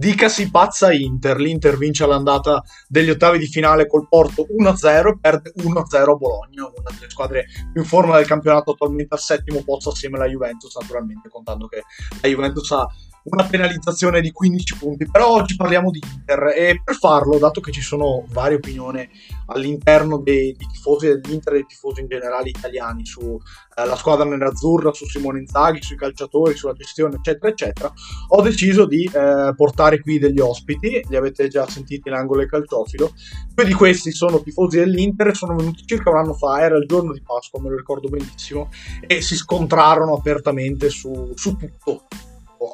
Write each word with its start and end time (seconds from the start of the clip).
Dicasi 0.00 0.50
pazza 0.50 0.94
Inter, 0.94 1.38
l'Inter 1.38 1.76
vince 1.76 2.06
l'andata 2.06 2.64
degli 2.88 3.10
ottavi 3.10 3.38
di 3.38 3.46
finale 3.46 3.86
col 3.86 4.08
Porto 4.08 4.46
1-0 4.48 5.08
e 5.08 5.18
perde 5.20 5.52
1-0 5.58 6.10
a 6.10 6.14
Bologna, 6.14 6.64
una 6.64 6.90
delle 6.98 7.10
squadre 7.10 7.44
più 7.70 7.82
in 7.82 7.86
forma 7.86 8.16
del 8.16 8.24
campionato 8.24 8.70
attualmente 8.70 9.12
al 9.12 9.20
settimo 9.20 9.62
posto 9.62 9.90
assieme 9.90 10.16
alla 10.16 10.26
Juventus, 10.26 10.74
naturalmente 10.74 11.28
contando 11.28 11.66
che 11.66 11.82
la 12.22 12.28
Juventus 12.30 12.70
ha 12.70 12.86
una 13.24 13.44
penalizzazione 13.44 14.20
di 14.20 14.30
15 14.30 14.76
punti. 14.78 15.08
Però 15.10 15.28
oggi 15.28 15.56
parliamo 15.56 15.90
di 15.90 16.00
Inter 16.02 16.52
e 16.56 16.80
per 16.82 16.96
farlo, 16.96 17.38
dato 17.38 17.60
che 17.60 17.72
ci 17.72 17.82
sono 17.82 18.24
varie 18.28 18.56
opinioni 18.56 19.08
all'interno 19.46 20.18
dei, 20.18 20.54
dei 20.56 20.66
tifosi 20.68 21.06
dell'Inter 21.06 21.54
e 21.54 21.56
dei 21.56 21.66
tifosi 21.66 22.00
in 22.00 22.06
generale 22.06 22.48
italiani 22.48 23.04
sulla 23.04 23.38
eh, 23.76 23.96
squadra 23.96 24.24
nerazzurra, 24.24 24.92
su 24.92 25.06
Simone 25.06 25.40
Inzaghi, 25.40 25.82
sui 25.82 25.96
calciatori, 25.96 26.54
sulla 26.54 26.72
gestione, 26.72 27.16
eccetera, 27.16 27.48
eccetera, 27.48 27.92
ho 28.28 28.42
deciso 28.42 28.86
di 28.86 29.04
eh, 29.04 29.52
portare 29.54 30.00
qui 30.00 30.18
degli 30.18 30.40
ospiti, 30.40 31.04
li 31.08 31.16
avete 31.16 31.48
già 31.48 31.66
sentiti 31.68 32.08
in 32.08 32.14
angolo 32.14 32.42
e 32.42 32.46
calciofilo. 32.46 33.12
Due 33.52 33.64
di 33.64 33.72
questi 33.72 34.12
sono 34.12 34.40
tifosi 34.40 34.78
dell'Inter, 34.78 35.36
sono 35.36 35.56
venuti 35.56 35.84
circa 35.84 36.10
un 36.10 36.18
anno 36.18 36.34
fa, 36.34 36.62
era 36.62 36.76
il 36.76 36.86
giorno 36.86 37.12
di 37.12 37.22
Pasqua, 37.22 37.60
me 37.60 37.70
lo 37.70 37.76
ricordo 37.76 38.08
benissimo, 38.08 38.70
e 39.06 39.20
si 39.20 39.36
scontrarono 39.36 40.14
apertamente 40.14 40.88
su, 40.88 41.32
su 41.34 41.56
tutto 41.56 42.02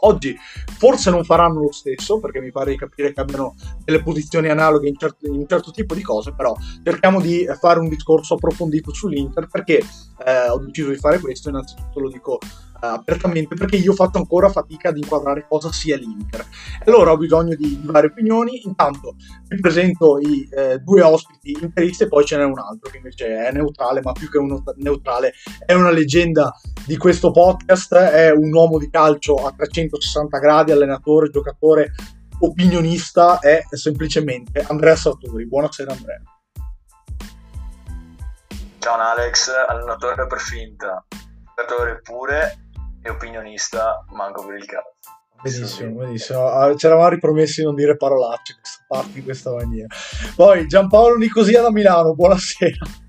Oggi 0.00 0.36
forse 0.78 1.10
non 1.10 1.24
faranno 1.24 1.60
lo 1.60 1.72
stesso, 1.72 2.18
perché 2.18 2.40
mi 2.40 2.50
pare 2.50 2.72
di 2.72 2.76
capire 2.76 3.12
che 3.12 3.20
abbiano 3.20 3.54
delle 3.84 4.02
posizioni 4.02 4.48
analoghe 4.48 4.88
in, 4.88 4.96
certo, 4.96 5.26
in 5.26 5.34
un 5.34 5.46
certo 5.46 5.70
tipo 5.70 5.94
di 5.94 6.02
cose, 6.02 6.32
però 6.34 6.54
cerchiamo 6.82 7.20
di 7.20 7.46
fare 7.60 7.78
un 7.78 7.88
discorso 7.88 8.34
approfondito 8.34 8.92
sull'Inter, 8.92 9.46
perché 9.48 9.78
eh, 9.78 10.48
ho 10.48 10.58
deciso 10.58 10.90
di 10.90 10.96
fare 10.96 11.20
questo, 11.20 11.48
innanzitutto 11.48 12.00
lo 12.00 12.10
dico 12.10 12.38
apertamente 12.80 13.54
perché 13.54 13.76
io 13.76 13.92
fatto 13.92 14.18
ancora 14.18 14.48
fatica 14.48 14.88
ad 14.88 14.96
inquadrare 14.96 15.46
cosa 15.48 15.72
sia 15.72 15.96
l'Inter. 15.96 16.44
Allora 16.84 17.12
ho 17.12 17.16
bisogno 17.16 17.54
di, 17.54 17.80
di 17.80 17.86
varie 17.86 18.10
opinioni. 18.10 18.64
Intanto 18.64 19.16
vi 19.48 19.60
presento 19.60 20.18
i 20.18 20.48
eh, 20.50 20.78
due 20.78 21.02
ospiti 21.02 21.56
interisti 21.60 22.04
e 22.04 22.08
poi 22.08 22.24
ce 22.24 22.36
n'è 22.36 22.44
un 22.44 22.58
altro 22.58 22.90
che 22.90 22.98
invece 22.98 23.46
è 23.46 23.52
neutrale, 23.52 24.00
ma 24.02 24.12
più 24.12 24.30
che 24.30 24.38
uno 24.38 24.62
neutrale 24.76 25.32
è 25.64 25.72
una 25.74 25.90
leggenda 25.90 26.52
di 26.86 26.96
questo 26.96 27.30
podcast, 27.30 27.94
è 27.94 28.30
un 28.30 28.52
uomo 28.52 28.78
di 28.78 28.88
calcio 28.90 29.34
a 29.34 29.52
360 29.52 30.38
gradi, 30.38 30.72
allenatore, 30.72 31.30
giocatore, 31.30 31.92
opinionista, 32.40 33.38
è 33.38 33.62
semplicemente 33.70 34.64
Andrea 34.68 34.96
Sartori. 34.96 35.46
Buonasera 35.46 35.92
Andrea. 35.92 36.22
Ciao 38.78 39.00
Alex, 39.00 39.50
allenatore 39.66 40.28
per 40.28 40.38
finta, 40.38 41.04
giocatore 41.56 42.00
pure 42.02 42.65
e 43.06 43.10
opinionista 43.10 44.04
manco 44.10 44.44
per 44.44 44.56
il 44.56 44.66
cazzo. 44.66 44.94
Benissimo, 45.40 46.00
benissimo. 46.00 46.46
Ah, 46.46 46.74
ci 46.74 46.86
eravamo 46.86 47.08
ripromessi 47.10 47.60
di 47.60 47.66
non 47.66 47.76
dire 47.76 47.96
parolacce 47.96 48.56
questa 48.58 48.84
parte 48.88 49.18
in 49.18 49.24
questa 49.24 49.52
maniera. 49.52 49.86
Poi 50.34 50.66
Giampaolo 50.66 51.16
Nicosia 51.16 51.62
da 51.62 51.70
Milano, 51.70 52.14
buonasera. 52.14 53.04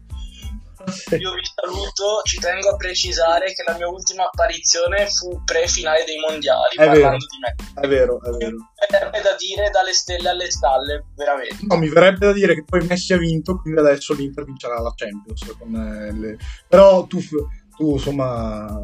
Io 1.17 1.33
vi 1.33 1.41
saluto, 1.43 2.21
ci 2.23 2.39
tengo 2.39 2.69
a 2.69 2.75
precisare 2.77 3.47
che 3.47 3.63
la 3.65 3.75
mia 3.75 3.89
ultima 3.89 4.25
apparizione 4.25 5.07
fu 5.07 5.43
pre-finale 5.43 6.05
dei 6.05 6.17
mondiali, 6.17 6.75
è 6.75 6.85
parlando 6.85 7.01
vero, 7.01 7.17
di 7.17 7.39
me. 7.41 7.81
È 7.81 7.87
vero, 7.87 8.21
è 8.23 8.29
vero. 8.29 8.55
Mi 8.55 8.87
verrebbe 8.89 9.21
da 9.21 9.35
dire 9.35 9.69
dalle 9.69 9.93
stelle 9.93 10.29
alle 10.29 10.49
stalle, 10.49 11.07
veramente. 11.15 11.57
No, 11.67 11.75
mi 11.75 11.89
verrebbe 11.89 12.27
da 12.27 12.31
dire 12.31 12.53
che 12.53 12.63
poi 12.63 12.85
Messi 12.85 13.11
ha 13.11 13.17
vinto, 13.17 13.59
quindi 13.59 13.81
adesso 13.81 14.13
l'Inter 14.13 14.45
vincerà 14.45 14.79
la 14.79 14.93
Champions. 14.95 15.57
Con, 15.57 15.71
le... 16.19 16.37
Però 16.69 17.05
tu 17.05 17.19
tu 17.77 17.91
insomma 17.91 18.81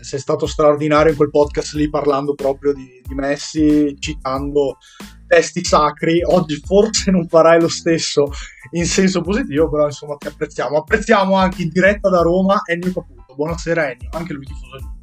sei 0.00 0.18
stato 0.18 0.46
straordinario 0.46 1.10
in 1.10 1.16
quel 1.16 1.30
podcast 1.30 1.74
lì 1.74 1.90
parlando 1.90 2.34
proprio 2.34 2.72
di, 2.72 3.02
di, 3.04 3.14
Messi, 3.14 3.96
citando 3.98 4.78
testi 5.26 5.64
sacri. 5.64 6.22
Oggi 6.24 6.60
forse 6.64 7.10
non 7.10 7.26
farai 7.28 7.60
lo 7.60 7.68
stesso 7.68 8.30
in 8.70 8.86
senso 8.86 9.20
positivo, 9.20 9.68
però 9.68 9.86
insomma 9.86 10.16
ti 10.16 10.28
apprezziamo. 10.28 10.78
Apprezziamo 10.78 11.34
anche 11.34 11.62
in 11.62 11.68
diretta 11.68 12.08
da 12.08 12.22
Roma 12.22 12.62
Ennio 12.64 12.92
Caputo. 12.92 13.34
Buonasera 13.34 13.90
Ennio, 13.90 14.08
anche 14.12 14.32
lui 14.32 14.44
tifoso 14.44 14.76
di 14.76 15.00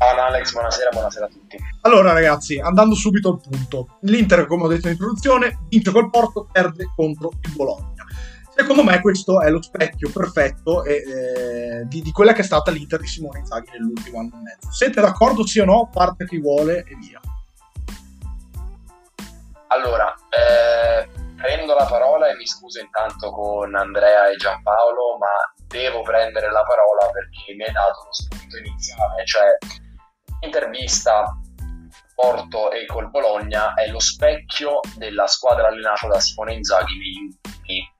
Ciao 0.00 0.18
Alex, 0.18 0.52
buonasera, 0.52 0.88
buonasera 0.92 1.26
a 1.26 1.28
tutti. 1.28 1.58
Allora 1.82 2.12
ragazzi, 2.12 2.58
andando 2.58 2.94
subito 2.94 3.32
al 3.32 3.40
punto. 3.40 3.98
L'Inter, 4.02 4.46
come 4.46 4.64
ho 4.64 4.68
detto 4.68 4.86
in 4.86 4.94
introduzione, 4.94 5.66
vince 5.68 5.90
col 5.90 6.08
Porto, 6.08 6.48
perde 6.50 6.90
contro 6.96 7.32
il 7.42 7.52
Bologna. 7.54 7.99
Secondo 8.60 8.84
me 8.84 9.00
questo 9.00 9.40
è 9.40 9.48
lo 9.48 9.62
specchio 9.62 10.10
perfetto 10.12 10.84
eh, 10.84 11.82
di, 11.86 12.02
di, 12.02 12.12
quella 12.12 12.34
che 12.34 12.42
è 12.42 12.44
stata 12.44 12.70
l'Inter 12.70 13.00
di 13.00 13.06
Simone 13.06 13.38
Inzaghi 13.38 13.70
nell'ultimo 13.72 14.18
anno 14.18 14.34
e 14.34 14.42
mezzo. 14.42 14.70
Siete 14.70 15.00
d'accordo 15.00 15.46
sì 15.46 15.60
o 15.60 15.64
no? 15.64 15.88
Parte 15.90 16.26
chi 16.26 16.38
vuole 16.38 16.84
e 16.84 16.94
via. 16.96 17.18
Allora, 19.68 20.14
eh, 20.28 21.08
prendo 21.36 21.74
la 21.74 21.86
parola 21.86 22.28
e 22.28 22.36
mi 22.36 22.46
scuso 22.46 22.80
intanto 22.80 23.30
con 23.30 23.74
Andrea 23.74 24.28
e 24.28 24.36
Giampaolo, 24.36 25.16
ma 25.18 25.64
devo 25.66 26.02
prendere 26.02 26.52
la 26.52 26.62
parola 26.62 27.10
perché 27.10 27.54
mi 27.54 27.64
hai 27.64 27.72
dato 27.72 28.04
lo 28.04 28.12
spunto 28.12 28.58
iniziale, 28.58 29.24
cioè 29.24 29.56
l'intervista 30.42 31.34
Porto 32.20 32.70
e 32.70 32.84
col 32.84 33.08
Bologna 33.08 33.72
è 33.72 33.86
lo 33.86 33.98
specchio 33.98 34.80
della 34.96 35.26
squadra 35.26 35.68
allenata 35.68 36.06
da 36.06 36.20
Simone 36.20 36.52
Inzaghi 36.52 36.98
negli 36.98 37.22
ultimi 37.24 37.94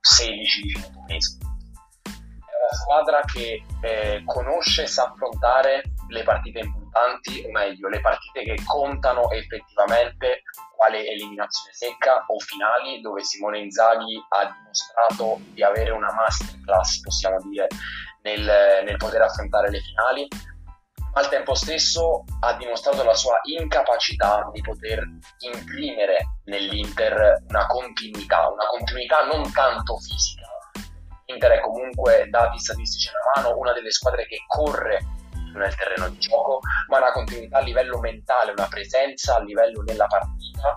16-18 0.78 1.04
mesi. 1.06 1.38
È 1.38 2.52
una 2.52 2.78
squadra 2.82 3.20
che 3.24 3.64
eh, 3.80 4.22
conosce 4.26 4.82
e 4.82 4.86
sa 4.88 5.04
affrontare 5.04 5.84
le 6.08 6.22
partite 6.22 6.58
importanti, 6.58 7.42
o 7.46 7.50
meglio, 7.50 7.88
le 7.88 8.00
partite 8.02 8.42
che 8.42 8.62
contano 8.66 9.30
effettivamente 9.30 10.42
quale 10.76 11.06
eliminazione 11.06 11.72
secca 11.72 12.22
o 12.26 12.38
finali, 12.40 13.00
dove 13.00 13.24
Simone 13.24 13.60
Inzaghi 13.60 14.22
ha 14.28 14.52
dimostrato 14.52 15.40
di 15.54 15.62
avere 15.62 15.92
una 15.92 16.12
masterclass, 16.12 17.00
possiamo 17.00 17.38
dire, 17.48 17.68
nel, 18.20 18.84
nel 18.84 18.96
poter 18.98 19.22
affrontare 19.22 19.70
le 19.70 19.80
finali 19.80 20.28
al 21.14 21.28
tempo 21.28 21.54
stesso 21.54 22.24
ha 22.40 22.54
dimostrato 22.54 23.02
la 23.02 23.14
sua 23.14 23.40
incapacità 23.42 24.48
di 24.52 24.60
poter 24.60 25.02
imprimere 25.38 26.40
nell'Inter 26.44 27.42
una 27.48 27.66
continuità, 27.66 28.48
una 28.48 28.66
continuità 28.66 29.24
non 29.26 29.50
tanto 29.52 29.96
fisica. 29.98 30.46
L'Inter 31.26 31.52
è 31.52 31.60
comunque, 31.60 32.26
dati 32.28 32.58
statistici 32.58 33.08
alla 33.08 33.42
mano, 33.42 33.58
una 33.58 33.72
delle 33.72 33.90
squadre 33.90 34.26
che 34.26 34.38
corre 34.46 35.00
nel 35.54 35.74
terreno 35.74 36.08
di 36.08 36.18
gioco, 36.18 36.60
ma 36.88 36.98
una 36.98 37.12
continuità 37.12 37.58
a 37.58 37.62
livello 37.62 37.98
mentale, 37.98 38.52
una 38.52 38.68
presenza 38.68 39.36
a 39.36 39.42
livello 39.42 39.82
della 39.82 40.06
partita, 40.06 40.76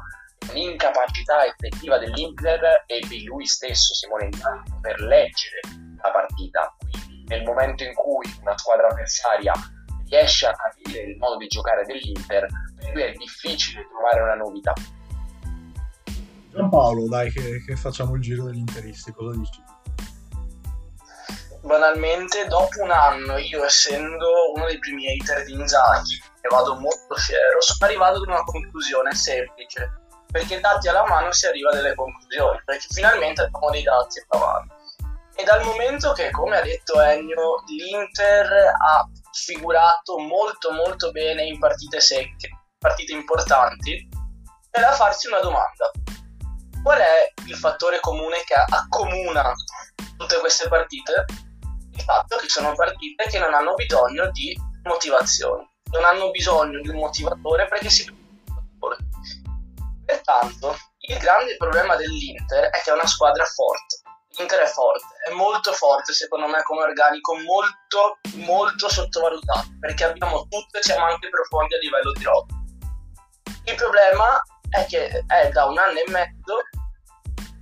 un'incapacità 0.49 1.45
effettiva 1.45 1.97
dell'Inter 1.97 2.83
e 2.87 2.99
di 3.07 3.23
lui 3.23 3.45
stesso, 3.45 3.93
Simone 3.93 4.25
Inzaghi, 4.25 4.71
per 4.81 4.99
leggere 4.99 5.59
la 6.01 6.11
partita. 6.11 6.75
Quindi 6.79 7.23
nel 7.27 7.43
momento 7.43 7.83
in 7.83 7.93
cui 7.93 8.25
una 8.41 8.57
squadra 8.57 8.87
avversaria 8.87 9.53
riesce 10.13 10.45
a 10.45 10.53
capire 10.53 11.01
il 11.01 11.17
modo 11.17 11.37
di 11.37 11.47
giocare 11.47 11.83
dell'Inter, 11.85 12.45
per 12.77 12.93
lui 12.93 13.01
è 13.01 13.11
difficile 13.13 13.87
trovare 13.87 14.21
una 14.21 14.35
novità. 14.35 14.73
Giampaolo, 16.51 17.07
dai, 17.09 17.31
che, 17.31 17.63
che 17.65 17.75
facciamo 17.75 18.13
il 18.13 18.21
giro 18.21 18.45
degli 18.45 18.59
interisti, 18.59 19.11
cosa 19.11 19.35
dici? 19.35 19.61
Banalmente, 21.61 22.45
dopo 22.45 22.83
un 22.83 22.91
anno, 22.91 23.37
io 23.37 23.63
essendo 23.63 24.51
uno 24.53 24.65
dei 24.65 24.77
primi 24.77 25.07
hater 25.07 25.45
di 25.45 25.53
Inzaghi, 25.53 26.21
e 26.41 26.47
vado 26.49 26.75
molto 26.75 27.15
fiero, 27.15 27.59
sono 27.61 27.89
arrivato 27.89 28.17
ad 28.17 28.27
una 28.27 28.43
conclusione 28.43 29.15
semplice, 29.15 29.91
perché 30.29 30.59
dati 30.59 30.89
alla 30.89 31.07
mano 31.07 31.31
si 31.31 31.47
arriva 31.47 31.71
a 31.71 31.75
delle 31.75 31.95
conclusioni, 31.95 32.61
perché 32.65 32.85
finalmente 32.91 33.41
abbiamo 33.41 33.71
dei 33.71 33.81
dati 33.81 34.19
a 34.19 34.25
cavallo. 34.29 34.75
E 35.35 35.43
dal 35.43 35.63
momento 35.63 36.11
che, 36.11 36.29
come 36.29 36.57
ha 36.57 36.61
detto 36.61 37.01
Ennio, 37.01 37.63
l'Inter 37.65 38.51
ha 38.77 39.09
figurato 39.33 40.19
molto 40.19 40.71
molto 40.71 41.11
bene 41.11 41.43
in 41.43 41.59
partite 41.59 41.99
secche, 41.99 42.49
partite 42.77 43.13
importanti, 43.13 44.07
è 44.69 44.79
da 44.79 44.91
farsi 44.91 45.27
una 45.27 45.39
domanda. 45.39 45.91
Qual 46.81 46.99
è 46.99 47.33
il 47.45 47.55
fattore 47.55 47.99
comune 47.99 48.43
che 48.45 48.53
accomuna 48.53 49.51
tutte 50.17 50.39
queste 50.39 50.67
partite? 50.67 51.25
Il 51.93 52.01
fatto 52.01 52.37
che 52.37 52.47
sono 52.47 52.73
partite 52.73 53.25
che 53.29 53.39
non 53.39 53.53
hanno 53.53 53.73
bisogno 53.73 54.29
di 54.31 54.55
motivazioni, 54.83 55.67
non 55.91 56.03
hanno 56.03 56.29
bisogno 56.31 56.81
di 56.81 56.89
un 56.89 56.97
motivatore 56.97 57.67
perché 57.67 57.89
si 57.89 58.21
Pertanto, 60.05 60.77
il 61.07 61.17
grande 61.17 61.55
problema 61.55 61.95
dell'Inter 61.95 62.69
è 62.69 62.81
che 62.81 62.89
è 62.89 62.93
una 62.93 63.07
squadra 63.07 63.45
forte 63.45 64.02
L'Inter 64.37 64.61
è 64.61 64.67
forte, 64.67 65.05
è 65.29 65.33
molto 65.33 65.71
forte 65.73 66.11
secondo 66.11 66.47
me 66.47 66.63
come 66.63 66.81
organico, 66.81 67.35
molto 67.35 68.17
molto 68.45 68.89
sottovalutato, 68.89 69.67
perché 69.79 70.05
abbiamo 70.05 70.47
tutto 70.49 70.77
e 70.77 70.81
siamo 70.81 71.05
anche 71.05 71.29
profondi 71.29 71.75
a 71.75 71.77
livello 71.77 72.11
di 72.13 72.23
roba. 72.23 72.53
Il 73.65 73.75
problema 73.75 74.41
è 74.69 74.85
che 74.85 75.23
è 75.27 75.49
da 75.49 75.65
un 75.65 75.77
anno 75.77 75.99
e 75.99 76.09
mezzo 76.09 76.57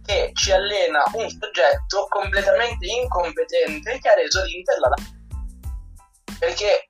che 0.06 0.32
ci 0.34 0.52
allena 0.52 1.04
un 1.14 1.30
soggetto 1.30 2.08
completamente 2.10 2.86
incompetente 2.86 4.00
che 4.00 4.10
ha 4.10 4.16
reso 4.16 4.44
l'Inter 4.44 4.80
la 4.80 4.94
perché 6.40 6.90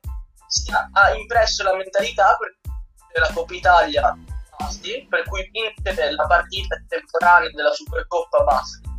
ha 0.94 1.14
impresso 1.14 1.64
la 1.64 1.76
mentalità 1.76 2.38
per 2.38 3.22
la 3.22 3.32
Coppa 3.34 3.54
Italia 3.54 4.18
per 5.10 5.24
cui 5.24 5.50
vincere 5.52 6.12
la 6.12 6.26
partita 6.28 6.76
temporanea 6.88 7.50
della 7.52 7.74
Supercoppa 7.74 8.44
basta. 8.44 8.91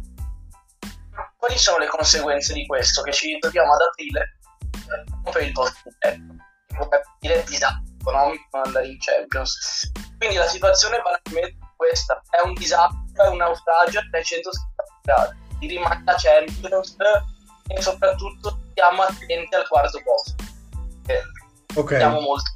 Quali 1.43 1.59
sono 1.59 1.79
le 1.79 1.89
conseguenze 1.89 2.53
di 2.53 2.65
questo? 2.67 3.03
Che 3.03 3.12
ci 3.12 3.33
ritroviamo 3.33 3.75
ad 3.75 3.81
aprile 3.81 4.39
per 5.29 5.43
il 5.43 5.50
post 5.50 5.75
interno. 5.85 6.37
Dire 7.19 7.43
disastro 7.43 7.83
economico 7.99 8.44
non 8.53 8.62
andare 8.67 8.87
in 8.87 8.97
Champions. 9.00 9.91
Quindi 10.19 10.37
la 10.37 10.47
situazione 10.47 10.99
è 10.99 11.03
questa: 11.75 12.23
è 12.31 12.47
un 12.47 12.55
disastro, 12.55 13.25
è 13.25 13.27
un 13.27 13.39
naufragio 13.39 13.99
a 13.99 14.03
360 14.09 14.85
gradi. 15.03 15.37
Si 15.59 15.67
rimane 15.67 16.03
la 16.05 16.15
Champions 16.17 16.97
e 17.67 17.83
soprattutto 17.83 18.61
stiamo 18.71 19.03
attenti 19.03 19.55
al 19.56 19.67
quarto 19.67 20.00
posto. 20.05 20.44
Ok, 21.75 21.93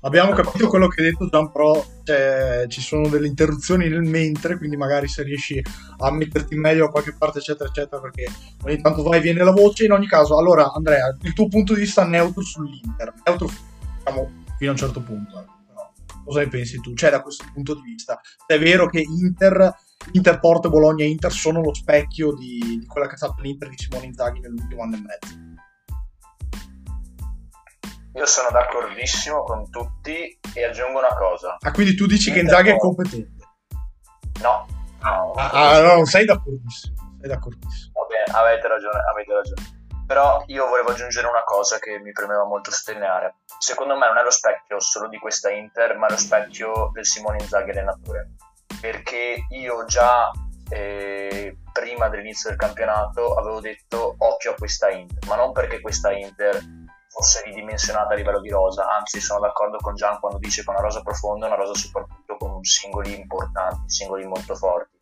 abbiamo 0.03 0.33
capito 0.35 0.69
quello 0.69 0.89
che 0.89 1.01
hai 1.01 1.11
detto 1.11 1.29
Gian, 1.31 1.51
però 1.51 1.83
cioè, 2.05 2.67
ci 2.69 2.83
sono 2.83 3.09
delle 3.09 3.27
interruzioni 3.27 3.89
nel 3.89 4.03
mentre, 4.03 4.59
quindi 4.59 4.77
magari 4.77 5.09
se 5.09 5.23
riesci 5.23 5.63
a 5.99 6.11
metterti 6.11 6.55
meglio 6.55 6.85
a 6.85 6.91
qualche 6.91 7.15
parte, 7.17 7.39
eccetera, 7.39 7.71
eccetera, 7.71 8.01
perché 8.03 8.27
ogni 8.65 8.79
tanto 8.83 9.03
vai 9.03 9.19
e 9.19 9.23
viene 9.23 9.43
la 9.43 9.53
voce. 9.53 9.87
In 9.87 9.93
ogni 9.93 10.07
caso, 10.07 10.37
allora 10.37 10.71
Andrea, 10.71 11.17
il 11.23 11.33
tuo 11.33 11.49
punto 11.49 11.73
di 11.73 11.81
vista 11.81 12.05
neutro 12.05 12.43
sull'Inter, 12.43 13.15
neutro 13.25 13.49
diciamo, 13.97 14.31
fino 14.59 14.71
a 14.71 14.75
un 14.75 14.79
certo 14.79 15.01
punto. 15.01 15.41
Eh. 15.41 15.45
Però, 15.67 15.93
cosa 16.23 16.41
ne 16.41 16.49
pensi 16.49 16.79
tu? 16.81 16.93
Cioè, 16.93 17.11
da 17.11 17.23
questo 17.23 17.47
punto 17.55 17.75
di 17.75 17.81
vista, 17.81 18.21
è 18.47 18.59
vero 18.59 18.87
che 18.87 19.01
Inter, 19.01 19.75
Inter 20.13 20.39
Porto, 20.41 20.69
Bologna 20.69 21.05
e 21.05 21.09
Inter 21.09 21.33
sono 21.33 21.63
lo 21.63 21.73
specchio 21.73 22.35
di, 22.35 22.59
di 22.81 22.87
quella 22.87 23.07
che 23.07 23.15
è 23.15 23.17
stata 23.17 23.41
l'Inter 23.41 23.71
di 23.71 23.79
Simone 23.79 24.05
Inzaghi 24.05 24.41
nell'ultimo 24.41 24.83
anno 24.83 24.97
e 24.97 25.01
mezzo? 25.01 25.46
Io 28.17 28.25
sono 28.25 28.49
d'accordissimo 28.51 29.43
con 29.43 29.69
tutti 29.69 30.39
e 30.55 30.65
aggiungo 30.65 31.01
una 31.01 31.15
cosa. 31.15 31.59
Ah, 31.61 31.71
quindi 31.71 31.95
tu 31.95 32.07
dici 32.07 32.33
che 32.33 32.41
Inzaghi 32.41 32.71
è 32.71 32.79
competente? 32.79 33.45
No. 34.41 34.67
no 35.03 35.33
ah, 35.33 35.51
ah, 35.51 35.81
no, 35.83 35.95
non 35.97 36.07
sei 36.07 36.25
d'accordissimo. 36.25 37.19
Sei 37.21 37.29
d'accordissimo. 37.29 37.93
Va 37.93 38.07
bene, 38.07 38.39
avete 38.39 38.69
ragione, 38.69 39.01
avete 39.13 39.35
ragione. 39.35 39.85
Però 40.07 40.43
io 40.47 40.67
volevo 40.67 40.93
aggiungere 40.93 41.27
una 41.27 41.45
cosa 41.45 41.79
che 41.79 41.99
mi 41.99 42.13
premeva 42.13 42.47
molto 42.47 42.71
sottolineare. 42.71 43.41
Secondo 43.59 43.99
me 43.99 44.07
non 44.07 44.17
è 44.17 44.23
lo 44.23 44.31
specchio 44.31 44.81
solo 44.81 45.09
di 45.09 45.19
questa 45.19 45.51
Inter, 45.51 45.99
ma 45.99 46.07
è 46.07 46.11
lo 46.13 46.17
specchio 46.17 46.91
del 46.95 47.05
Simone 47.05 47.43
Inzaghi 47.43 47.73
allenatore. 47.73 48.31
Perché 48.81 49.45
io 49.51 49.85
già 49.85 50.31
eh, 50.71 51.59
prima 51.71 52.09
dell'inizio 52.09 52.49
del 52.49 52.59
campionato 52.59 53.35
avevo 53.35 53.61
detto 53.61 54.15
occhio 54.17 54.53
a 54.53 54.55
questa 54.55 54.89
Inter, 54.89 55.29
ma 55.29 55.37
non 55.37 55.53
perché 55.53 55.81
questa 55.81 56.13
Inter 56.13 56.76
fosse 57.17 57.41
ridimensionata 57.45 58.13
a 58.13 58.17
livello 58.17 58.41
di 58.41 58.51
rosa, 58.51 58.87
anzi 58.95 59.21
sono 59.21 59.41
d'accordo 59.41 59.79
con 59.79 59.95
Gian 59.95 60.21
quando 60.21 60.37
dice 60.37 60.63
che 60.63 60.69
una 60.69 60.81
rosa 60.81 61.01
profonda 61.01 61.47
è 61.47 61.49
una 61.49 61.57
rosa 61.57 61.73
soprattutto 61.73 62.37
con 62.37 62.63
singoli 62.63 63.19
importanti, 63.19 63.89
singoli 63.89 64.27
molto 64.27 64.55
forti, 64.55 64.99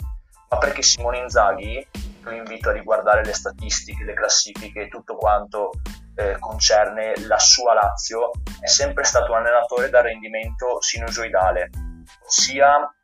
ma 0.48 0.58
perché 0.58 0.80
Simone 0.82 1.18
Inzaghi, 1.18 1.84
lo 2.22 2.30
invito 2.30 2.68
a 2.68 2.72
riguardare 2.72 3.24
le 3.24 3.34
statistiche, 3.34 4.04
le 4.04 4.14
classifiche 4.14 4.82
e 4.82 4.88
tutto 4.88 5.16
quanto 5.16 5.70
eh, 6.14 6.38
concerne 6.38 7.14
la 7.26 7.38
sua 7.40 7.74
Lazio, 7.74 8.30
è 8.60 8.68
sempre 8.68 9.02
stato 9.02 9.32
un 9.32 9.38
allenatore 9.38 9.90
da 9.90 10.00
rendimento 10.00 10.80
sinusoidale, 10.80 11.70
ossia 12.24 12.94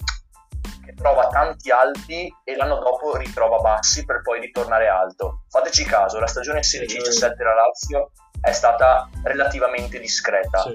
che 0.85 0.95
trova 0.95 1.27
tanti 1.27 1.73
alti 1.73 2.33
e 2.45 2.55
l'anno 2.55 2.79
dopo 2.79 3.17
ritrova 3.17 3.59
bassi 3.59 4.05
per 4.05 4.23
poi 4.23 4.39
ritornare 4.39 4.87
alto. 4.87 5.43
Fateci 5.49 5.85
caso, 5.85 6.21
la 6.21 6.29
stagione 6.29 6.61
16-17 6.61 7.35
della 7.35 7.55
Lazio 7.55 8.13
è 8.41 8.53
stata 8.53 9.09
relativamente 9.25 9.99
discreta. 9.99 10.63
Sì. 10.63 10.75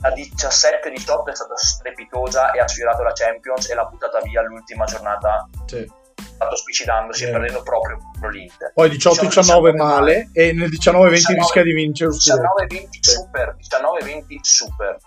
La 0.00 0.10
17-18 0.10 1.30
è 1.30 1.34
stata 1.34 1.56
strepitosa 1.56 2.52
e 2.52 2.60
ha 2.60 2.68
sfiorato 2.68 3.02
la 3.02 3.12
Champions 3.12 3.68
e 3.68 3.74
l'ha 3.74 3.84
buttata 3.84 4.20
via 4.20 4.40
all'ultima 4.40 4.84
giornata. 4.84 5.48
Sì. 5.66 5.90
Stato 6.14 6.56
spicidandosi 6.56 7.24
e 7.24 7.30
perdendo 7.30 7.62
proprio 7.62 7.98
contro 7.98 8.28
l'Inter. 8.28 8.72
Poi 8.72 8.90
18-19 8.90 9.76
male 9.76 10.30
e 10.32 10.52
nel 10.52 10.68
19-20 10.68 11.34
rischia 11.34 11.62
di 11.62 11.72
vincere 11.72 12.10
19-20 12.10 12.88
super, 13.00 13.56
19-20 13.56 14.38
super. 14.40 14.98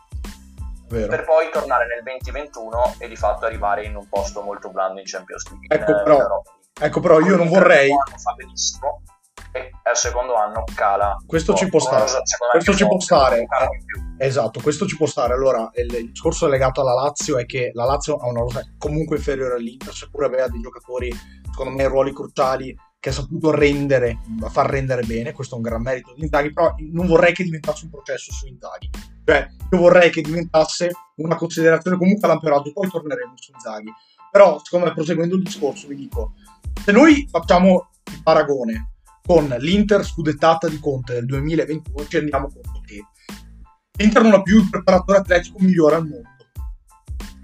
Vero. 0.92 1.08
per 1.08 1.24
poi 1.24 1.50
tornare 1.50 1.86
nel 1.88 2.04
2021 2.04 2.96
e 3.00 3.08
di 3.08 3.16
fatto 3.16 3.46
arrivare 3.46 3.86
in 3.86 3.96
un 3.96 4.10
posto 4.10 4.42
molto 4.42 4.70
blando 4.70 5.00
in 5.00 5.06
Champions 5.06 5.50
League. 5.50 5.68
Ecco, 5.70 5.92
eh, 5.98 6.04
però, 6.04 6.42
ecco 6.80 7.00
però 7.00 7.20
io 7.22 7.38
non 7.38 7.48
vorrei... 7.48 7.90
Fa 8.22 8.34
benissimo, 8.34 9.02
e 9.52 9.72
al 9.84 9.98
secondo 9.98 10.36
anno 10.36 10.64
cala. 10.74 11.16
Questo 11.26 11.54
ci 11.54 11.68
può 11.68 11.80
stare. 11.80 12.06
Questo 12.52 12.74
ci 12.74 12.86
può 12.86 13.00
stare. 13.00 13.40
Eh, 14.18 14.26
esatto, 14.26 14.60
questo 14.62 14.86
ci 14.86 14.96
può 14.96 15.06
stare. 15.06 15.34
Allora, 15.34 15.70
il, 15.76 16.12
discorso 16.12 16.48
legato 16.48 16.82
alla 16.82 16.94
Lazio 16.94 17.38
è 17.38 17.46
che 17.46 17.72
la 17.74 17.86
Lazio 17.86 18.18
ha 18.18 18.28
una 18.28 18.42
rosa 18.42 18.62
comunque 18.78 19.18
inferiore 19.18 19.56
all'Inter, 19.56 19.94
seppure 19.94 20.26
aveva 20.26 20.48
dei 20.48 20.62
giocatori, 20.62 21.12
secondo 21.50 21.76
me, 21.76 21.88
ruoli 21.88 22.14
cruciali 22.14 22.76
che 23.00 23.10
ha 23.10 23.14
saputo 23.14 23.50
rendere, 23.50 24.20
far 24.50 24.70
rendere 24.70 25.02
bene, 25.02 25.32
questo 25.32 25.56
è 25.56 25.58
un 25.58 25.64
gran 25.64 25.82
merito 25.82 26.14
di 26.14 26.22
Intaghi, 26.22 26.54
però 26.54 26.76
non 26.92 27.08
vorrei 27.08 27.34
che 27.34 27.44
diventasse 27.44 27.86
un 27.86 27.92
processo 27.92 28.32
su 28.32 28.46
Intaghi. 28.46 28.90
Cioè, 29.26 29.48
io 29.72 29.78
vorrei 29.80 30.12
che 30.12 30.22
diventasse 30.22 30.92
una 31.16 31.36
considerazione 31.36 31.98
comunque 31.98 32.28
all'amperaggio, 32.28 32.72
poi 32.74 32.90
torneremo 32.90 33.34
su 33.36 33.52
Inzaghi. 33.54 33.92
Però, 34.32 34.60
secondo 34.64 34.86
me, 34.86 34.94
proseguendo 34.94 35.36
il 35.36 35.44
discorso, 35.44 35.88
vi 35.88 35.96
dico, 35.96 36.34
se 36.84 36.92
noi 36.92 37.28
facciamo 37.30 37.90
il 38.12 38.22
paragone 38.24 38.92
con 39.32 39.48
l'Inter 39.60 40.04
scudettata 40.04 40.68
di 40.68 40.78
Conte 40.78 41.14
del 41.14 41.26
2021 41.26 42.06
ci 42.06 42.18
rendiamo 42.18 42.50
conto 42.52 42.82
che 42.86 43.02
l'Inter 43.98 44.24
non 44.24 44.34
ha 44.34 44.42
più 44.42 44.60
il 44.60 44.70
preparatore 44.70 45.20
atletico 45.20 45.56
migliore 45.62 45.96
al 45.96 46.06
mondo. 46.06 46.28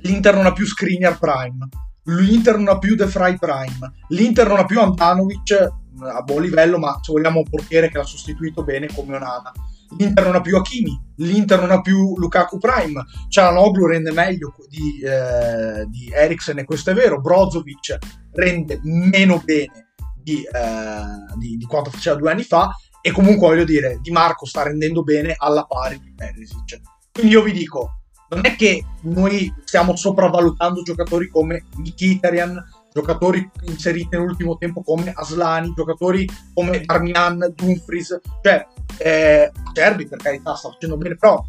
L'Inter 0.01 0.35
non 0.35 0.47
ha 0.47 0.51
più 0.51 0.65
Skriniar 0.65 1.17
Prime. 1.17 1.65
L'Inter 2.03 2.57
non 2.57 2.67
ha 2.67 2.77
più 2.77 2.95
De 2.95 3.07
Frey 3.07 3.37
Prime. 3.37 3.93
L'Inter 4.09 4.49
non 4.49 4.57
ha 4.57 4.65
più 4.65 4.81
Antanovic 4.81 5.51
eh, 5.51 5.69
a 6.01 6.21
buon 6.23 6.41
livello, 6.41 6.77
ma 6.77 6.99
se 7.01 7.13
vogliamo 7.13 7.39
un 7.39 7.49
portiere 7.49 7.89
che 7.89 7.97
l'ha 7.99 8.03
sostituito 8.03 8.65
bene 8.65 8.87
come 8.93 9.15
Onana. 9.15 9.53
L'Inter 9.97 10.25
non 10.25 10.35
ha 10.35 10.41
più 10.41 10.57
Hakimi, 10.57 11.13
l'Inter 11.19 11.61
non 11.61 11.71
ha 11.71 11.79
più 11.79 12.17
Lukaku 12.17 12.57
Prime, 12.57 13.01
Cialanoglu 13.29 13.85
rende 13.85 14.11
meglio 14.11 14.53
di, 14.67 14.99
eh, 14.99 15.85
di 15.87 16.09
Eriksen 16.11 16.59
e 16.59 16.65
questo 16.65 16.91
è 16.91 16.93
vero, 16.93 17.21
Brozovic 17.21 17.97
rende 18.33 18.81
meno 18.83 19.41
bene 19.41 19.86
di, 20.27 20.43
eh, 20.43 21.37
di, 21.37 21.55
di, 21.55 21.65
quanto 21.65 21.89
faceva 21.89 22.17
due 22.17 22.31
anni 22.31 22.43
fa 22.43 22.75
e 23.01 23.11
comunque 23.11 23.47
voglio 23.47 23.63
dire 23.63 23.99
Di 24.01 24.11
Marco 24.11 24.45
sta 24.45 24.63
rendendo 24.63 25.01
bene 25.01 25.33
alla 25.37 25.63
pari 25.63 26.01
di 26.01 26.13
Perisic. 26.13 26.81
Quindi 27.13 27.31
io 27.31 27.41
vi 27.41 27.53
dico 27.53 28.01
non 28.29 28.45
è 28.45 28.57
che 28.57 28.83
noi 29.03 29.53
stiamo 29.63 29.95
sopravvalutando 29.95 30.81
giocatori 30.81 31.29
come 31.29 31.63
Mkhitaryan 31.77 32.61
giocatori 32.91 33.49
inseriti 33.67 34.09
nell'ultimo 34.11 34.57
tempo 34.57 34.81
come 34.81 35.13
Aslani 35.15 35.71
giocatori 35.73 36.27
come 36.53 36.81
Darmian, 36.81 37.53
Dumfries 37.55 38.19
cioè 38.41 38.67
eh, 38.97 39.51
Cerbi 39.71 40.07
per 40.07 40.17
carità 40.17 40.55
sta 40.55 40.71
facendo 40.71 40.97
bene 40.97 41.15
però 41.15 41.41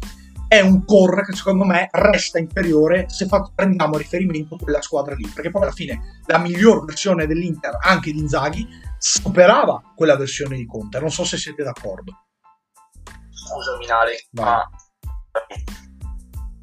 è 0.49 0.61
un 0.61 0.83
core 0.83 1.23
che 1.23 1.35
secondo 1.35 1.63
me 1.63 1.89
resta 1.91 2.39
inferiore 2.39 3.07
se 3.07 3.27
fa, 3.27 3.51
prendiamo 3.53 3.93
a 3.93 3.97
riferimento 3.99 4.57
quella 4.57 4.81
squadra 4.81 5.13
lì, 5.13 5.27
perché 5.27 5.51
poi 5.51 5.61
alla 5.61 5.71
fine 5.71 6.21
la 6.25 6.39
miglior 6.39 6.83
versione 6.85 7.27
dell'Inter, 7.27 7.77
anche 7.79 8.11
di 8.11 8.17
Inzaghi, 8.17 8.67
superava 8.97 9.79
quella 9.95 10.17
versione 10.17 10.57
di 10.57 10.65
Conte. 10.65 10.99
Non 10.99 11.11
so 11.11 11.23
se 11.23 11.37
siete 11.37 11.61
d'accordo. 11.61 12.25
Scusami 13.29 13.85
Nale, 13.85 14.25
ma 14.31 14.67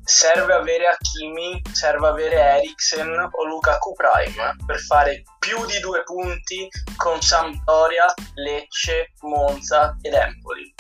serve 0.03 0.53
avere 0.53 0.89
Hakimi, 0.89 1.63
serve 1.71 2.09
avere 2.09 2.35
Eriksen 2.35 3.09
o 3.09 3.47
Lukaku 3.47 3.93
Prime 3.93 4.57
per 4.67 4.81
fare 4.81 5.23
più 5.39 5.65
di 5.65 5.79
due 5.79 6.03
punti 6.03 6.69
con 6.97 7.21
Sampdoria, 7.21 8.13
Lecce, 8.35 9.13
Monza 9.21 9.97
ed 10.03 10.13
Empoli 10.13 10.75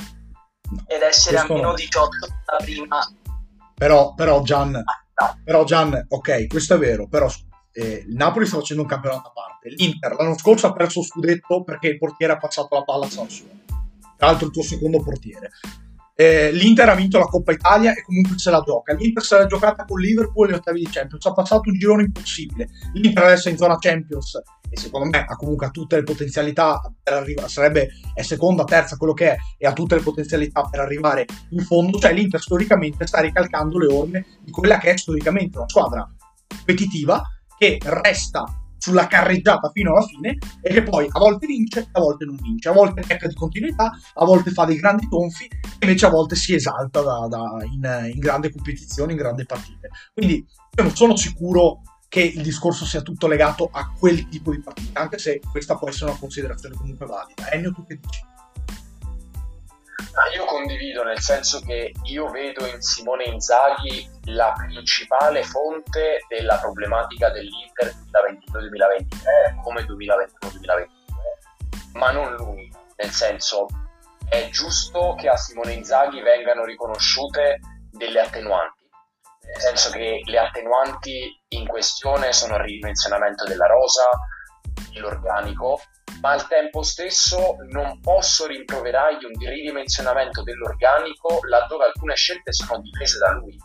ed 0.86 1.02
essere 1.02 1.38
a 1.38 1.46
meno 1.48 1.74
18 1.74 2.10
la 2.46 2.64
prima. 2.64 2.98
Però, 3.74 4.14
però 4.14 4.42
Gian, 4.42 4.74
ah, 4.74 5.38
però 5.42 5.64
Gian, 5.64 6.06
ok, 6.08 6.46
questo 6.46 6.74
è 6.74 6.78
vero, 6.78 7.06
però 7.08 7.28
eh, 7.72 8.04
il 8.06 8.14
Napoli 8.14 8.46
sta 8.46 8.58
facendo 8.58 8.82
un 8.82 8.88
campionato 8.88 9.28
a 9.28 9.32
parte. 9.32 9.68
L'Inter 9.68 10.14
l'anno 10.14 10.38
scorso 10.38 10.66
ha 10.66 10.72
perso 10.72 11.00
lo 11.00 11.04
scudetto 11.04 11.62
perché 11.62 11.88
il 11.88 11.98
portiere 11.98 12.32
ha 12.32 12.38
passato 12.38 12.74
la 12.74 12.82
palla 12.82 13.04
a 13.04 13.10
Sassuolo. 13.10 13.52
Tra 14.16 14.28
l'altro 14.28 14.46
il 14.46 14.52
tuo 14.52 14.62
secondo 14.62 15.02
portiere. 15.02 15.50
Eh, 16.18 16.50
L'Inter 16.52 16.88
ha 16.88 16.94
vinto 16.94 17.18
la 17.18 17.26
Coppa 17.26 17.52
Italia 17.52 17.92
e 17.92 18.02
comunque 18.02 18.38
se 18.38 18.50
la 18.50 18.62
gioca. 18.64 18.94
L'Inter 18.94 19.22
se 19.22 19.36
l'ha 19.36 19.44
giocata 19.44 19.84
con 19.84 20.00
Liverpool 20.00 20.48
e 20.48 20.50
le 20.52 20.56
ottavi 20.56 20.78
di 20.80 20.88
Champions. 20.90 21.26
Ha 21.26 21.32
passato 21.34 21.68
un 21.68 21.78
girone 21.78 22.04
impossibile. 22.04 22.70
L'Inter 22.94 23.24
adesso 23.24 23.48
è 23.48 23.50
in 23.50 23.58
zona 23.58 23.76
Champions 23.76 24.40
e 24.68 24.78
secondo 24.78 25.08
me 25.08 25.24
ha 25.24 25.36
comunque 25.36 25.70
tutte 25.70 25.96
le 25.96 26.02
potenzialità 26.02 26.80
per 27.02 27.14
arrivare, 27.14 27.48
sarebbe 27.48 27.88
è 28.14 28.22
seconda, 28.22 28.64
terza, 28.64 28.96
quello 28.96 29.12
che 29.12 29.32
è, 29.32 29.36
e 29.58 29.66
ha 29.66 29.72
tutte 29.72 29.94
le 29.94 30.02
potenzialità 30.02 30.62
per 30.62 30.80
arrivare 30.80 31.26
in 31.50 31.60
fondo, 31.60 31.98
cioè 31.98 32.12
l'Inter 32.12 32.40
storicamente 32.40 33.06
sta 33.06 33.20
ricalcando 33.20 33.78
le 33.78 33.92
orme 33.92 34.26
di 34.40 34.50
quella 34.50 34.78
che 34.78 34.92
è 34.92 34.96
storicamente 34.96 35.58
una 35.58 35.68
squadra 35.68 36.08
competitiva 36.48 37.22
che 37.58 37.78
resta 37.82 38.44
sulla 38.78 39.06
carreggiata 39.06 39.70
fino 39.70 39.92
alla 39.92 40.06
fine 40.06 40.36
e 40.60 40.72
che 40.72 40.82
poi 40.82 41.08
a 41.10 41.18
volte 41.18 41.46
vince, 41.46 41.88
a 41.90 42.00
volte 42.00 42.24
non 42.24 42.36
vince, 42.40 42.68
a 42.68 42.72
volte 42.72 43.02
pecca 43.06 43.26
di 43.26 43.34
continuità, 43.34 43.90
a 44.14 44.24
volte 44.24 44.50
fa 44.50 44.64
dei 44.64 44.76
grandi 44.76 45.08
tonfi 45.08 45.48
invece 45.80 46.06
a 46.06 46.10
volte 46.10 46.36
si 46.36 46.54
esalta 46.54 47.00
da, 47.00 47.26
da, 47.28 47.56
in, 47.64 48.12
in 48.12 48.18
grande 48.18 48.50
competizione, 48.52 49.12
in 49.12 49.18
grandi 49.18 49.44
partite. 49.44 49.90
Quindi 50.12 50.46
io 50.76 50.82
non 50.82 50.94
sono 50.94 51.16
sicuro 51.16 51.80
che 52.08 52.20
il 52.20 52.42
discorso 52.42 52.84
sia 52.84 53.02
tutto 53.02 53.26
legato 53.26 53.68
a 53.72 53.92
quel 53.98 54.28
tipo 54.28 54.50
di 54.50 54.60
partita, 54.60 55.00
anche 55.00 55.18
se 55.18 55.40
questa 55.50 55.76
può 55.76 55.88
essere 55.88 56.10
una 56.10 56.18
considerazione 56.18 56.76
comunque 56.76 57.06
valida. 57.06 57.50
Ennio, 57.50 57.72
tu 57.72 57.86
che 57.86 57.98
dici? 58.00 58.24
Io 60.34 60.44
condivido 60.46 61.02
nel 61.04 61.20
senso 61.20 61.60
che 61.60 61.92
io 62.04 62.30
vedo 62.30 62.66
in 62.66 62.80
Simone 62.80 63.24
Inzaghi 63.24 64.08
la 64.24 64.52
principale 64.56 65.42
fonte 65.42 66.24
della 66.28 66.56
problematica 66.56 67.30
dell'Inter 67.30 67.94
2022-2023 68.50 69.62
come 69.62 69.82
2021-2022, 69.82 70.86
ma 71.94 72.12
non 72.12 72.34
l'unico, 72.34 72.86
nel 72.96 73.10
senso 73.10 73.66
è 74.28 74.48
giusto 74.50 75.14
che 75.18 75.28
a 75.28 75.36
Simone 75.36 75.74
Inzaghi 75.74 76.20
vengano 76.22 76.64
riconosciute 76.64 77.60
delle 77.90 78.20
attenuanti, 78.20 78.85
nel 79.46 79.60
senso 79.60 79.90
che 79.90 80.20
le 80.24 80.38
attenuanti 80.38 81.42
in 81.48 81.66
questione 81.66 82.32
sono 82.32 82.56
il 82.56 82.62
ridimensionamento 82.62 83.44
della 83.44 83.66
rosa, 83.66 84.08
l'organico 84.94 85.80
ma 86.20 86.32
al 86.32 86.46
tempo 86.48 86.82
stesso 86.82 87.56
non 87.68 88.00
posso 88.00 88.46
rimproverargli 88.46 89.24
un 89.24 89.38
ridimensionamento 89.38 90.42
dell'organico 90.42 91.40
laddove 91.48 91.84
alcune 91.84 92.14
scelte 92.14 92.52
sono 92.52 92.80
dipese 92.80 93.18
da 93.18 93.32
lui. 93.32 93.56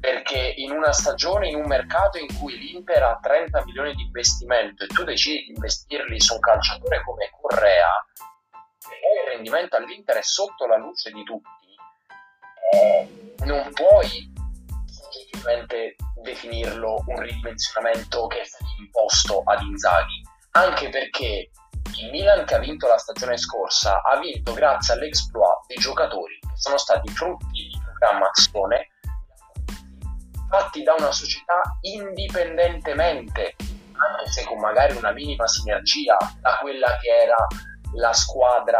Perché 0.00 0.52
in 0.56 0.70
una 0.72 0.92
stagione, 0.92 1.48
in 1.48 1.56
un 1.56 1.66
mercato 1.66 2.18
in 2.18 2.26
cui 2.38 2.58
l'Inter 2.58 3.02
ha 3.02 3.18
30 3.22 3.64
milioni 3.64 3.94
di 3.94 4.02
investimento 4.02 4.84
e 4.84 4.86
tu 4.88 5.02
decidi 5.02 5.44
di 5.44 5.52
investirli 5.54 6.20
su 6.20 6.34
un 6.34 6.40
calciatore 6.40 7.02
come 7.02 7.30
Correa, 7.40 7.88
e 8.86 9.22
il 9.22 9.32
rendimento 9.32 9.76
all'Inter 9.76 10.16
è 10.16 10.22
sotto 10.22 10.66
la 10.66 10.76
luce 10.76 11.10
di 11.10 11.22
tutti, 11.22 11.74
eh, 12.72 13.34
non 13.46 13.72
puoi 13.72 14.33
oggettivamente 15.34 15.96
definirlo 16.22 17.02
un 17.06 17.20
ridimensionamento 17.20 18.26
che 18.28 18.40
è 18.40 18.46
imposto 18.78 19.42
ad 19.44 19.60
Inzaghi, 19.62 20.22
anche 20.52 20.88
perché 20.88 21.50
il 21.96 22.10
Milan 22.10 22.44
che 22.44 22.54
ha 22.54 22.58
vinto 22.58 22.86
la 22.86 22.98
stagione 22.98 23.36
scorsa 23.36 24.02
ha 24.02 24.18
vinto 24.18 24.52
grazie 24.52 24.94
all'exploit 24.94 25.66
dei 25.66 25.76
giocatori 25.76 26.38
che 26.40 26.56
sono 26.56 26.76
stati 26.76 27.08
frutti 27.12 27.46
di 27.52 27.80
programmazione 27.84 28.88
fatti 30.48 30.82
da 30.82 30.94
una 30.96 31.12
società 31.12 31.60
indipendentemente, 31.80 33.56
anche 33.58 34.30
se 34.30 34.44
con 34.44 34.58
magari 34.58 34.96
una 34.96 35.12
minima 35.12 35.46
sinergia 35.46 36.16
da 36.40 36.58
quella 36.60 36.96
che 37.00 37.08
era 37.08 37.46
la 37.94 38.12
squadra 38.12 38.78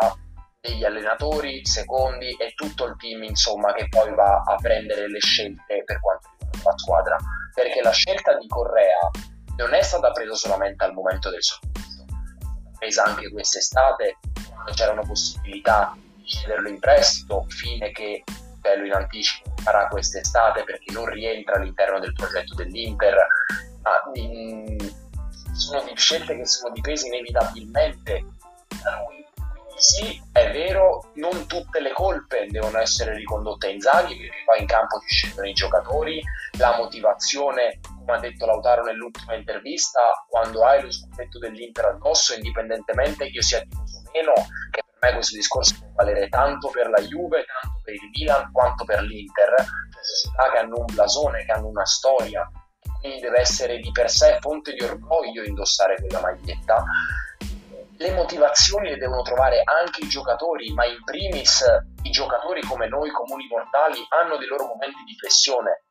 degli 0.60 0.84
allenatori, 0.84 1.64
secondi 1.66 2.34
e 2.36 2.54
tutto 2.54 2.86
il 2.86 2.96
team 2.96 3.22
insomma 3.24 3.72
che 3.74 3.88
poi 3.88 4.14
va 4.14 4.42
a 4.46 4.56
prendere 4.56 5.08
le 5.10 5.20
scelte 5.20 5.82
per 5.84 6.00
quanto 6.00 6.33
la 6.64 6.78
squadra 6.78 7.16
perché 7.54 7.80
la 7.82 7.90
scelta 7.90 8.36
di 8.36 8.46
Correa 8.48 9.10
non 9.56 9.74
è 9.74 9.82
stata 9.82 10.10
presa 10.10 10.34
solamente 10.34 10.84
al 10.84 10.92
momento 10.92 11.30
del 11.30 11.42
suo 11.42 11.58
presa 12.84 13.04
anche 13.04 13.30
quest'estate, 13.30 14.18
c'erano 14.74 15.02
possibilità 15.06 15.96
di 16.16 16.26
cederlo 16.26 16.68
in 16.68 16.78
prestito, 16.78 17.46
fine 17.48 17.90
che 17.92 18.22
bello 18.60 18.84
in 18.84 18.92
anticipo 18.92 19.54
farà 19.62 19.88
quest'estate 19.88 20.64
perché 20.64 20.92
non 20.92 21.06
rientra 21.06 21.56
all'interno 21.56 21.98
del 21.98 22.12
progetto 22.12 22.54
dell'Inter. 22.54 23.14
Ma, 23.82 24.02
in, 24.14 24.76
sono 25.52 25.82
di 25.84 25.92
scelte 25.94 26.36
che 26.36 26.46
sono 26.46 26.72
dipese 26.72 27.06
inevitabilmente 27.06 28.24
da 28.82 29.02
lui. 29.06 29.23
Sì, 29.84 30.18
è 30.32 30.50
vero, 30.50 31.10
non 31.16 31.46
tutte 31.46 31.78
le 31.78 31.92
colpe 31.92 32.46
devono 32.48 32.78
essere 32.78 33.14
ricondotte 33.14 33.66
a 33.66 33.70
Inzaghi 33.70 34.16
perché 34.16 34.42
poi 34.46 34.60
in 34.60 34.66
campo 34.66 34.98
ci 35.00 35.14
scendono 35.14 35.46
i 35.46 35.52
giocatori, 35.52 36.22
la 36.56 36.74
motivazione 36.78 37.80
come 37.98 38.16
ha 38.16 38.18
detto 38.18 38.46
Lautaro 38.46 38.82
nell'ultima 38.82 39.34
intervista, 39.34 40.00
quando 40.26 40.64
hai 40.64 40.80
lo 40.80 40.90
scudetto 40.90 41.38
dell'Inter 41.38 41.84
addosso, 41.84 42.32
indipendentemente 42.32 43.26
che 43.26 43.32
io 43.32 43.42
sia 43.42 43.60
tifoso 43.60 43.98
o 43.98 44.10
meno, 44.14 44.32
che 44.70 44.82
per 44.86 45.10
me 45.10 45.12
questo 45.16 45.36
discorso 45.36 45.76
può 45.78 45.88
valere 45.96 46.28
tanto 46.30 46.70
per 46.70 46.88
la 46.88 47.02
Juve, 47.02 47.44
tanto 47.44 47.80
per 47.82 47.92
il 47.92 48.10
Milan, 48.10 48.52
quanto 48.52 48.84
per 48.86 49.02
l'Inter, 49.02 49.54
cioè 49.54 50.02
società 50.02 50.50
che 50.50 50.58
hanno 50.60 50.78
un 50.78 50.94
blasone, 50.94 51.44
che 51.44 51.52
hanno 51.52 51.68
una 51.68 51.84
storia, 51.84 52.50
quindi 53.00 53.20
deve 53.20 53.40
essere 53.40 53.76
di 53.80 53.90
per 53.90 54.08
sé 54.08 54.38
fonte 54.40 54.72
di 54.72 54.82
orgoglio 54.82 55.44
indossare 55.44 55.96
quella 55.96 56.20
maglietta. 56.20 56.82
Le 57.96 58.10
motivazioni 58.12 58.90
le 58.90 58.96
devono 58.96 59.22
trovare 59.22 59.62
anche 59.64 60.04
i 60.04 60.08
giocatori, 60.08 60.72
ma 60.72 60.84
in 60.84 61.02
primis 61.04 61.64
i 62.02 62.10
giocatori 62.10 62.60
come 62.62 62.88
noi 62.88 63.10
comuni 63.10 63.46
mortali 63.46 64.04
hanno 64.08 64.36
dei 64.36 64.48
loro 64.48 64.66
momenti 64.66 65.02
di 65.04 65.16
flessione 65.16 65.84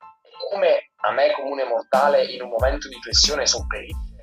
come 0.50 0.91
a 1.01 1.12
me 1.12 1.31
comune 1.31 1.63
mortale 1.63 2.25
in 2.25 2.41
un 2.41 2.50
momento 2.50 2.88
di 2.88 2.98
pressione 3.00 3.45
sopperisce 3.45 4.13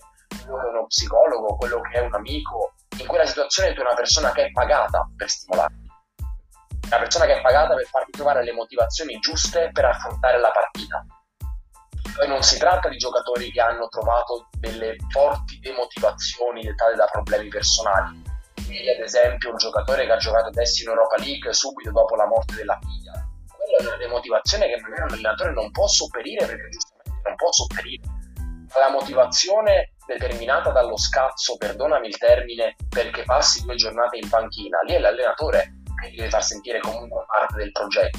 quello 0.45 0.59
che 0.59 0.67
è 0.67 0.71
uno 0.71 0.87
psicologo, 0.87 1.57
quello 1.57 1.81
che 1.81 1.99
è 1.99 2.01
un 2.01 2.15
amico, 2.15 2.75
in 2.99 3.07
quella 3.07 3.27
situazione 3.27 3.73
tu 3.73 3.81
hai 3.81 3.87
una 3.87 3.95
persona 3.95 4.33
che 4.33 4.47
è 4.47 4.51
pagata 4.51 5.09
per 5.17 5.29
stimolarti, 5.29 5.89
una 6.87 6.99
persona 6.99 7.27
che 7.27 7.39
è 7.39 7.41
pagata 7.41 7.75
per 7.75 7.87
farti 7.87 8.11
trovare 8.13 8.43
le 8.43 8.53
motivazioni 8.53 9.19
giuste 9.19 9.71
per 9.73 9.85
affrontare 9.85 10.39
la 10.41 10.51
partita. 10.51 11.05
Poi 12.17 12.29
non 12.29 12.43
si 12.43 12.59
tratta 12.59 12.89
di 12.89 12.97
giocatori 12.97 13.51
che 13.51 13.61
hanno 13.61 13.89
trovato 13.89 14.49
delle 14.59 14.97
forti 15.11 15.59
demotivazioni 15.61 16.63
dettate 16.63 16.95
da 16.95 17.07
problemi 17.07 17.49
personali. 17.49 18.23
Quindi, 18.55 18.91
ad 18.91 19.01
esempio, 19.01 19.51
un 19.51 19.57
giocatore 19.57 20.07
che 20.07 20.13
ha 20.13 20.17
giocato 20.17 20.49
adesso 20.49 20.83
in 20.83 20.89
Europa 20.91 21.17
League 21.17 21.53
subito 21.53 21.91
dopo 21.91 22.15
la 22.15 22.27
morte 22.27 22.55
della 22.55 22.79
figlia 22.81 23.29
quella 23.71 23.77
è 23.79 23.87
una 23.87 23.97
demotivazione 23.97 24.67
che 24.67 24.81
magari 24.81 25.03
un 25.03 25.13
allenatore 25.13 25.53
non 25.53 25.71
può 25.71 25.87
sopperire 25.87 26.47
perché 26.47 26.69
giustamente 26.69 27.29
non 27.29 27.37
può 27.37 27.53
sopperire. 27.53 28.03
La 28.79 28.91
motivazione 28.91 29.95
determinata 30.07 30.71
dallo 30.71 30.97
scazzo, 30.97 31.57
perdonami 31.57 32.07
il 32.07 32.19
termine, 32.19 32.77
perché 32.89 33.25
passi 33.25 33.65
due 33.65 33.75
giornate 33.75 34.19
in 34.19 34.29
panchina, 34.29 34.79
lì 34.87 34.95
è 34.95 34.99
l'allenatore 34.99 35.75
che 36.01 36.11
deve 36.15 36.31
far 36.31 36.43
sentire 36.43 36.81
comunque 36.81 37.25
parte 37.27 37.57
del 37.57 37.73
progetto, 37.73 38.19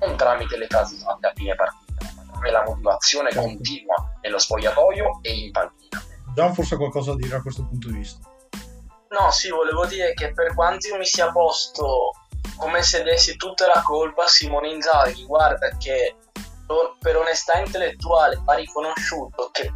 non 0.00 0.16
tramite 0.16 0.56
le 0.58 0.66
frasi 0.66 0.98
fatte 0.98 1.26
a 1.26 1.32
fine 1.34 1.54
partita, 1.54 1.85
come 2.36 2.50
la 2.50 2.62
motivazione 2.64 3.34
continua 3.34 3.94
nello 4.20 4.38
spogliatoio 4.38 5.20
e 5.22 5.32
in 5.32 5.50
panchina. 5.50 6.02
Gian 6.34 6.54
forse 6.54 6.76
qualcosa 6.76 7.12
da 7.12 7.16
dire 7.16 7.36
a 7.36 7.42
questo 7.42 7.66
punto 7.66 7.88
di 7.88 7.96
vista. 7.96 8.28
No, 9.08 9.30
sì, 9.30 9.48
volevo 9.48 9.86
dire 9.86 10.12
che 10.12 10.32
per 10.32 10.54
quanto 10.54 10.88
io 10.88 10.98
mi 10.98 11.06
sia 11.06 11.32
posto 11.32 12.10
come 12.56 12.82
se 12.82 13.02
dessi 13.02 13.36
tutta 13.36 13.66
la 13.66 13.82
colpa 13.82 14.24
a 14.24 14.28
Simone 14.28 14.68
Inzaghi. 14.68 15.24
Guarda 15.24 15.68
che 15.78 16.16
per 17.00 17.16
onestà 17.16 17.58
intellettuale 17.58 18.40
va 18.44 18.54
riconosciuto 18.54 19.50
che 19.52 19.72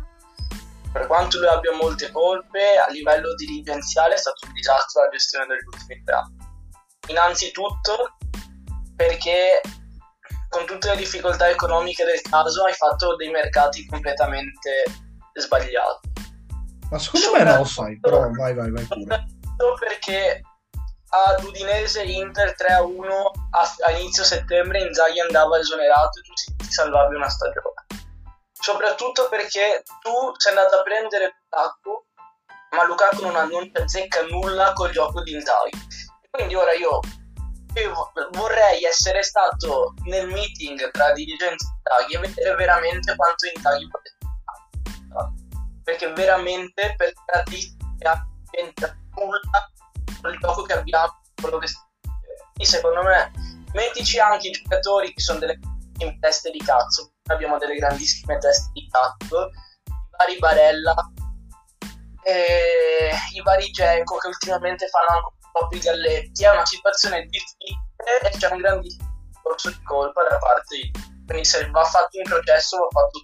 per 0.93 1.07
quanto 1.07 1.39
lui 1.39 1.47
abbia 1.47 1.73
molte 1.77 2.11
colpe, 2.11 2.77
a 2.77 2.91
livello 2.91 3.35
dirigenziale 3.37 4.15
è 4.15 4.19
stato 4.19 4.47
un 4.47 4.53
disastro 4.53 5.03
la 5.03 5.09
gestione 5.09 5.47
degli 5.47 5.67
ultimi 5.73 6.03
tre 6.05 6.15
anni. 6.17 6.37
Innanzitutto 7.09 8.17
perché 8.97 9.61
con 10.51 10.67
tutte 10.67 10.91
le 10.91 10.97
difficoltà 10.97 11.49
economiche 11.49 12.05
del 12.05 12.21
caso 12.21 12.65
hai 12.65 12.75
fatto 12.75 13.17
dei 13.17 13.31
mercati 13.31 13.87
completamente 13.87 14.85
sbagliati. 15.33 16.09
Ma 16.91 16.99
secondo 16.99 17.33
me 17.33 17.45
no, 17.45 17.65
sai, 17.65 17.99
però 18.01 18.29
vai, 18.31 18.53
vai, 18.53 18.71
vai 18.71 18.85
pure. 18.85 19.27
Perché 19.79 20.43
ad 21.11 21.45
Udinese 21.45 22.03
Inter 22.03 22.55
3-1 22.59 23.07
a, 23.51 23.75
a, 23.87 23.91
inizio 23.93 24.25
settembre 24.25 24.83
Inzaghi 24.83 25.21
andava 25.21 25.59
esonerato 25.59 26.19
e 26.19 26.23
tu 26.23 26.33
ti, 26.33 26.57
ti 26.57 26.73
salvavi 26.73 27.15
una 27.17 27.29
stagione 27.29 27.87
soprattutto 28.53 29.29
perché 29.29 29.83
tu 30.01 30.11
sei 30.37 30.57
andato 30.57 30.77
a 30.77 30.83
prendere 30.83 31.35
Lukaku 31.51 32.05
ma 32.77 32.85
Lukaku 32.85 33.23
non, 33.23 33.49
non 33.49 33.71
azzecca 33.73 34.23
nulla 34.27 34.73
col 34.73 34.91
gioco 34.91 35.23
di 35.23 35.33
Inzaghi 35.33 35.73
quindi 36.31 36.55
ora 36.55 36.73
io, 36.75 37.01
vorrei 38.33 38.85
essere 38.85 39.23
stato 39.23 39.95
nel 40.05 40.27
meeting 40.27 40.91
tra 40.91 41.13
dirigenti 41.13 41.65
Inzaghi 41.65 42.15
e 42.15 42.19
vedere 42.19 42.55
veramente 42.57 43.15
quanto 43.15 43.47
Inzaghi 43.55 43.89
poteva 43.89 45.33
perché 45.83 46.13
veramente 46.13 46.95
per 46.97 47.13
caratteristiche 47.25 47.85
non 48.03 48.75
nulla 49.17 50.31
il 50.31 50.39
gioco 50.39 50.63
che 50.63 50.75
abbiamo, 50.75 51.21
quello 51.41 51.59
che 51.59 51.67
e 52.59 52.65
secondo 52.65 53.03
me 53.03 53.33
mettici 53.73 54.19
anche 54.19 54.49
i 54.49 54.51
giocatori 54.51 55.13
che 55.13 55.21
sono 55.21 55.39
delle 55.39 55.59
teste 56.21 56.51
di 56.51 56.59
cazzo, 56.59 57.13
abbiamo 57.29 57.59
delle 57.59 57.75
grandissime 57.75 58.39
teste 58.39 58.71
di 58.73 58.89
cazzo, 58.89 59.49
i 59.49 60.17
vari 60.17 60.39
Barella, 60.39 60.95
e 62.23 63.11
i 63.35 63.43
vari 63.43 63.71
Geco 63.71 64.17
che 64.17 64.29
ultimamente 64.29 64.87
fanno 64.89 65.19
anche 65.19 65.40
più 65.69 65.79
galletti, 65.79 66.45
è 66.45 66.51
una 66.51 66.67
situazione 66.67 67.27
difficile 67.27 67.81
e 68.23 68.37
c'è 68.37 68.51
un 68.51 68.59
grandissimo 68.59 69.09
corso 69.43 69.71
di 69.71 69.83
colpa 69.83 70.23
da 70.29 70.39
parte 70.39 70.77
di 70.77 70.91
quindi 71.27 71.45
se 71.45 71.71
va 71.71 71.85
fatto 71.85 72.19
un 72.19 72.25
processo 72.25 72.77
va 72.77 72.89
fatto 72.91 73.23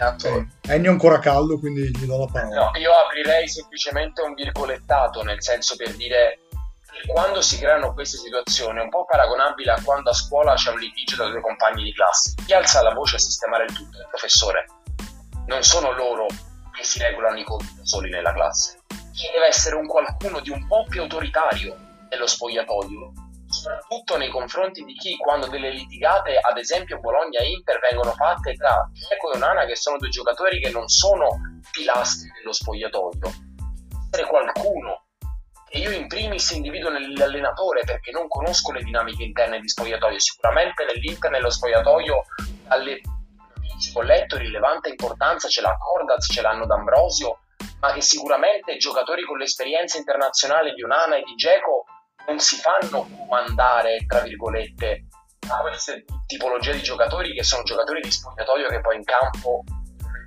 Okay. 0.00 0.46
Ennio 0.68 0.90
è 0.90 0.92
ancora 0.92 1.18
caldo, 1.18 1.58
quindi 1.58 1.90
gli 1.90 2.06
do 2.06 2.18
la 2.18 2.26
parola. 2.30 2.70
No, 2.70 2.78
io 2.78 2.92
aprirei 2.92 3.48
semplicemente 3.48 4.22
un 4.22 4.34
virgolettato, 4.34 5.22
nel 5.24 5.42
senso 5.42 5.74
per 5.74 5.92
dire 5.96 6.38
quando 7.06 7.40
si 7.40 7.58
creano 7.58 7.92
queste 7.94 8.18
situazioni 8.18 8.78
è 8.78 8.82
un 8.82 8.90
po' 8.90 9.04
paragonabile 9.04 9.72
a 9.72 9.82
quando 9.82 10.10
a 10.10 10.14
scuola 10.14 10.54
c'è 10.54 10.70
un 10.70 10.78
litigio 10.78 11.16
tra 11.16 11.28
due 11.28 11.40
compagni 11.40 11.82
di 11.82 11.92
classe. 11.92 12.34
Chi 12.44 12.52
alza 12.52 12.82
la 12.82 12.94
voce 12.94 13.16
a 13.16 13.18
sistemare 13.18 13.64
il 13.64 13.72
tutto 13.72 13.98
è 13.98 14.00
il 14.02 14.08
professore. 14.08 14.66
Non 15.46 15.62
sono 15.62 15.92
loro 15.92 16.26
che 16.72 16.84
si 16.84 16.98
regolano 17.00 17.38
i 17.38 17.44
conti 17.44 17.74
da 17.76 17.84
soli 17.84 18.10
nella 18.10 18.32
classe. 18.32 18.77
Chi 19.18 19.28
deve 19.34 19.48
essere 19.48 19.74
un 19.74 19.88
qualcuno 19.88 20.38
di 20.38 20.50
un 20.50 20.64
po' 20.68 20.84
più 20.88 21.02
autoritario 21.02 21.76
nello 22.08 22.28
spogliatoio, 22.28 23.12
soprattutto 23.48 24.16
nei 24.16 24.30
confronti 24.30 24.84
di 24.84 24.94
chi 24.94 25.16
quando 25.16 25.48
delle 25.48 25.70
litigate, 25.70 26.38
ad 26.38 26.56
esempio 26.56 27.00
Bologna-Inter, 27.00 27.80
vengono 27.80 28.12
fatte 28.12 28.54
tra 28.54 28.88
Geco 28.92 29.32
e 29.32 29.36
Onana, 29.36 29.64
che 29.64 29.74
sono 29.74 29.98
due 29.98 30.08
giocatori 30.08 30.60
che 30.60 30.70
non 30.70 30.86
sono 30.86 31.26
pilastri 31.72 32.30
dello 32.38 32.52
spogliatoio. 32.52 33.32
Essere 34.08 34.28
qualcuno 34.28 35.06
che 35.68 35.78
io 35.78 35.90
in 35.90 36.06
primis 36.06 36.50
individuo 36.50 36.90
nell'allenatore 36.90 37.82
perché 37.84 38.12
non 38.12 38.28
conosco 38.28 38.70
le 38.70 38.84
dinamiche 38.84 39.24
interne 39.24 39.58
di 39.58 39.68
spogliatoio. 39.68 40.20
Sicuramente 40.20 40.84
nell'Inter, 40.84 41.32
nello 41.32 41.50
spogliatoio, 41.50 42.22
alle 42.68 43.00
con 43.92 44.04
letto 44.04 44.36
rilevante 44.36 44.90
importanza 44.90 45.48
ce 45.48 45.60
l'ha 45.60 45.76
Cordaz, 45.76 46.32
ce 46.32 46.40
l'hanno 46.40 46.66
D'Ambrosio, 46.66 47.40
ma 47.80 47.92
che 47.92 48.00
sicuramente 48.00 48.76
giocatori 48.76 49.24
con 49.24 49.38
l'esperienza 49.38 49.98
internazionale 49.98 50.72
di 50.74 50.82
Onana 50.82 51.16
e 51.16 51.22
di 51.22 51.34
Geco 51.34 51.84
non 52.26 52.38
si 52.38 52.56
fanno 52.56 53.08
comandare, 53.16 54.04
tra 54.06 54.20
virgolette, 54.20 55.06
a 55.48 55.60
queste 55.60 56.04
tipologie 56.26 56.72
di 56.72 56.82
giocatori 56.82 57.32
che 57.32 57.42
sono 57.42 57.62
giocatori 57.62 58.00
di 58.00 58.10
spogliatoio 58.10 58.68
che 58.68 58.80
poi 58.80 58.96
in 58.96 59.04
campo 59.04 59.62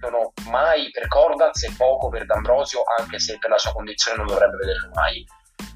vedono 0.01 0.33
mai 0.49 0.89
per 0.89 1.07
Cordaz 1.07 1.63
e 1.63 1.73
poco 1.77 2.09
per 2.09 2.25
D'Ambrosio, 2.25 2.81
anche 2.97 3.19
se 3.19 3.37
per 3.37 3.51
la 3.51 3.57
sua 3.57 3.71
condizione 3.71 4.17
non 4.17 4.25
dovrebbe 4.25 4.57
vederlo 4.57 4.89
mai. 4.93 5.23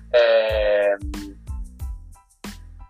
Eh, 0.10 0.98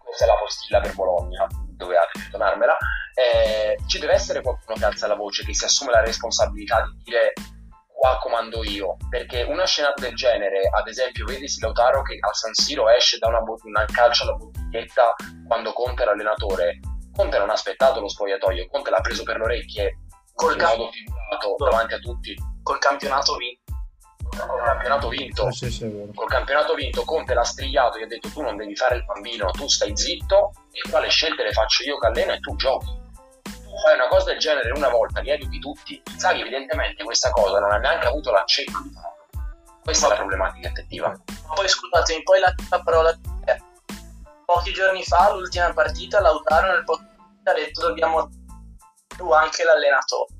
questa 0.03 0.23
è 0.23 0.27
la 0.27 0.39
postilla 0.39 0.79
per 0.79 0.93
Bologna, 0.93 1.45
dovevate 1.75 2.27
donarmela. 2.31 2.77
Eh, 3.13 3.77
ci 3.87 3.99
deve 3.99 4.13
essere 4.13 4.41
qualcuno 4.41 4.77
che 4.77 4.85
alza 4.85 5.07
la 5.07 5.15
voce, 5.15 5.43
che 5.43 5.53
si 5.53 5.65
assume 5.65 5.91
la 5.91 6.01
responsabilità 6.01 6.83
di 6.83 7.03
dire 7.03 7.33
qua 7.95 8.17
comando 8.19 8.63
io, 8.63 8.97
perché 9.09 9.43
una 9.43 9.65
scena 9.65 9.93
del 9.95 10.13
genere, 10.15 10.69
ad 10.69 10.87
esempio, 10.87 11.25
vedi 11.25 11.47
Lautaro 11.61 12.01
che 12.01 12.17
al 12.19 12.35
San 12.35 12.53
Siro 12.53 12.89
esce 12.89 13.17
da 13.17 13.29
una, 13.29 13.39
bot- 13.39 13.63
una 13.63 13.85
calcio 13.85 14.23
alla 14.23 14.33
bottiglietta 14.33 15.15
quando 15.47 15.71
Conte 15.71 16.01
era 16.01 16.11
allenatore. 16.11 16.79
Conte 17.15 17.37
non 17.37 17.49
ha 17.49 17.53
aspettato 17.53 18.01
lo 18.01 18.09
spogliatoio, 18.09 18.67
Conte 18.67 18.89
l'ha 18.89 18.99
preso 18.99 19.23
per 19.23 19.37
le 19.37 19.43
orecchie 19.43 19.99
col 20.33 20.57
ca- 20.57 20.75
modo 20.75 20.91
figurato 20.91 21.55
davanti 21.57 21.93
a 21.93 21.99
tutti. 21.99 22.35
Col 22.61 22.77
campionato 22.79 23.35
vinto. 23.37 23.63
Col 24.35 24.63
campionato 24.63 25.07
vinto. 25.07 25.51
Sì, 25.51 25.71
sì, 25.71 25.71
sì, 25.71 26.11
col 26.13 26.27
campionato 26.27 26.73
vinto, 26.73 27.03
Conte 27.05 27.33
l'ha 27.33 27.43
strigliato, 27.43 27.97
gli 27.97 28.03
ha 28.03 28.07
detto 28.07 28.29
tu 28.29 28.41
non 28.41 28.57
devi 28.57 28.75
fare 28.75 28.97
il 28.97 29.05
bambino, 29.05 29.49
tu 29.51 29.67
stai 29.67 29.95
zitto 29.95 30.51
e 30.71 30.89
qua 30.89 30.99
le 30.99 31.07
scelte 31.07 31.43
le 31.43 31.53
faccio 31.53 31.83
io 31.83 31.97
che 31.97 32.07
alleno 32.07 32.33
e 32.33 32.39
tu 32.39 32.55
giochi. 32.57 33.03
Fai 33.85 33.93
una 33.93 34.07
cosa 34.07 34.31
del 34.31 34.39
genere 34.39 34.71
una 34.71 34.89
volta, 34.89 35.19
li 35.19 35.29
educhi 35.29 35.59
tutti. 35.59 36.01
Sai 36.17 36.41
evidentemente 36.41 37.03
questa 37.03 37.29
cosa 37.29 37.59
non 37.59 37.71
ha 37.71 37.77
neanche 37.77 38.07
avuto 38.07 38.31
l'accenno 38.31 38.81
di 38.81 38.91
farlo. 38.91 39.51
Questa 39.83 40.07
è 40.07 40.09
la 40.09 40.15
problematica 40.15 40.69
effettiva. 40.69 41.15
Poi 41.53 41.67
scusatemi, 41.67 42.23
poi 42.23 42.39
la, 42.39 42.51
la 42.71 42.81
parola 42.81 43.15
pochi 44.43 44.73
giorni 44.73 45.03
fa, 45.03 45.33
l'ultima 45.33 45.71
partita, 45.71 46.19
Lautaro 46.19 46.71
nel 46.71 46.83
podcast 46.83 47.13
ha 47.43 47.53
detto 47.53 47.81
dobbiamo 47.81 48.27
più 49.07 49.29
anche 49.29 49.63
l'allenatore. 49.63 50.33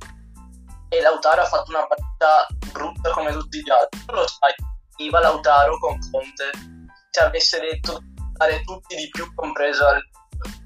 E 0.90 1.02
Lautaro 1.02 1.42
ha 1.42 1.46
fatto 1.46 1.70
una 1.70 1.86
partita 1.86 2.48
brutta 2.72 3.12
come 3.12 3.32
tutti 3.32 3.62
gli 3.62 3.70
altri. 3.70 4.02
Non 4.08 4.16
lo 4.22 4.28
sai, 4.28 4.54
Iva 4.98 5.20
Lautaro 5.20 5.78
con 5.78 6.00
Conte 6.12 6.50
ci 7.12 7.20
avesse 7.20 7.60
detto 7.60 8.00
dare 8.38 8.64
tutti 8.64 8.96
di 8.96 9.08
più, 9.10 9.32
compreso 9.36 9.86
al 9.86 10.02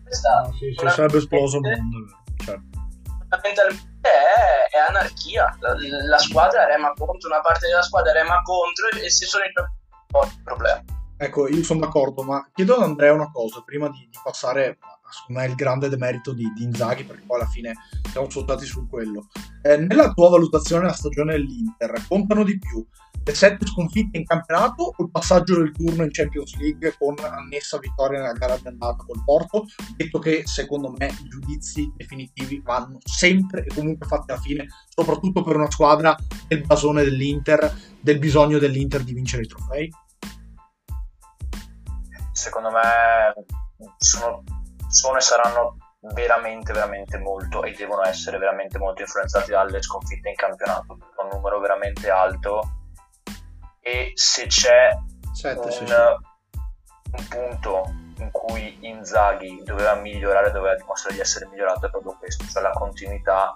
questa 0.03 0.39
ah, 0.39 0.51
sì, 0.57 0.73
sì, 0.75 0.89
sarebbe 0.89 1.17
esploso 1.17 1.57
il 1.57 1.61
mondo. 1.61 2.17
Certo. 2.43 2.68
Fondamentalmente 3.29 4.09
è, 4.09 4.75
è 4.75 4.79
anarchia. 4.87 5.55
La, 5.59 5.75
la, 6.07 6.17
squadra 6.17 6.65
rema 6.65 6.91
contro, 6.93 7.29
una 7.29 7.41
parte 7.41 7.67
della 7.67 7.83
squadra 7.83 8.11
rema 8.11 8.41
contro 8.41 8.89
e 8.99 9.09
se 9.09 9.25
sono 9.25 9.43
i 9.43 9.51
problemi. 10.43 10.97
Ecco, 11.17 11.47
io 11.47 11.63
sono 11.63 11.81
d'accordo, 11.81 12.23
ma 12.23 12.49
chiedo 12.53 12.75
ad 12.75 12.83
Andrea 12.83 13.13
una 13.13 13.29
cosa 13.31 13.61
prima 13.65 13.89
di, 13.89 14.07
di 14.09 14.17
passare 14.23 14.79
secondo 15.11 15.41
me 15.41 15.47
il 15.47 15.55
grande 15.55 15.89
demerito 15.89 16.33
di, 16.33 16.51
di, 16.53 16.63
Inzaghi 16.63 17.03
perché 17.03 17.23
poi 17.25 17.39
alla 17.39 17.49
fine 17.49 17.73
siamo 18.11 18.29
soltati 18.29 18.65
su 18.65 18.87
quello 18.87 19.27
eh, 19.63 19.77
nella 19.77 20.11
tua 20.11 20.29
valutazione 20.29 20.85
la 20.85 20.93
stagione 20.93 21.33
dell'Inter 21.33 22.05
contano 22.07 22.43
di 22.43 22.59
più 22.59 22.85
le 23.29 23.35
sette 23.35 23.67
sconfitte 23.67 24.17
in 24.17 24.25
campionato 24.25 24.93
o 24.97 25.03
il 25.03 25.11
passaggio 25.11 25.57
del 25.57 25.71
turno 25.71 26.03
in 26.03 26.09
Champions 26.11 26.57
League 26.57 26.95
con 26.97 27.15
annessa 27.19 27.77
vittoria 27.77 28.21
nella 28.21 28.33
gara 28.33 28.57
di 28.57 28.67
andata 28.67 29.03
col 29.05 29.23
Porto. 29.23 29.65
Detto 29.95 30.17
che 30.17 30.47
secondo 30.47 30.91
me 30.97 31.05
i 31.05 31.27
giudizi 31.27 31.93
definitivi 31.95 32.59
vanno 32.63 32.97
sempre 33.05 33.65
e 33.65 33.73
comunque 33.73 34.07
fatti 34.07 34.31
alla 34.31 34.39
fine 34.39 34.65
soprattutto 34.87 35.43
per 35.43 35.57
una 35.57 35.69
squadra 35.69 36.15
del 36.47 36.65
basone 36.65 37.03
dell'Inter 37.03 37.71
del 38.01 38.17
bisogno 38.17 38.57
dell'Inter 38.57 39.03
di 39.03 39.13
vincere 39.13 39.43
i 39.43 39.47
trofei. 39.47 39.91
Secondo 42.31 42.71
me 42.71 43.45
sono 43.97 44.43
sono 44.87 45.17
e 45.17 45.21
saranno 45.21 45.77
veramente 46.15 46.73
veramente 46.73 47.19
molto 47.19 47.63
e 47.63 47.73
devono 47.73 48.03
essere 48.05 48.39
veramente 48.39 48.79
molto 48.79 49.03
influenzati 49.03 49.51
dalle 49.51 49.83
sconfitte 49.83 50.29
in 50.29 50.35
campionato 50.35 50.97
un 51.17 51.27
numero 51.31 51.59
veramente 51.59 52.09
alto 52.09 52.78
e 53.89 54.11
se 54.15 54.47
c'è 54.47 54.91
Sette, 55.33 55.59
un, 55.59 55.71
sì, 55.71 55.85
sì. 55.85 55.93
un, 55.93 57.27
punto 57.27 57.93
in 58.17 58.29
cui 58.31 58.77
Inzaghi 58.81 59.63
doveva 59.63 59.95
migliorare 59.95 60.51
doveva 60.51 60.75
dimostrare 60.75 61.15
di 61.15 61.21
essere 61.21 61.47
migliorato 61.47 61.87
è 61.87 61.89
proprio 61.89 62.15
questo 62.17 62.45
cioè 62.45 62.61
la 62.61 62.71
continuità 62.71 63.53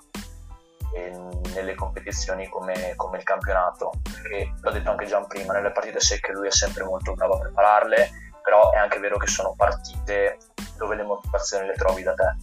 nelle 1.54 1.74
competizioni 1.74 2.48
come, 2.48 2.93
come, 2.96 3.17
il 3.17 3.24
campionato 3.24 3.91
perché 4.04 4.54
l'ho 4.62 4.72
detto 4.72 4.91
anche 4.91 5.08
già 5.08 5.19
prima 5.22 5.54
nelle 5.54 5.72
partite 5.72 6.00
secche 6.00 6.32
lui 6.32 6.48
è 6.48 6.52
sempre 6.52 6.84
molto 6.84 7.13
bravo 7.13 7.36
a 7.36 7.39
prepararle 7.39 8.10
però 8.43 8.72
è 8.72 8.78
anche 8.78 9.00
vero 9.00 9.17
che 9.17 9.28
sono 9.28 9.56
partite 9.56 10.38
dove 10.78 10.96
le 10.96 11.04
motivazioni 11.04 11.65
le 11.65 11.74
trovi 11.74 12.04
da 12.04 12.13
te. 12.13 12.36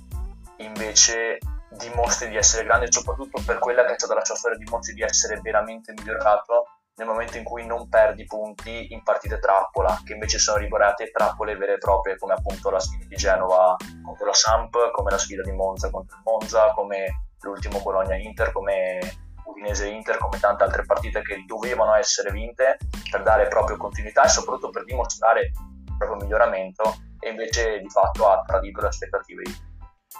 Invece 0.65 1.39
dimostri 1.71 2.29
di 2.29 2.37
essere 2.37 2.65
grande 2.65 2.87
e 2.87 2.93
soprattutto 2.93 3.41
per 3.45 3.59
quella 3.59 3.85
che 3.85 3.93
è 3.93 3.99
stata 3.99 4.15
la 4.15 4.25
sua 4.25 4.35
storia 4.35 4.59
dimostri 4.59 4.95
di 4.95 5.03
essere 5.03 5.41
veramente 5.41 5.93
migliorato 5.93 6.80
nel 7.01 7.09
momento 7.09 7.39
in 7.39 7.45
cui 7.45 7.65
non 7.65 7.89
perdi 7.89 8.27
punti 8.27 8.93
in 8.93 9.03
partite 9.03 9.39
trappola, 9.39 10.03
che 10.05 10.13
invece 10.13 10.39
sono 10.39 10.59
rigorate 10.59 11.11
trappole 11.11 11.57
vere 11.57 11.75
e 11.75 11.79
proprie, 11.79 12.19
come 12.19 12.35
appunto 12.35 12.69
la 12.69 12.79
sfida 12.79 13.07
di 13.07 13.17
Genova 13.17 13.75
contro 14.05 14.27
la 14.27 14.35
Samp, 14.35 14.91
come 14.93 15.11
la 15.11 15.17
sfida 15.17 15.43
di 15.43 15.53
Monza 15.53 15.89
contro 15.89 16.19
il 16.19 16.23
Monza, 16.27 16.73
come 16.75 17.29
l'ultimo 17.41 17.81
Bologna-Inter, 17.81 18.53
come 18.53 18.99
Udinese-Inter, 19.45 20.19
come 20.19 20.39
tante 20.39 20.63
altre 20.63 20.85
partite 20.85 21.23
che 21.23 21.43
dovevano 21.47 21.95
essere 21.95 22.31
vinte 22.33 22.77
per 23.11 23.23
dare 23.23 23.49
proprio 23.49 23.79
continuità 23.79 24.25
e 24.25 24.29
soprattutto 24.29 24.69
per 24.69 24.85
dimostrare 24.85 25.41
il 25.41 25.97
proprio 25.97 26.19
miglioramento 26.19 26.83
e 27.19 27.31
invece 27.31 27.81
di 27.81 27.89
fatto 27.89 28.29
ha 28.29 28.43
tradito 28.47 28.83
le 28.83 28.89
aspettative. 28.89 29.43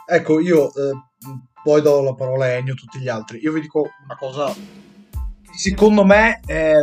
Ecco, 0.07 0.41
io 0.41 0.73
eh, 0.73 0.93
poi 1.63 1.83
do 1.83 2.01
la 2.01 2.15
parola 2.15 2.47
a 2.47 2.49
Ennio 2.49 2.73
e 2.73 2.77
tutti 2.77 2.99
gli 2.99 3.09
altri. 3.09 3.39
Io 3.41 3.53
vi 3.53 3.61
dico 3.61 3.87
una 4.05 4.17
cosa 4.17 4.51
secondo 5.57 6.05
me 6.05 6.41
è, 6.45 6.75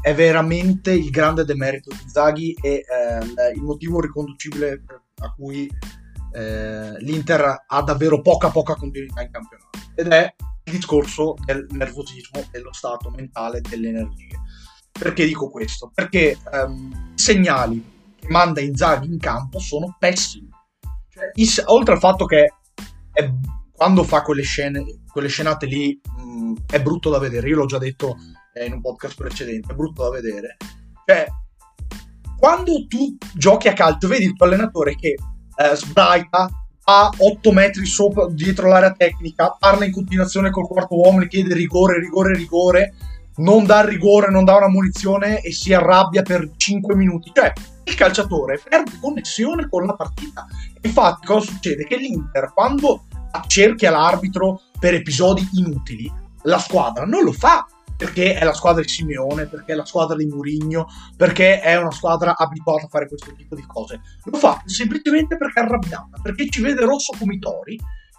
è 0.00 0.14
veramente 0.14 0.92
il 0.92 1.10
grande 1.10 1.44
demerito 1.44 1.90
di 1.90 2.08
Zaghi 2.08 2.56
e 2.60 2.84
eh, 2.86 3.52
il 3.54 3.62
motivo 3.62 4.00
riconducibile 4.00 4.84
a 5.20 5.32
cui 5.32 5.70
eh, 6.32 6.98
l'Inter 7.00 7.64
ha 7.66 7.82
davvero 7.82 8.20
poca 8.20 8.50
poca 8.50 8.74
continuità 8.74 9.22
in 9.22 9.30
campionato 9.30 9.70
ed 9.94 10.08
è 10.08 10.34
il 10.64 10.72
discorso 10.72 11.34
del 11.44 11.66
nervosismo, 11.70 12.44
dello 12.50 12.72
stato 12.72 13.10
mentale, 13.10 13.60
delle 13.60 13.88
energie. 13.88 14.40
Perché 14.90 15.26
dico 15.26 15.50
questo? 15.50 15.90
Perché 15.92 16.38
ehm, 16.52 17.14
segnali 17.14 18.14
che 18.16 18.28
manda 18.28 18.60
Inzaghi 18.60 19.06
in 19.06 19.18
campo 19.18 19.58
sono 19.58 19.96
pessimi. 19.98 20.48
Cioè, 21.08 21.30
is, 21.34 21.62
oltre 21.66 21.94
al 21.94 22.00
fatto 22.00 22.24
che 22.24 22.54
è, 23.12 23.30
quando 23.72 24.04
fa 24.04 24.22
quelle 24.22 24.42
scene, 24.42 24.84
quelle 25.10 25.28
scenate 25.28 25.66
lì, 25.66 26.00
mh, 26.32 26.54
è 26.70 26.80
brutto 26.80 27.10
da 27.10 27.18
vedere. 27.18 27.48
Io 27.48 27.56
l'ho 27.56 27.66
già 27.66 27.78
detto 27.78 28.16
eh, 28.54 28.64
in 28.64 28.72
un 28.72 28.80
podcast 28.80 29.16
precedente, 29.16 29.72
è 29.72 29.76
brutto 29.76 30.02
da 30.02 30.10
vedere. 30.10 30.56
Cioè, 31.04 31.26
quando 32.38 32.86
tu 32.88 33.16
giochi 33.34 33.68
a 33.68 33.72
calcio, 33.72 34.08
vedi 34.08 34.24
il 34.24 34.34
tuo 34.34 34.46
allenatore 34.46 34.96
che 34.96 35.10
eh, 35.10 35.76
sbraita 35.76 36.48
a 36.84 37.12
8 37.16 37.52
metri 37.52 37.86
sopra, 37.86 38.26
dietro 38.28 38.68
l'area 38.68 38.92
tecnica, 38.92 39.56
parla 39.58 39.84
in 39.84 39.92
continuazione 39.92 40.50
col 40.50 40.66
quarto 40.66 40.98
uomo, 40.98 41.20
le 41.20 41.28
chiede 41.28 41.54
rigore, 41.54 42.00
rigore, 42.00 42.34
rigore, 42.34 42.94
non 43.36 43.64
dà 43.64 43.84
rigore, 43.84 44.30
non 44.30 44.44
dà 44.44 44.56
una 44.56 44.68
munizione 44.68 45.40
e 45.40 45.52
si 45.52 45.72
arrabbia 45.72 46.22
per 46.22 46.50
5 46.56 46.94
minuti. 46.96 47.30
Cioè, 47.32 47.52
il 47.84 47.94
calciatore 47.94 48.60
perde 48.68 48.98
connessione 49.00 49.68
con 49.68 49.86
la 49.86 49.94
partita. 49.94 50.46
Infatti, 50.80 51.26
cosa 51.26 51.50
succede? 51.50 51.84
Che 51.84 51.96
l'Inter, 51.96 52.50
quando 52.52 53.04
accerchia 53.30 53.90
l'arbitro 53.90 54.62
per 54.78 54.94
episodi 54.94 55.48
inutili, 55.52 56.10
la 56.44 56.58
squadra 56.58 57.04
non 57.04 57.24
lo 57.24 57.32
fa. 57.32 57.66
perché 58.02 58.34
è 58.34 58.44
la 58.44 58.52
squadra 58.52 58.82
di 58.82 58.88
Simeone, 58.88 59.46
perché 59.46 59.72
è 59.72 59.76
la 59.76 59.84
squadra 59.84 60.16
di 60.16 60.26
Mourinho, 60.26 60.86
perché 61.16 61.60
è 61.60 61.76
una 61.76 61.92
squadra 61.92 62.36
abituata 62.36 62.86
a 62.86 62.88
fare 62.88 63.06
questo 63.06 63.32
tipo 63.32 63.54
di 63.54 63.64
cose. 63.64 64.00
Lo 64.24 64.38
fa 64.38 64.60
semplicemente 64.64 65.36
perché 65.36 65.60
è 65.60 65.62
arrabbiata, 65.62 66.18
perché 66.20 66.48
ci 66.48 66.60
vede 66.60 66.84
rosso 66.84 67.14
come 67.16 67.34
i 67.34 67.38
tori 67.38 67.78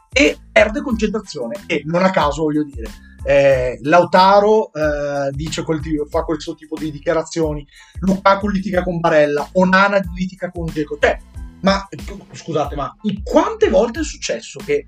e 0.10 0.38
perde 0.50 0.82
concentrazione. 0.82 1.64
E 1.66 1.84
non 1.86 2.04
a 2.04 2.12
caso, 2.12 2.44
voglio 2.44 2.64
dire, 2.64 2.90
eh, 3.26 3.78
Lautaro 3.82 4.72
eh, 4.72 5.32
dice 5.32 5.64
quel 5.64 5.82
tipo, 5.82 6.06
fa 6.06 6.24
questo 6.24 6.56
tipo 6.56 6.78
di 6.78 6.90
dichiarazioni, 6.90 7.68
Lukaku 8.00 8.48
litiga 8.48 8.84
con 8.84 9.02
Barella, 9.02 9.50
Onana 9.54 10.00
litiga 10.16 10.50
con 10.50 10.66
Geco. 10.68 10.98
Cioè, 10.98 11.20
ma 11.62 11.86
scusate, 12.32 12.76
ma 12.76 12.96
quante 13.24 13.70
volte 13.70 14.00
è 14.00 14.04
successo 14.04 14.60
che 14.64 14.88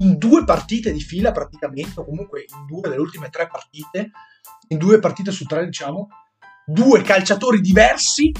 in 0.00 0.18
due 0.18 0.44
partite 0.44 0.92
di 0.92 1.00
fila 1.00 1.32
praticamente, 1.32 2.00
o 2.00 2.04
comunque 2.04 2.44
in 2.46 2.66
due 2.66 2.82
delle 2.82 3.00
ultime 3.00 3.28
tre 3.28 3.46
partite, 3.46 4.10
in 4.68 4.78
due 4.78 4.98
partite 4.98 5.30
su 5.30 5.44
tre 5.44 5.64
diciamo, 5.64 6.08
due 6.66 7.02
calciatori 7.02 7.60
diversi, 7.60 8.32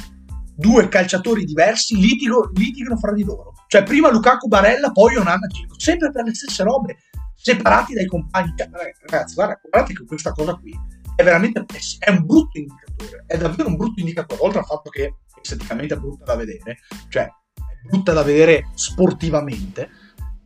due 0.54 0.88
calciatori 0.88 1.44
diversi 1.44 1.96
litigo, 1.96 2.50
litigano 2.54 2.96
fra 2.96 3.12
di 3.12 3.24
loro. 3.24 3.52
Cioè 3.68 3.82
prima 3.84 4.10
Lukaku 4.10 4.48
Barella, 4.48 4.90
poi 4.90 5.16
Onana 5.16 5.46
Gico, 5.46 5.78
sempre 5.78 6.10
per 6.10 6.24
le 6.24 6.34
stesse 6.34 6.62
robe, 6.62 6.96
separati 7.34 7.94
dai 7.94 8.06
compagni. 8.06 8.52
Cioè, 8.56 8.68
ragazzi, 9.06 9.34
guarda, 9.34 9.60
guardate 9.62 9.94
che 9.94 10.04
questa 10.04 10.32
cosa 10.32 10.54
qui 10.54 10.76
è 11.14 11.22
veramente 11.22 11.64
è 11.98 12.10
un 12.10 12.26
brutto 12.26 12.58
indicatore, 12.58 13.24
è 13.26 13.38
davvero 13.38 13.68
un 13.68 13.76
brutto 13.76 14.00
indicatore, 14.00 14.40
oltre 14.42 14.58
al 14.58 14.66
fatto 14.66 14.90
che 14.90 15.16
esteticamente 15.40 15.94
è 15.94 15.98
brutta 15.98 16.24
da 16.24 16.34
vedere, 16.34 16.78
cioè 17.08 17.22
è 17.24 17.88
brutta 17.88 18.12
da 18.12 18.22
vedere 18.22 18.70
sportivamente. 18.74 19.88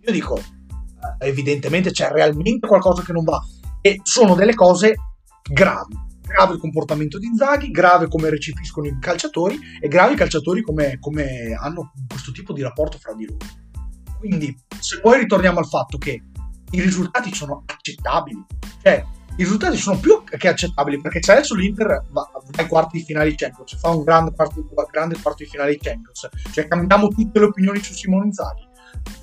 Io 0.02 0.12
dico, 0.12 0.40
evidentemente 1.18 1.90
c'è 1.90 2.10
realmente 2.10 2.66
qualcosa 2.66 3.02
che 3.02 3.12
non 3.12 3.24
va. 3.24 3.42
E 3.80 4.00
sono 4.02 4.34
delle 4.34 4.54
cose 4.54 4.94
gravi. 5.50 6.08
Grave 6.22 6.54
il 6.54 6.60
comportamento 6.60 7.18
di 7.18 7.32
Zaghi, 7.36 7.70
grave 7.70 8.06
come 8.06 8.30
recepiscono 8.30 8.86
i 8.86 8.96
calciatori 9.00 9.58
e 9.80 9.88
gravi 9.88 10.14
i 10.14 10.16
calciatori 10.16 10.62
come, 10.62 10.98
come, 11.00 11.56
hanno 11.58 11.92
questo 12.08 12.30
tipo 12.30 12.52
di 12.52 12.62
rapporto 12.62 12.98
fra 12.98 13.14
di 13.14 13.26
loro. 13.26 13.44
Quindi, 14.18 14.56
se 14.78 15.00
poi 15.00 15.18
ritorniamo 15.18 15.58
al 15.58 15.66
fatto 15.66 15.98
che 15.98 16.22
i 16.70 16.80
risultati 16.80 17.34
sono 17.34 17.64
accettabili, 17.66 18.44
cioè 18.80 19.04
i 19.36 19.42
risultati 19.42 19.76
sono 19.76 19.98
più 19.98 20.22
che 20.22 20.48
accettabili 20.48 21.00
perché 21.00 21.20
se 21.22 21.32
adesso 21.32 21.54
l'Inter 21.54 22.04
va, 22.10 22.30
ai 22.56 22.66
quarti 22.68 22.98
di 22.98 23.04
finale 23.04 23.30
di 23.30 23.36
Champions, 23.36 23.76
fa 23.76 23.88
un 23.88 24.04
grande 24.04 24.32
quarto, 24.32 24.64
grande 24.90 25.18
quarto 25.20 25.42
di 25.42 25.48
finale 25.48 25.72
di 25.72 25.78
Champions, 25.78 26.28
cioè 26.52 26.68
cambiamo 26.68 27.08
tutte 27.08 27.40
le 27.40 27.46
opinioni 27.46 27.82
su 27.82 27.92
Simone 27.92 28.26
Inzaghi 28.26 28.68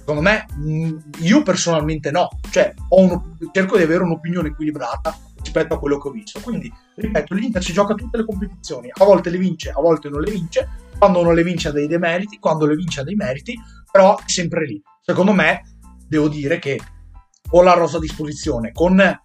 Secondo 0.07 0.29
me, 0.29 0.45
mm, 0.55 0.97
io 1.19 1.43
personalmente 1.43 2.11
no, 2.11 2.29
cioè 2.49 2.73
uno, 2.91 3.35
cerco 3.51 3.75
di 3.75 3.83
avere 3.83 4.03
un'opinione 4.03 4.47
equilibrata 4.47 5.13
rispetto 5.35 5.73
a 5.73 5.79
quello 5.79 5.97
che 5.97 6.07
ho 6.07 6.11
visto. 6.11 6.39
Quindi, 6.39 6.71
ripeto, 6.95 7.33
l'Inter 7.33 7.61
si 7.61 7.73
gioca 7.73 7.93
tutte 7.93 8.15
le 8.15 8.23
competizioni, 8.23 8.89
a 8.89 9.03
volte 9.03 9.29
le 9.29 9.37
vince, 9.37 9.69
a 9.69 9.81
volte 9.81 10.07
non 10.07 10.21
le 10.21 10.31
vince, 10.31 10.69
quando 10.97 11.21
non 11.23 11.35
le 11.35 11.43
vince 11.43 11.67
ha 11.67 11.71
dei 11.73 11.87
demeriti, 11.87 12.39
quando 12.39 12.65
le 12.65 12.75
vince 12.75 13.01
ha 13.01 13.03
dei 13.03 13.15
meriti, 13.15 13.59
però 13.91 14.17
è 14.17 14.21
sempre 14.27 14.65
lì. 14.65 14.81
Secondo 15.01 15.33
me, 15.33 15.75
devo 16.07 16.29
dire 16.29 16.57
che 16.57 16.79
con 17.45 17.65
la 17.65 17.73
rosa 17.73 17.97
a 17.97 17.99
disposizione, 17.99 18.71
con 18.71 18.97
eh, 19.01 19.21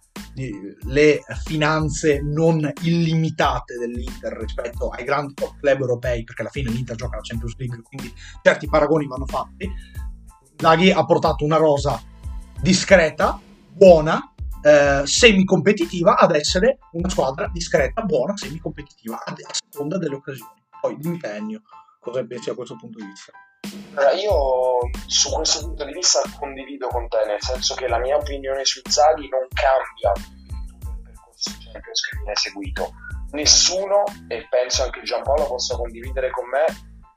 le 0.81 1.21
finanze 1.45 2.19
non 2.21 2.69
illimitate 2.81 3.77
dell'Inter 3.77 4.33
rispetto 4.33 4.89
ai 4.89 5.05
grandi 5.05 5.33
top 5.33 5.57
club 5.61 5.79
europei, 5.79 6.25
perché 6.25 6.41
alla 6.41 6.51
fine 6.51 6.71
l'Inter 6.71 6.97
gioca 6.97 7.15
la 7.15 7.21
Champions 7.23 7.55
League, 7.55 7.81
quindi 7.83 8.13
certi 8.41 8.67
paragoni 8.67 9.07
vanno 9.07 9.25
fatti 9.25 10.01
Laghi 10.57 10.91
ha 10.91 11.05
portato 11.05 11.43
una 11.43 11.57
rosa 11.57 12.01
discreta, 12.61 13.39
buona, 13.69 14.33
eh, 14.61 15.01
semi-competitiva 15.03 16.15
ad 16.17 16.35
essere 16.35 16.79
una 16.93 17.09
squadra 17.09 17.49
discreta, 17.51 18.01
buona, 18.03 18.37
semi-competitiva 18.37 19.21
a, 19.23 19.31
a 19.31 19.53
seconda 19.53 19.97
delle 19.97 20.15
occasioni. 20.15 20.61
Poi 20.79 20.97
dimmi 20.97 21.17
te 21.19 21.29
cosa 21.99 22.23
pensi 22.25 22.49
a 22.49 22.55
questo 22.55 22.75
punto 22.75 22.99
di 22.99 23.05
vista? 23.05 23.31
Allora, 23.95 24.11
io 24.13 24.31
su 25.07 25.31
questo 25.31 25.65
punto 25.67 25.85
di 25.85 25.93
vista 25.93 26.19
condivido 26.37 26.87
con 26.87 27.07
te, 27.07 27.23
nel 27.27 27.41
senso 27.41 27.75
che 27.75 27.87
la 27.87 27.99
mia 27.99 28.17
opinione 28.17 28.65
su 28.65 28.81
Zaghi 28.83 29.29
non 29.29 29.47
cambia 29.53 30.11
il 30.15 31.01
percorso 31.03 31.51
Champions 31.59 32.01
che 32.01 32.17
viene 32.17 32.35
seguito. 32.35 32.91
Nessuno, 33.31 34.03
e 34.27 34.47
penso 34.49 34.83
anche 34.83 35.01
Giampaolo 35.01 35.47
possa 35.47 35.75
condividere 35.75 36.29
con 36.29 36.47
me, 36.49 36.65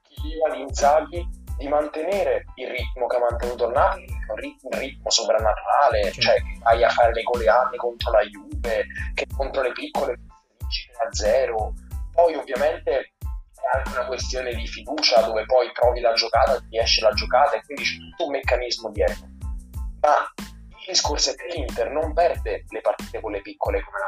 chi 0.08 0.22
viva 0.22 0.54
di 0.54 0.62
Inzaghi 0.62 1.44
di 1.56 1.68
mantenere 1.68 2.44
il 2.56 2.68
ritmo 2.68 3.06
che 3.06 3.16
ha 3.16 3.20
mantenuto 3.20 3.66
il 3.66 3.72
Napoli, 3.72 4.06
un 4.28 4.36
ritmo, 4.36 4.68
un 4.72 4.78
ritmo 4.78 5.10
sovrannaturale, 5.10 6.12
sì. 6.12 6.20
cioè 6.20 6.34
che 6.34 6.58
vai 6.62 6.84
a 6.84 6.90
fare 6.90 7.12
le 7.12 7.22
goleane 7.22 7.76
contro 7.76 8.10
la 8.10 8.22
Juve, 8.22 8.86
che 9.14 9.26
contro 9.34 9.62
le 9.62 9.72
piccole 9.72 10.18
vinci 10.58 10.88
3-0. 11.12 11.72
Poi 12.12 12.34
ovviamente 12.34 12.90
è 12.90 13.76
anche 13.76 13.98
una 13.98 14.06
questione 14.06 14.54
di 14.54 14.66
fiducia 14.66 15.22
dove 15.22 15.44
poi 15.46 15.70
provi 15.72 16.00
la 16.00 16.12
giocata, 16.12 16.60
ti 16.60 16.78
esce 16.78 17.02
la 17.02 17.12
giocata 17.12 17.56
e 17.56 17.62
quindi 17.64 17.82
c'è 17.82 17.96
tutto 17.98 18.24
un 18.26 18.30
meccanismo 18.32 18.90
dietro. 18.90 19.26
Ma 20.00 20.32
il 20.36 20.84
discorso 20.86 21.30
è 21.30 21.34
che 21.34 21.46
l'Inter 21.54 21.90
non 21.90 22.12
perde 22.12 22.64
le 22.68 22.80
partite 22.80 23.20
con 23.20 23.32
le 23.32 23.40
piccole 23.40 23.82
come 23.82 23.98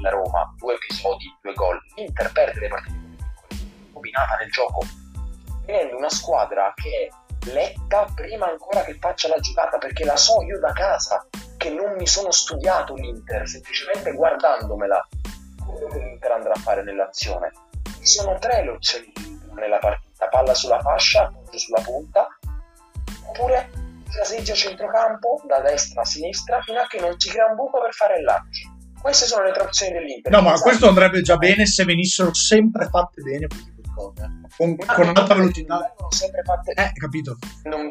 la 0.00 0.10
Roma, 0.10 0.52
due 0.56 0.74
episodi, 0.74 1.24
due 1.40 1.52
gol. 1.54 1.80
L'Inter 1.96 2.32
perde 2.32 2.60
le 2.60 2.68
partite 2.68 2.94
con 2.94 3.08
le 3.08 3.16
piccole, 3.16 3.92
combinata 3.92 4.36
nel 4.36 4.50
gioco 4.50 4.80
tenendo 5.66 5.96
una 5.96 6.08
squadra 6.08 6.72
che 6.74 7.08
è 7.10 7.50
letta 7.50 8.06
prima 8.14 8.48
ancora 8.48 8.82
che 8.82 8.96
faccia 8.98 9.28
la 9.28 9.38
giocata, 9.38 9.78
perché 9.78 10.04
la 10.04 10.16
so 10.16 10.42
io 10.42 10.58
da 10.58 10.72
casa, 10.72 11.26
che 11.56 11.70
non 11.70 11.94
mi 11.96 12.06
sono 12.06 12.30
studiato 12.30 12.94
l'Inter, 12.94 13.46
semplicemente 13.46 14.12
guardandomela 14.12 15.06
come 15.64 15.98
l'Inter 15.98 16.30
andrà 16.30 16.52
a 16.52 16.60
fare 16.60 16.82
nell'azione. 16.82 17.52
Sono 18.00 18.38
tre 18.38 18.64
le 18.64 18.70
opzioni 18.70 19.12
nella 19.54 19.78
partita, 19.78 20.28
palla 20.28 20.54
sulla 20.54 20.80
fascia, 20.80 21.24
appoggio 21.24 21.58
sulla 21.58 21.80
punta, 21.82 22.28
oppure 23.26 23.70
traseggia 24.10 24.54
centrocampo 24.54 25.42
da 25.46 25.60
destra 25.60 26.02
a 26.02 26.04
sinistra 26.04 26.60
fino 26.62 26.80
a 26.80 26.86
che 26.86 27.00
non 27.00 27.18
si 27.18 27.28
crea 27.28 27.46
un 27.46 27.56
buco 27.56 27.80
per 27.80 27.92
fare 27.92 28.18
il 28.18 28.24
lancio. 28.24 28.74
Queste 29.00 29.26
sono 29.26 29.44
le 29.44 29.52
tre 29.52 29.64
opzioni 29.64 29.92
dell'Inter. 29.92 30.32
No, 30.32 30.40
ma 30.40 30.58
questo 30.58 30.88
andrebbe 30.88 31.20
già 31.20 31.36
bene 31.36 31.66
se 31.66 31.84
venissero 31.84 32.32
sempre 32.34 32.88
fatte 32.88 33.22
bene 33.22 33.46
cose 33.96 34.30
con, 34.56 34.76
con 34.76 35.08
alta 35.08 35.34
velocità. 35.34 35.94
sempre 36.10 36.42
fatte. 36.42 36.72
Eh, 36.72 36.92
capito. 36.92 37.36
Non... 37.64 37.90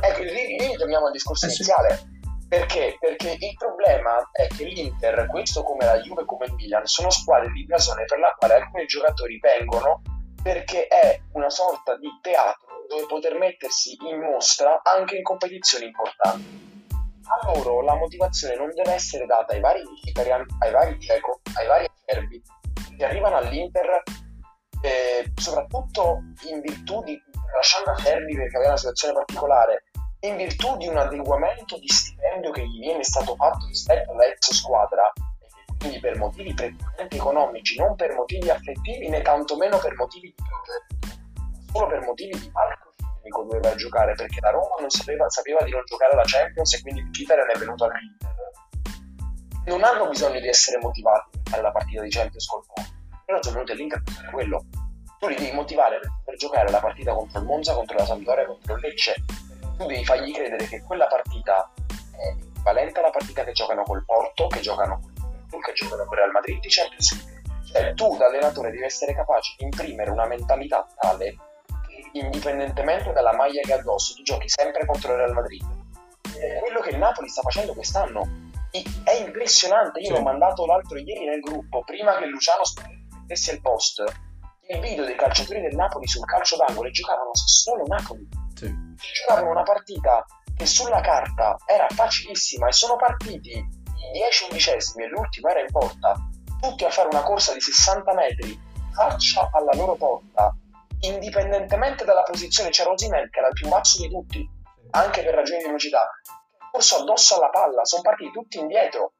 Ecco, 0.00 0.22
lì, 0.22 0.58
lì 0.58 0.76
torniamo 0.76 1.06
al 1.06 1.12
discorso 1.12 1.46
eh, 1.46 1.48
iniziale. 1.48 1.96
Sì. 1.96 2.20
Perché? 2.48 2.98
Perché 3.00 3.36
il 3.38 3.56
problema 3.56 4.28
è 4.30 4.46
che 4.48 4.64
l'Inter, 4.64 5.26
questo 5.28 5.62
come 5.62 5.86
la 5.86 5.98
Juve 6.00 6.26
come 6.26 6.44
il 6.44 6.52
Milan, 6.52 6.84
sono 6.84 7.08
squadre 7.08 7.50
di 7.50 7.64
blasone 7.64 8.04
per 8.04 8.18
la 8.18 8.34
quale 8.38 8.54
alcuni 8.54 8.84
giocatori 8.84 9.38
vengono 9.40 10.02
perché 10.42 10.86
è 10.88 11.18
una 11.32 11.48
sorta 11.48 11.96
di 11.96 12.08
teatro 12.20 12.84
dove 12.88 13.06
poter 13.06 13.38
mettersi 13.38 13.96
in 14.06 14.20
mostra 14.20 14.82
anche 14.82 15.16
in 15.16 15.22
competizioni 15.22 15.86
importanti. 15.86 16.80
A 17.24 17.54
loro 17.54 17.80
la 17.80 17.94
motivazione 17.94 18.56
non 18.56 18.68
deve 18.74 18.92
essere 18.92 19.24
data 19.24 19.54
ai 19.54 19.60
vari 19.60 19.80
Mkhitaryan, 19.80 20.44
ai 20.58 20.72
vari 20.72 20.98
Dzeko, 20.98 21.40
ai 21.54 21.66
vari 21.66 21.86
Serbi 22.04 22.42
che 22.96 23.04
arrivano 23.04 23.36
all'Inter 23.36 24.02
eh, 24.82 25.32
soprattutto 25.36 26.22
in 26.50 26.60
virtù 26.60 27.02
di, 27.02 27.20
lasciando 27.54 27.90
a 27.90 27.96
Ferri 27.96 28.34
perché 28.34 28.56
aveva 28.56 28.70
una 28.70 28.76
situazione 28.76 29.14
particolare, 29.14 29.84
in 30.20 30.36
virtù 30.36 30.76
di 30.76 30.88
un 30.88 30.96
adeguamento 30.96 31.78
di 31.78 31.88
stipendio 31.88 32.50
che 32.50 32.66
gli 32.66 32.80
viene 32.80 33.02
stato 33.02 33.34
fatto 33.36 33.66
rispetto 33.66 34.10
alla 34.12 34.26
ex 34.26 34.52
squadra, 34.52 35.12
quindi 35.78 36.00
per 36.00 36.18
motivi 36.18 36.52
prettamente 36.54 37.16
economici, 37.16 37.78
non 37.78 37.94
per 37.96 38.14
motivi 38.14 38.50
affettivi 38.50 39.08
né 39.08 39.22
tantomeno 39.22 39.78
per 39.78 39.94
motivi 39.96 40.34
di 40.36 40.42
progetto, 40.42 41.20
solo 41.72 41.86
per 41.88 42.04
motivi 42.04 42.38
di 42.38 42.50
palcoscenico 42.50 43.42
doveva 43.42 43.74
giocare 43.74 44.14
perché 44.14 44.40
la 44.40 44.50
Roma 44.50 44.76
non 44.80 44.90
sapeva, 44.90 45.28
sapeva, 45.28 45.62
di 45.64 45.70
non 45.70 45.82
giocare 45.84 46.12
alla 46.12 46.24
Champions 46.24 46.74
e 46.74 46.82
quindi 46.82 47.08
Peter 47.10 47.38
è 47.38 47.58
venuto 47.58 47.84
all'Inter. 47.84 48.30
Non 49.66 49.84
hanno 49.84 50.08
bisogno 50.08 50.40
di 50.40 50.48
essere 50.48 50.78
motivati 50.78 51.30
per 51.30 51.50
fare 51.50 51.62
la 51.62 51.70
partita 51.70 52.02
di 52.02 52.10
Champions 52.10 52.46
col 52.46 52.64
Porto 52.66 52.91
però 53.24 53.42
sono 53.42 53.54
venuti 53.54 53.72
all'Inter 53.72 54.02
per 54.02 54.30
quello. 54.30 54.64
Tu 55.18 55.28
li 55.28 55.36
devi 55.36 55.52
motivare 55.52 56.00
per 56.24 56.36
giocare 56.36 56.70
la 56.70 56.80
partita 56.80 57.14
contro 57.14 57.38
il 57.38 57.46
Monza, 57.46 57.74
contro 57.74 57.96
la 57.96 58.04
Sampdoria, 58.04 58.46
contro 58.46 58.74
il 58.74 58.80
Lecce. 58.80 59.14
Tu 59.76 59.86
devi 59.86 60.04
fargli 60.04 60.32
credere 60.32 60.66
che 60.66 60.82
quella 60.82 61.06
partita 61.06 61.70
è 62.12 62.36
equivalente 62.56 62.98
alla 62.98 63.10
partita 63.10 63.44
che 63.44 63.52
giocano 63.52 63.82
col 63.84 64.04
Porto, 64.04 64.46
che 64.48 64.60
giocano 64.60 65.00
col 65.00 65.12
Liverpool, 65.14 65.62
che 65.62 65.72
giocano 65.72 66.04
con 66.04 66.12
il 66.12 66.18
Real 66.18 66.32
Madrid 66.32 66.58
League. 66.60 66.96
Cioè, 67.72 67.94
tu 67.94 68.16
da 68.16 68.26
allenatore 68.26 68.70
devi 68.70 68.84
essere 68.84 69.14
capace 69.14 69.54
di 69.56 69.64
imprimere 69.64 70.10
una 70.10 70.26
mentalità 70.26 70.86
tale 70.98 71.36
che 71.86 72.08
indipendentemente 72.12 73.12
dalla 73.12 73.34
maglia 73.34 73.62
che 73.62 73.72
addosso, 73.72 74.14
tu 74.14 74.22
giochi 74.22 74.48
sempre 74.48 74.84
contro 74.84 75.12
il 75.12 75.18
Real 75.18 75.32
Madrid. 75.32 75.64
È 76.36 76.58
quello 76.58 76.80
che 76.80 76.90
il 76.90 76.98
Napoli 76.98 77.28
sta 77.28 77.42
facendo 77.42 77.74
quest'anno 77.74 78.50
è 79.04 79.12
impressionante. 79.24 80.00
Io 80.00 80.06
sì. 80.06 80.12
l'ho 80.12 80.22
mandato 80.22 80.64
l'altro 80.64 80.98
ieri 80.98 81.26
nel 81.26 81.40
gruppo, 81.40 81.82
prima 81.84 82.16
che 82.16 82.26
Luciano 82.26 82.62
mettessi 83.32 83.50
al 83.50 83.60
post 83.60 84.02
il 84.68 84.80
video 84.80 85.04
dei 85.04 85.16
calciatori 85.16 85.60
del 85.60 85.74
Napoli 85.74 86.06
sul 86.06 86.24
calcio 86.24 86.56
d'angolo 86.56 86.88
e 86.88 86.92
giocavano 86.92 87.30
solo 87.34 87.84
Napoli. 87.86 88.28
Sì. 88.54 88.72
Giocavano 88.96 89.50
una 89.50 89.62
partita 89.62 90.24
che 90.56 90.66
sulla 90.66 91.00
carta 91.00 91.56
era 91.66 91.86
facilissima 91.90 92.68
e 92.68 92.72
sono 92.72 92.96
partiti 92.96 93.66
10 94.12 94.44
undicesimi 94.50 95.04
e 95.04 95.08
l'ultimo 95.08 95.48
era 95.48 95.60
in 95.60 95.66
porta, 95.66 96.14
tutti 96.60 96.84
a 96.84 96.90
fare 96.90 97.08
una 97.10 97.22
corsa 97.22 97.52
di 97.52 97.60
60 97.60 98.14
metri, 98.14 98.60
faccia 98.92 99.48
alla 99.52 99.72
loro 99.74 99.96
porta, 99.96 100.54
indipendentemente 101.00 102.04
dalla 102.04 102.22
posizione, 102.22 102.70
c'era 102.70 102.90
Osimhen 102.90 103.28
che 103.30 103.38
era 103.38 103.48
il 103.48 103.54
più 103.54 103.68
basso 103.68 104.00
di 104.00 104.08
tutti, 104.08 104.48
anche 104.90 105.22
per 105.22 105.34
ragioni 105.34 105.58
di 105.58 105.66
velocità, 105.66 106.08
corso 106.70 106.96
addosso 106.98 107.36
alla 107.36 107.50
palla, 107.50 107.84
sono 107.84 108.02
partiti 108.02 108.30
tutti 108.30 108.58
indietro. 108.58 109.14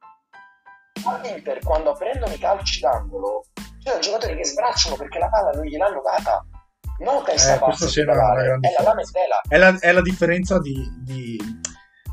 L'Inter 1.22 1.58
quando 1.60 1.94
prendono 1.94 2.32
i 2.32 2.38
calci 2.38 2.80
d'angolo, 2.80 3.46
c'erano 3.82 4.00
giocatori 4.00 4.36
che 4.36 4.44
sbracciano 4.44 4.96
perché 4.96 5.18
la 5.18 5.28
palla 5.28 5.50
non 5.50 5.64
gliel'hanno 5.64 6.02
data. 6.02 6.44
No, 6.98 7.22
testa 7.22 7.54
Eh, 7.54 7.74
sì 7.88 8.00
è 8.00 8.04
la 8.04 8.14
lamentela. 8.14 9.40
È 9.48 9.58
la, 9.58 9.76
è 9.78 9.92
la 9.92 10.02
differenza 10.02 10.60
di, 10.60 10.74
di- 11.00 11.40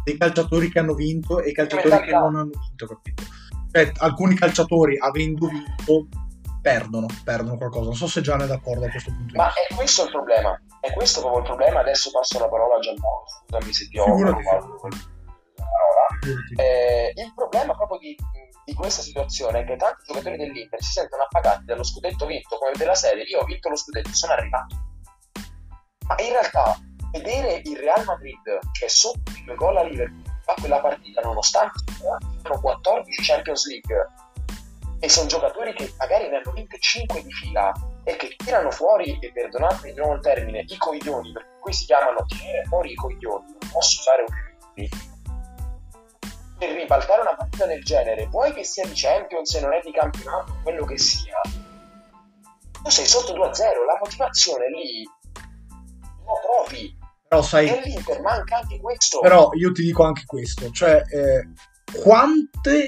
dei 0.03 0.17
calciatori 0.17 0.71
che 0.71 0.79
hanno 0.79 0.93
vinto 0.93 1.41
e 1.41 1.49
i 1.49 1.53
calciatori 1.53 2.05
che 2.05 2.12
non 2.12 2.36
hanno 2.36 2.49
vinto, 2.67 2.88
capito? 2.88 3.23
Cioè, 3.71 3.91
alcuni 3.97 4.36
calciatori, 4.36 4.97
avendo 4.97 5.47
vinto, 5.47 6.08
perdono, 6.62 7.05
perdono 7.23 7.58
qualcosa. 7.58 7.86
Non 7.86 7.95
so 7.95 8.08
se 8.08 8.21
Gian 8.21 8.41
è 8.41 8.47
d'accordo 8.47 8.86
a 8.86 8.89
questo 8.89 9.12
punto 9.12 9.36
Ma 9.36 9.49
è 9.49 9.73
questo 9.75 10.05
il 10.05 10.10
problema. 10.10 10.60
È 10.79 10.91
questo 10.93 11.19
proprio 11.21 11.41
il 11.41 11.47
problema. 11.47 11.82
Adesso 11.82 12.10
passo 12.10 12.39
la 12.39 12.49
parola 12.49 12.75
a 12.75 12.79
Giampaolo. 12.79 13.25
Scusami 13.45 13.73
se 13.73 13.88
ti 13.89 13.99
ho 13.99 14.05
rubato. 14.05 14.79
Eh, 16.58 17.13
il 17.15 17.34
problema 17.34 17.76
proprio 17.76 18.00
di, 18.00 18.15
di 18.65 18.74
questa 18.74 19.02
situazione 19.02 19.60
è 19.60 19.65
che 19.65 19.76
tanti 19.76 20.04
giocatori 20.06 20.38
dell'Inter 20.38 20.82
si 20.82 20.92
sentono 20.92 21.24
appagati 21.24 21.65
dallo 21.65 21.84
scudetto 21.84 22.26
vinto 22.26 22.58
come 22.58 22.72
della 22.76 22.96
serie. 22.96 23.24
Io 23.24 23.39
ho 23.39 23.46
vinto 23.46 23.70
lo 23.70 23.76
scudetto, 23.76 24.13
sono 24.13 24.34
arrivato. 24.34 24.76
Ma 26.08 26.15
in 26.20 26.30
realtà, 26.30 26.80
vedere 27.12 27.62
il 27.63 27.78
Real 27.78 28.04
Madrid 28.06 28.60
che 28.72 28.86
è 28.86 28.89
sotto 28.89 29.32
i 29.32 29.44
due 29.44 29.56
gol 29.56 29.78
a 29.78 29.84
Liverpool 29.84 30.38
fa 30.44 30.54
quella 30.60 30.80
partita 30.80 31.22
nonostante 31.22 31.80
siano 31.94 32.60
14 32.60 33.22
Champions 33.22 33.68
League 33.68 34.08
e 35.00 35.10
sono 35.10 35.28
giocatori 35.28 35.74
che 35.74 35.94
magari 35.98 36.28
ne 36.28 36.38
hanno 36.38 36.52
vinte 36.52 36.78
5 36.78 37.24
di 37.24 37.32
fila 37.32 37.72
e 38.04 38.15
che 38.18 38.36
tirano 38.36 38.70
fuori, 38.70 39.18
e 39.22 39.32
perdonatemi 39.32 39.94
di 39.94 40.00
il 40.00 40.20
termine, 40.22 40.65
i 40.68 40.78
coglioni, 40.78 41.32
perché 41.32 41.50
qui 41.60 41.74
si 41.74 41.86
chiamano 41.86 42.26
tirare 42.26 42.65
fuori 42.65 42.92
i 42.92 42.96
coglioni, 42.96 43.46
non 43.46 43.72
posso 43.72 44.00
usare 44.00 44.26
eufemismi, 44.26 45.09
per 46.60 46.72
ribaltare 46.72 47.22
una 47.22 47.36
partita 47.36 47.65
del 47.65 47.84
genere, 47.84 48.28
vuoi 48.28 48.54
che 48.54 48.65
sia 48.65 48.86
di 48.86 48.91
Champions 48.93 49.56
e 49.56 49.62
non 49.62 49.74
è 49.74 49.82
di 49.84 49.91
campionato, 49.91 50.58
quello 50.62 50.84
che 50.86 50.98
sia, 50.98 51.39
tu 52.84 52.89
sei 52.89 53.06
sotto 53.06 53.34
2-0, 53.34 53.38
la 53.38 53.98
motivazione 54.00 54.69
lì 54.69 55.04
lo 56.26 56.65
trovi, 56.67 56.98
Però 57.28 57.41
sai, 57.41 57.69
all'Inter 57.69 58.22
manca 58.22 58.58
anche 58.58 58.80
questo. 58.80 59.19
Però 59.19 59.52
io 59.54 59.72
ti 59.72 59.84
dico 59.84 60.04
anche 60.04 60.24
questo, 60.26 60.69
cioè 60.72 61.02
eh, 61.10 61.48
quante, 62.02 62.88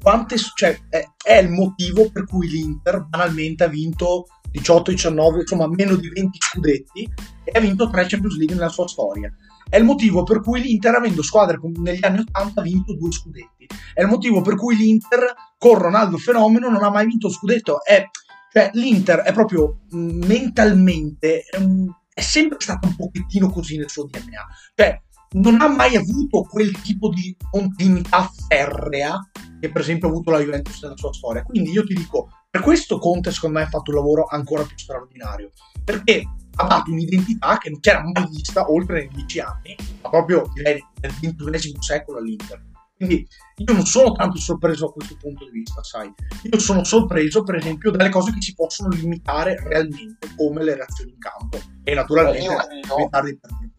quante 0.00 0.36
cioè, 0.36 0.78
è, 0.90 1.04
è 1.24 1.38
il 1.38 1.50
motivo 1.50 2.10
per 2.10 2.26
cui 2.26 2.48
l'Inter 2.48 3.06
banalmente 3.06 3.64
ha 3.64 3.68
vinto 3.68 4.26
18, 4.50 4.90
19, 4.90 5.40
insomma 5.40 5.66
meno 5.66 5.96
di 5.96 6.08
20 6.08 6.38
scudetti 6.40 7.12
e 7.44 7.58
ha 7.58 7.60
vinto 7.60 7.88
3 7.88 8.06
Champions 8.06 8.36
League 8.36 8.54
nella 8.54 8.68
sua 8.68 8.86
storia. 8.86 9.32
È 9.68 9.76
il 9.76 9.84
motivo 9.84 10.22
per 10.22 10.40
cui 10.40 10.60
l'Inter, 10.60 10.94
avendo 10.94 11.22
squadre 11.22 11.58
negli 11.62 12.04
anni 12.04 12.20
80, 12.20 12.60
ha 12.60 12.64
vinto 12.64 12.94
due 12.94 13.10
scudetti. 13.10 13.66
È 13.94 14.00
il 14.00 14.08
motivo 14.08 14.40
per 14.40 14.56
cui 14.56 14.76
l'Inter, 14.76 15.34
con 15.58 15.74
Ronaldo 15.74 16.16
fenomeno, 16.18 16.68
non 16.68 16.84
ha 16.84 16.90
mai 16.90 17.06
vinto 17.06 17.28
scudetto. 17.28 17.84
È, 17.84 18.04
cioè, 18.52 18.70
l'Inter 18.74 19.20
è 19.20 19.32
proprio 19.32 19.80
mh, 19.90 20.26
mentalmente, 20.26 21.42
è, 21.42 21.56
un- 21.58 21.92
è 22.12 22.20
sempre 22.20 22.58
stato 22.60 22.86
un 22.86 22.96
pochettino 22.96 23.50
così 23.50 23.76
nel 23.76 23.90
suo 23.90 24.04
DNA. 24.04 24.46
Cioè, 24.74 25.02
non 25.32 25.60
ha 25.60 25.68
mai 25.68 25.96
avuto 25.96 26.42
quel 26.42 26.80
tipo 26.80 27.08
di 27.08 27.36
continuità 27.50 28.30
ferrea 28.48 29.18
che 29.58 29.70
per 29.70 29.80
esempio 29.80 30.08
ha 30.08 30.10
avuto 30.10 30.30
la 30.30 30.38
Juventus 30.38 30.82
nella 30.82 30.96
sua 30.96 31.12
storia. 31.12 31.42
Quindi 31.42 31.70
io 31.70 31.84
ti 31.84 31.94
dico, 31.94 32.28
per 32.50 32.60
questo 32.60 32.98
Conte 32.98 33.32
secondo 33.32 33.58
me 33.58 33.64
ha 33.64 33.68
fatto 33.68 33.90
un 33.90 33.96
lavoro 33.96 34.26
ancora 34.26 34.62
più 34.62 34.76
straordinario, 34.78 35.50
perché 35.84 36.24
ha 36.56 36.66
dato 36.66 36.90
un'identità 36.90 37.58
che 37.58 37.70
non 37.70 37.80
c'era 37.80 38.02
mai 38.02 38.28
vista 38.30 38.70
oltre 38.70 39.00
nei 39.00 39.08
dieci 39.08 39.40
anni, 39.40 39.76
ma 40.02 40.10
proprio 40.10 40.50
direi 40.54 40.84
nel 41.00 41.12
XXI 41.12 41.76
secolo 41.80 42.18
all'Inter. 42.18 42.62
Quindi 42.96 43.26
io 43.56 43.74
non 43.74 43.84
sono 43.84 44.12
tanto 44.12 44.38
sorpreso 44.38 44.86
a 44.86 44.92
questo 44.92 45.16
punto 45.20 45.44
di 45.44 45.50
vista, 45.50 45.82
sai. 45.82 46.10
Io 46.50 46.58
sono 46.58 46.82
sorpreso, 46.82 47.42
per 47.42 47.56
esempio, 47.56 47.90
dalle 47.90 48.08
cose 48.08 48.32
che 48.32 48.40
si 48.40 48.54
possono 48.54 48.88
limitare 48.88 49.62
realmente, 49.68 50.34
come 50.34 50.64
le 50.64 50.76
reazioni 50.76 51.10
in 51.10 51.18
campo. 51.18 51.58
E 51.84 51.94
naturalmente 51.94 52.46
evitare 52.46 53.30
di 53.30 53.38
punti. 53.38 53.74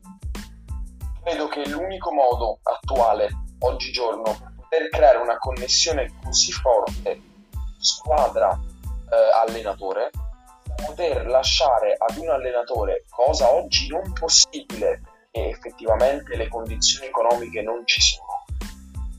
credo 1.28 1.50
che 1.50 1.68
l'unico 1.68 2.14
modo 2.14 2.60
attuale, 2.64 3.28
oggigiorno, 3.60 4.24
per 4.70 4.88
creare 4.90 5.18
una 5.18 5.38
connessione 5.38 6.14
così 6.24 6.54
forte 6.54 7.22
squadra-allenatore, 7.80 10.10
poter 10.86 11.26
lasciare 11.28 11.96
ad 11.98 12.18
un 12.18 12.30
allenatore, 12.30 13.06
cosa 13.10 13.52
oggi 13.52 13.88
non 13.88 14.14
possibile, 14.14 15.02
perché 15.38 15.50
effettivamente 15.50 16.36
le 16.36 16.48
condizioni 16.48 17.08
economiche 17.08 17.62
non 17.62 17.86
ci 17.86 18.02
sono, 18.02 18.46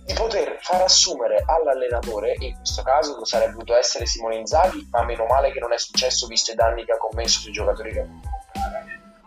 di 0.05 0.15
poter 0.15 0.59
far 0.61 0.83
assumere 0.83 1.43
all'allenatore, 1.47 2.33
e 2.35 2.47
in 2.47 2.57
questo 2.57 2.83
caso 2.83 3.25
sarebbe 3.25 3.53
potuto 3.53 3.77
essere 3.77 4.07
Simone 4.07 4.37
Inzaghi, 4.37 4.89
ma 4.91 5.05
meno 5.05 5.27
male 5.27 5.53
che 5.53 5.61
non 5.61 5.73
è 5.73 5.79
successo 5.79 6.27
visto 6.27 6.53
i 6.53 6.55
danni 6.55 6.85
che 6.85 6.93
ha 6.93 6.99
commesso 6.99 7.41
sui 7.41 7.53
giocatori 7.53 7.93
che 7.93 8.01
ha 8.01 8.07
comprare, 8.07 8.85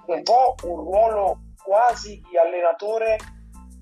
un 0.07 0.23
po' 0.23 0.55
un 0.63 0.75
ruolo 0.77 1.39
quasi 1.63 2.21
di 2.29 2.37
allenatore 2.37 3.17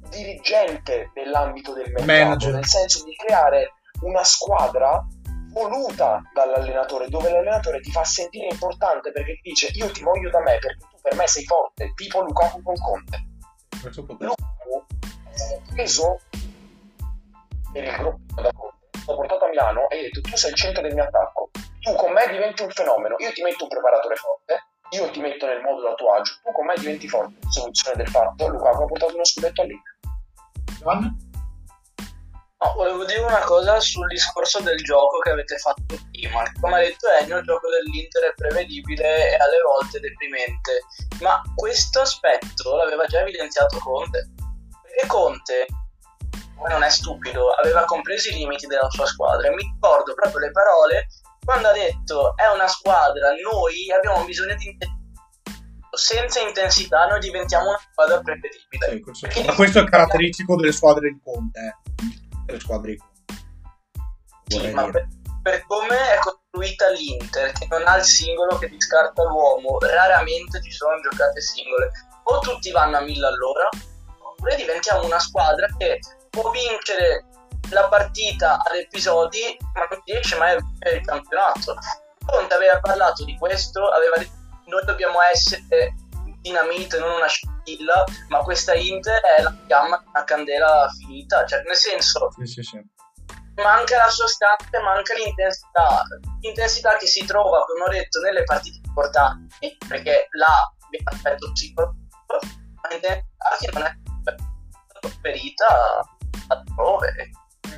dirigente 0.09 1.12
nell'ambito 1.13 1.73
del 1.73 1.91
mercato, 1.91 2.05
Manager. 2.05 2.53
nel 2.53 2.65
senso 2.65 3.03
di 3.03 3.15
creare 3.15 3.73
una 4.01 4.23
squadra 4.23 5.05
voluta 5.67 6.22
dall'allenatore, 6.34 7.10
dove 7.10 7.30
l'allenatore 7.30 7.82
ti 7.82 7.91
fa 7.91 8.04
sentire 8.04 8.48
importante 8.50 9.12
perché 9.12 9.34
ti 9.41 9.50
dice 9.50 9.69
io 9.74 9.91
ti 9.91 10.02
voglio 10.02 10.30
da 10.30 10.39
me 10.39 10.58
perché 10.60 10.86
tu 10.89 10.98
per 11.02 11.15
me 11.15 11.28
sei 11.28 11.43
forte, 11.43 11.91
tipo 11.95 12.22
Lukaku 12.22 12.62
con 12.62 12.76
Conte. 12.76 13.28
Lukaku 13.82 14.86
è 15.32 15.38
stato 15.38 15.62
preso 15.74 16.19
per 17.74 17.84
il 17.84 17.95
gruppo 17.95 18.41
da 18.41 18.52
Conte, 18.54 18.88
l'ho 19.06 19.15
portato 19.15 19.45
a 19.45 19.50
Milano 19.50 19.89
e 19.89 19.98
ho 19.98 20.02
detto 20.02 20.22
tu 20.22 20.36
sei 20.36 20.52
il 20.52 20.56
centro 20.56 20.82
del 20.82 20.93
mio 20.93 21.04
attacco, 21.04 21.50
tu 21.82 21.93
con 21.95 22.12
me 22.13 22.28
diventi 22.30 22.63
un 22.63 22.69
fenomeno, 22.69 23.15
io 23.17 23.32
ti 23.32 23.41
metto 23.41 23.63
un 23.63 23.69
preparatore 23.69 24.15
forte, 24.15 24.63
io 24.91 25.10
ti 25.12 25.19
metto 25.19 25.45
nel 25.45 25.62
modulo 25.62 25.89
a 25.89 25.95
tuo 25.95 26.13
agio, 26.13 26.34
tu 26.43 26.52
con 26.52 26.65
me 26.65 26.76
diventi 26.76 27.08
forte. 27.08 27.36
Soluzione 27.50 27.98
del 27.98 28.08
fatto, 28.08 28.48
Lukaku 28.48 28.84
ha 28.84 28.86
portato 28.86 29.13
uno 29.13 29.26
scudetto 29.26 29.62
all'Inter. 29.62 29.98
No, 32.62 32.74
volevo 32.76 33.06
dire 33.06 33.22
una 33.22 33.39
cosa 33.39 33.80
sul 33.80 34.06
discorso 34.08 34.60
del 34.60 34.78
gioco 34.84 35.19
che 35.19 35.30
avete 35.30 35.58
fatto 35.58 35.98
prima. 36.12 36.43
Come 36.60 36.76
ha 36.76 36.80
detto 36.80 37.08
Ennio, 37.22 37.38
il 37.38 37.45
gioco 37.45 37.69
dell'Inter 37.69 38.24
è 38.24 38.34
prevedibile 38.36 39.32
e 39.32 39.36
alle 39.36 39.62
volte 39.65 40.00
deprimente. 40.02 40.82
Ma 41.22 41.41
questo 41.56 42.02
aspetto 42.02 42.76
l'aveva 42.76 43.06
già 43.06 43.22
evidenziato 43.22 43.78
Conte. 43.78 44.32
Perché 44.84 45.08
Conte, 45.08 45.65
come 46.58 46.69
non 46.69 46.84
è 46.84 46.89
stupido, 46.89 47.50
aveva 47.52 47.86
compreso 47.86 48.28
i 48.30 48.34
limiti 48.34 48.67
della 48.67 48.89
sua 48.89 49.06
squadra. 49.06 49.48
E 49.48 49.52
mi 49.52 49.63
ricordo 49.63 50.13
proprio 50.13 50.39
le 50.39 50.52
parole 50.52 51.08
quando 51.45 51.69
ha 51.69 51.72
detto 51.74 52.36
è 52.36 52.45
una 52.54 52.67
squadra, 52.67 53.30
noi 53.41 53.89
abbiamo 53.89 54.26
bisogno 54.26 54.56
di 54.56 54.65
intensità. 54.67 54.98
Senza 55.91 56.39
intensità 56.41 57.08
noi 57.08 57.19
diventiamo 57.19 57.69
una 57.69 57.80
squadra 57.89 58.19
prevedibile. 58.19 58.89
Sì, 58.91 59.00
questo- 59.00 59.43
Ma 59.45 59.56
questo 59.56 59.80
è 59.80 59.84
caratteristico 59.86 60.56
delle 60.58 60.72
squadre 60.72 61.10
di 61.10 61.19
Conte, 61.24 61.78
delle 62.49 62.59
squadre. 62.59 62.97
Sì, 64.47 64.71
ma 64.71 64.89
per, 64.89 65.07
per 65.41 65.65
come 65.65 65.95
è 65.95 66.19
costruita 66.19 66.89
l'Inter, 66.89 67.51
che 67.51 67.67
non 67.69 67.88
ha 67.88 67.97
il 67.97 68.03
singolo 68.03 68.57
che 68.57 68.69
ti 68.69 68.81
scarta 68.81 69.23
l'uomo, 69.23 69.77
raramente 69.79 70.62
ci 70.62 70.71
sono 70.71 70.99
giocate 71.01 71.39
singole. 71.41 71.91
O 72.23 72.39
tutti 72.39 72.71
vanno 72.71 72.97
a 72.97 73.01
mille 73.01 73.25
all'ora, 73.25 73.69
oppure 74.19 74.55
diventiamo 74.55 75.05
una 75.05 75.19
squadra 75.19 75.67
che 75.77 75.99
può 76.29 76.49
vincere 76.51 77.25
la 77.71 77.88
partita 77.88 78.59
ad 78.63 78.75
episodi, 78.75 79.57
ma 79.73 79.88
non 79.89 80.01
riesce 80.05 80.35
mai 80.38 80.55
a 80.55 80.57
vincere 80.59 80.97
il 80.97 81.05
campionato. 81.05 81.75
Conte 82.25 82.53
aveva 82.53 82.79
parlato 82.79 83.23
di 83.23 83.35
questo, 83.38 83.88
aveva 83.89 84.17
detto 84.17 84.38
noi 84.65 84.85
dobbiamo 84.85 85.19
essere 85.21 85.95
dinamite, 86.41 86.99
non 86.99 87.12
una 87.12 87.27
scintilla, 87.69 88.03
ma 88.29 88.39
questa 88.39 88.73
Inter 88.73 89.21
è 89.38 89.41
la 89.41 89.55
fiamma 89.65 89.97
di 89.97 90.05
una 90.13 90.23
candela 90.23 90.88
finita, 90.97 91.45
cioè 91.45 91.62
nel 91.63 91.75
senso 91.75 92.29
Sì, 92.38 92.45
sì, 92.45 92.63
sì. 92.63 92.82
manca 93.55 93.97
la 93.97 94.10
sostanza 94.10 94.65
e 94.77 94.82
manca 94.82 95.13
l'intensità. 95.13 96.01
L'intensità 96.41 96.97
che 96.97 97.08
si 97.08 97.25
trova, 97.25 97.63
come 97.65 97.84
ho 97.86 97.89
detto, 97.89 98.19
nelle 98.21 98.43
partite 98.43 98.79
importanti, 98.86 99.77
perché 99.88 100.27
là 100.32 100.73
abbiamo 100.86 101.51
psicologico, 101.53 101.95
ma 102.82 102.89
l'intensità 102.89 103.58
che 103.60 103.69
non 103.73 103.84
è 103.84 103.91
trasferita 104.99 105.65
altrove. 106.47 107.29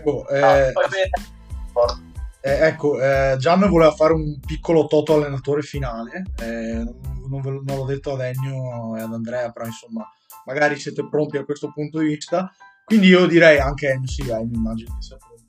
Boh, 0.03 0.23
Ah, 0.23 0.57
eh, 0.57 0.71
poi 0.71 0.87
vedete- 0.89 1.39
eh, 2.43 2.65
ecco, 2.67 2.99
eh, 2.99 3.35
Gian 3.37 3.69
voleva 3.69 3.91
fare 3.91 4.13
un 4.13 4.39
piccolo 4.39 4.87
toto 4.87 5.15
allenatore 5.15 5.61
finale. 5.61 6.23
eh, 6.39 6.83
non, 7.31 7.41
ve 7.41 7.49
non 7.63 7.77
l'ho 7.77 7.85
detto 7.85 8.13
ad 8.13 8.19
Ennio 8.19 8.95
e 8.97 9.01
ad 9.01 9.13
Andrea, 9.13 9.51
però 9.51 9.65
insomma, 9.65 10.05
magari 10.45 10.77
siete 10.77 11.07
pronti 11.07 11.37
a 11.37 11.45
questo 11.45 11.71
punto 11.71 11.99
di 11.99 12.07
vista. 12.07 12.51
Quindi 12.83 13.07
io 13.07 13.25
direi 13.25 13.57
anche 13.59 13.89
Ennio, 13.89 14.07
sì, 14.07 14.21
eh, 14.21 14.43
mi 14.43 14.55
immagino 14.55 14.95
che 14.95 15.01
sia 15.01 15.17
pronto. 15.17 15.39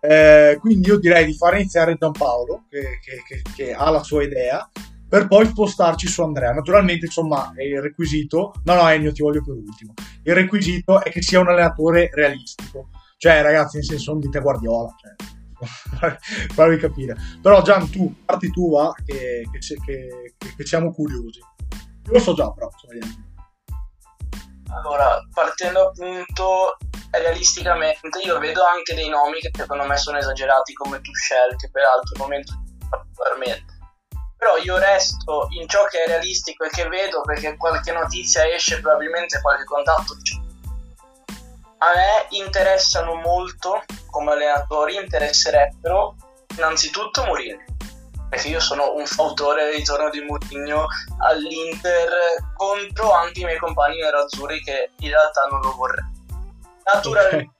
Eh, 0.00 0.58
quindi 0.60 0.88
io 0.88 0.98
direi 0.98 1.24
di 1.24 1.34
fare 1.34 1.60
iniziare 1.60 1.96
Giampaolo, 1.98 2.66
che, 2.68 3.00
che, 3.02 3.22
che, 3.26 3.42
che 3.54 3.72
ha 3.72 3.90
la 3.90 4.02
sua 4.02 4.22
idea, 4.22 4.70
per 5.08 5.26
poi 5.26 5.46
spostarci 5.46 6.06
su 6.06 6.22
Andrea. 6.22 6.52
Naturalmente, 6.52 7.06
insomma, 7.06 7.52
il 7.56 7.80
requisito. 7.80 8.52
No, 8.64 8.74
no, 8.74 8.88
Ennio, 8.88 9.12
ti 9.12 9.22
voglio 9.22 9.42
per 9.42 9.54
ultimo. 9.54 9.94
Il 10.22 10.34
requisito 10.34 11.02
è 11.02 11.10
che 11.10 11.22
sia 11.22 11.40
un 11.40 11.48
allenatore 11.48 12.10
realistico. 12.12 12.90
Cioè, 13.16 13.42
ragazzi, 13.42 13.76
nel 13.76 13.86
senso, 13.86 14.12
non 14.12 14.20
dite 14.20 14.40
Guardiola. 14.40 14.94
Cioè, 15.00 15.14
farvi 16.54 16.78
capire. 16.78 17.16
Però, 17.40 17.62
Gian, 17.62 17.90
tu, 17.90 18.14
parti 18.24 18.50
tu, 18.50 18.70
va, 18.70 18.92
che, 19.04 19.42
che, 19.50 20.36
che, 20.56 20.66
siamo 20.66 20.92
curiosi. 20.92 21.38
Io 21.38 22.12
lo 22.12 22.18
so 22.18 22.34
già, 22.34 22.50
però. 22.50 22.68
Allora, 24.70 25.20
partendo 25.32 25.88
appunto 25.88 26.76
realisticamente, 27.10 28.20
io 28.24 28.38
vedo 28.38 28.64
anche 28.64 28.94
dei 28.94 29.08
nomi 29.08 29.38
che 29.38 29.50
secondo 29.52 29.84
me 29.84 29.96
sono 29.96 30.18
esagerati 30.18 30.72
come 30.72 31.00
Tuchel, 31.00 31.56
che 31.56 31.70
peraltro 31.70 32.18
non 32.18 32.26
momento 32.26 32.62
particolarmente 32.88 33.72
però 34.44 34.58
io 34.58 34.76
resto 34.76 35.46
in 35.58 35.66
ciò 35.66 35.86
che 35.86 36.04
è 36.04 36.06
realistico 36.06 36.64
e 36.64 36.68
che 36.68 36.86
vedo 36.86 37.22
perché 37.22 37.56
qualche 37.56 37.92
notizia 37.92 38.46
esce, 38.46 38.78
probabilmente 38.78 39.40
qualche 39.40 39.64
contatto 39.64 40.14
a 41.84 41.94
me 41.94 42.26
interessano 42.30 43.14
molto 43.14 43.82
come 44.10 44.32
allenatori, 44.32 44.96
interesserebbero 44.96 46.14
innanzitutto 46.56 47.24
Mourinho 47.24 47.64
perché 48.30 48.48
io 48.48 48.60
sono 48.60 48.94
un 48.94 49.06
fautore 49.06 49.64
del 49.64 49.74
ritorno 49.74 50.08
di 50.08 50.20
Mourinho 50.20 50.86
all'Inter 51.18 52.08
contro 52.56 53.12
anche 53.12 53.40
i 53.40 53.44
miei 53.44 53.58
compagni 53.58 54.00
nerazzurri 54.00 54.62
che 54.62 54.92
in 54.98 55.10
realtà 55.10 55.46
non 55.50 55.60
lo 55.60 55.74
vorrei 55.74 56.04
Natural... 56.92 57.26
okay. 57.26 57.50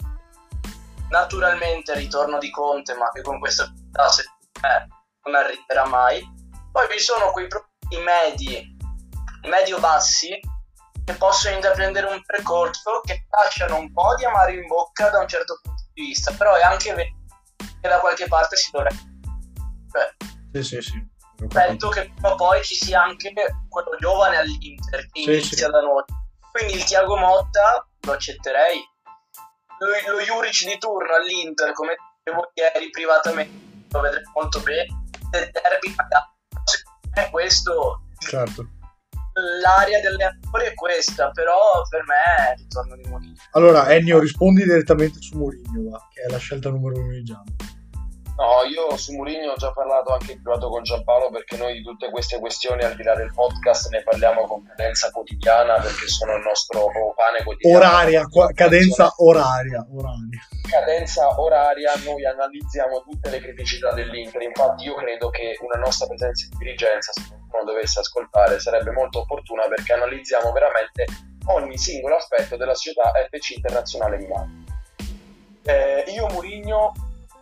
naturalmente 1.10 1.92
il 1.92 1.98
ritorno 1.98 2.38
di 2.38 2.50
Conte 2.50 2.94
ma 2.94 3.10
che 3.12 3.20
con 3.20 3.38
questa 3.38 3.70
se 4.10 4.22
eh, 4.22 4.86
non 5.24 5.34
arriverà 5.34 5.86
mai 5.86 6.26
poi 6.72 6.88
vi 6.88 6.98
sono 6.98 7.30
quei 7.30 7.46
prodotti 7.46 7.98
medi, 7.98 8.76
medio-bassi, 9.42 10.40
che 11.04 11.12
possono 11.14 11.54
intraprendere 11.54 12.06
un 12.06 12.22
percorso 12.24 13.00
che 13.04 13.26
lasciano 13.30 13.76
un 13.76 13.92
po' 13.92 14.14
di 14.16 14.24
amaro 14.24 14.52
in 14.52 14.66
bocca 14.66 15.10
da 15.10 15.20
un 15.20 15.28
certo 15.28 15.60
punto 15.62 15.84
di 15.92 16.06
vista, 16.06 16.32
però 16.32 16.54
è 16.54 16.62
anche 16.62 16.94
vero 16.94 17.14
che 17.80 17.88
da 17.88 17.98
qualche 17.98 18.26
parte 18.26 18.56
si 18.56 18.70
dovrebbe. 18.70 19.02
Cioè, 19.92 20.62
sì, 20.62 20.62
sì, 20.62 20.82
sì. 20.82 21.12
Aspetto 21.46 21.88
che 21.88 22.12
poi 22.36 22.62
ci 22.64 22.74
sia 22.74 23.02
anche 23.02 23.32
quello 23.68 23.96
giovane 23.98 24.38
all'Inter 24.38 25.00
che 25.10 25.22
sì, 25.22 25.32
inizia 25.32 25.66
sì. 25.66 25.70
da 25.72 25.80
noi. 25.80 26.04
Quindi 26.50 26.74
il 26.74 26.84
Tiago 26.84 27.16
Motta 27.16 27.86
lo 28.00 28.12
accetterei. 28.12 28.80
Lo, 29.80 30.12
lo 30.12 30.20
Juric 30.22 30.64
di 30.64 30.78
turno 30.78 31.14
all'Inter, 31.14 31.72
come 31.72 31.96
dicevo 32.22 32.50
ieri 32.54 32.88
privatamente, 32.90 33.88
lo 33.90 34.00
vedremo 34.00 34.30
molto 34.34 34.60
bene. 34.60 34.86
Del 35.30 35.50
derby 35.50 35.94
è 37.12 37.30
questo. 37.30 38.04
Certo. 38.18 38.66
L'area 39.34 40.00
dell'allenatore 40.00 40.66
è 40.66 40.74
questa, 40.74 41.30
però 41.32 41.58
per 41.88 42.04
me 42.06 42.46
è 42.46 42.52
il 42.52 42.58
ritorno 42.58 42.94
di 42.96 43.08
Mourinho. 43.08 43.34
Allora, 43.52 43.92
Ennio, 43.92 44.20
rispondi 44.20 44.62
direttamente 44.62 45.20
su 45.20 45.36
Mourinho, 45.36 46.08
che 46.12 46.22
è 46.22 46.30
la 46.30 46.38
scelta 46.38 46.70
numero 46.70 47.00
uno 47.00 47.10
di 47.10 47.22
Gianni. 47.24 47.56
No, 48.36 48.64
io 48.68 48.96
su 48.96 49.12
Mourinho 49.14 49.52
ho 49.52 49.56
già 49.56 49.70
parlato 49.72 50.12
anche 50.12 50.32
in 50.32 50.42
privato 50.42 50.68
con 50.68 50.82
Giampaolo 50.82 51.30
perché 51.30 51.56
noi 51.56 51.74
di 51.74 51.82
tutte 51.82 52.10
queste 52.10 52.40
questioni 52.40 52.82
al 52.82 52.96
di 52.96 53.04
là 53.04 53.14
del 53.14 53.32
podcast 53.32 53.90
ne 53.90 54.02
parliamo 54.02 54.44
con 54.46 54.64
cadenza 54.64 55.08
quotidiana 55.12 55.74
perché 55.74 56.08
sono 56.08 56.34
il 56.34 56.42
nostro 56.42 56.90
pane 57.14 57.44
quotidiano. 57.44 57.78
Oraria, 57.78 58.26
cadenza 58.52 59.12
oraria, 59.18 59.86
oraria. 59.88 60.48
Cadenza 60.68 61.40
oraria, 61.40 61.92
noi 62.04 62.26
analizziamo 62.26 63.02
tutte 63.02 63.30
le 63.30 63.38
criticità 63.38 63.92
dell'Inter, 63.92 64.42
infatti 64.42 64.84
io 64.84 64.96
credo 64.96 65.30
che 65.30 65.56
una 65.60 65.78
nostra 65.78 66.08
presenza 66.08 66.48
in 66.50 66.58
dirigenza, 66.58 67.12
se 67.12 67.22
qualcuno 67.54 67.64
dovesse 67.64 68.00
ascoltare, 68.00 68.58
sarebbe 68.58 68.90
molto 68.90 69.20
opportuna 69.20 69.66
perché 69.68 69.92
analizziamo 69.92 70.50
veramente 70.50 71.06
ogni 71.46 71.78
singolo 71.78 72.16
aspetto 72.16 72.56
della 72.56 72.74
società 72.74 73.12
FC 73.30 73.50
Internazionale 73.50 74.16
Milano. 74.16 74.64
Eh, 75.62 76.04
io 76.08 76.26
Mourinho 76.28 76.92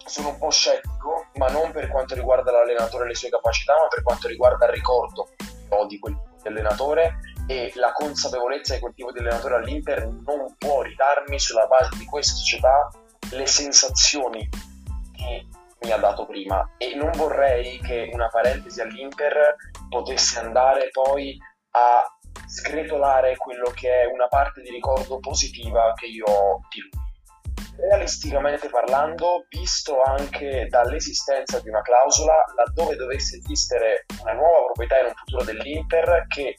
sono 0.05 0.31
un 0.31 0.39
po' 0.39 0.51
scettico, 0.51 1.27
ma 1.35 1.47
non 1.47 1.71
per 1.73 1.89
quanto 1.89 2.15
riguarda 2.15 2.53
l'allenatore 2.53 3.05
e 3.05 3.09
le 3.09 3.15
sue 3.15 3.31
capacità, 3.31 3.75
ma 3.81 3.89
per 3.89 4.03
quanto 4.03 4.29
riguarda 4.29 4.67
il 4.67 4.73
ricordo 4.73 5.29
di 5.89 5.99
quel 5.99 6.15
tipo 6.15 6.37
di 6.43 6.49
allenatore 6.49 7.21
e 7.47 7.73
la 7.77 7.93
consapevolezza 7.93 8.75
di 8.75 8.81
quel 8.81 8.93
tipo 8.95 9.11
di 9.11 9.21
allenatore 9.21 9.55
all'Inter 9.55 10.07
non 10.07 10.55
può 10.59 10.83
ridarmi 10.83 11.39
sulla 11.39 11.67
base 11.67 11.97
di 11.97 12.05
questa 12.05 12.35
società 12.35 12.91
le 13.31 13.47
sensazioni 13.47 14.47
che 15.17 15.47
mi 15.81 15.91
ha 15.91 15.97
dato 15.97 16.27
prima 16.27 16.69
e 16.77 16.95
non 16.95 17.11
vorrei 17.13 17.81
che 17.81 18.11
una 18.13 18.29
parentesi 18.29 18.81
all'Inter 18.81 19.57
potesse 19.93 20.39
andare 20.39 20.89
poi 20.91 21.37
a 21.73 22.03
sgretolare 22.47 23.37
quello 23.37 23.71
che 23.75 24.03
è 24.03 24.05
una 24.07 24.27
parte 24.27 24.63
di 24.63 24.71
ricordo 24.71 25.19
positiva 25.19 25.93
che 25.95 26.07
io 26.07 26.25
ho 26.25 26.61
di 26.71 26.81
lui. 26.81 27.01
Realisticamente 27.89 28.69
parlando, 28.69 29.47
visto 29.49 30.01
anche 30.03 30.67
dall'esistenza 30.69 31.61
di 31.61 31.69
una 31.69 31.83
clausola, 31.83 32.35
laddove 32.57 32.97
dovesse 32.97 33.37
esistere 33.37 34.07
una 34.23 34.33
nuova 34.33 34.65
proprietà 34.65 35.01
in 35.01 35.07
un 35.07 35.13
futuro 35.15 35.45
dell'Inter, 35.45 36.27
che 36.29 36.57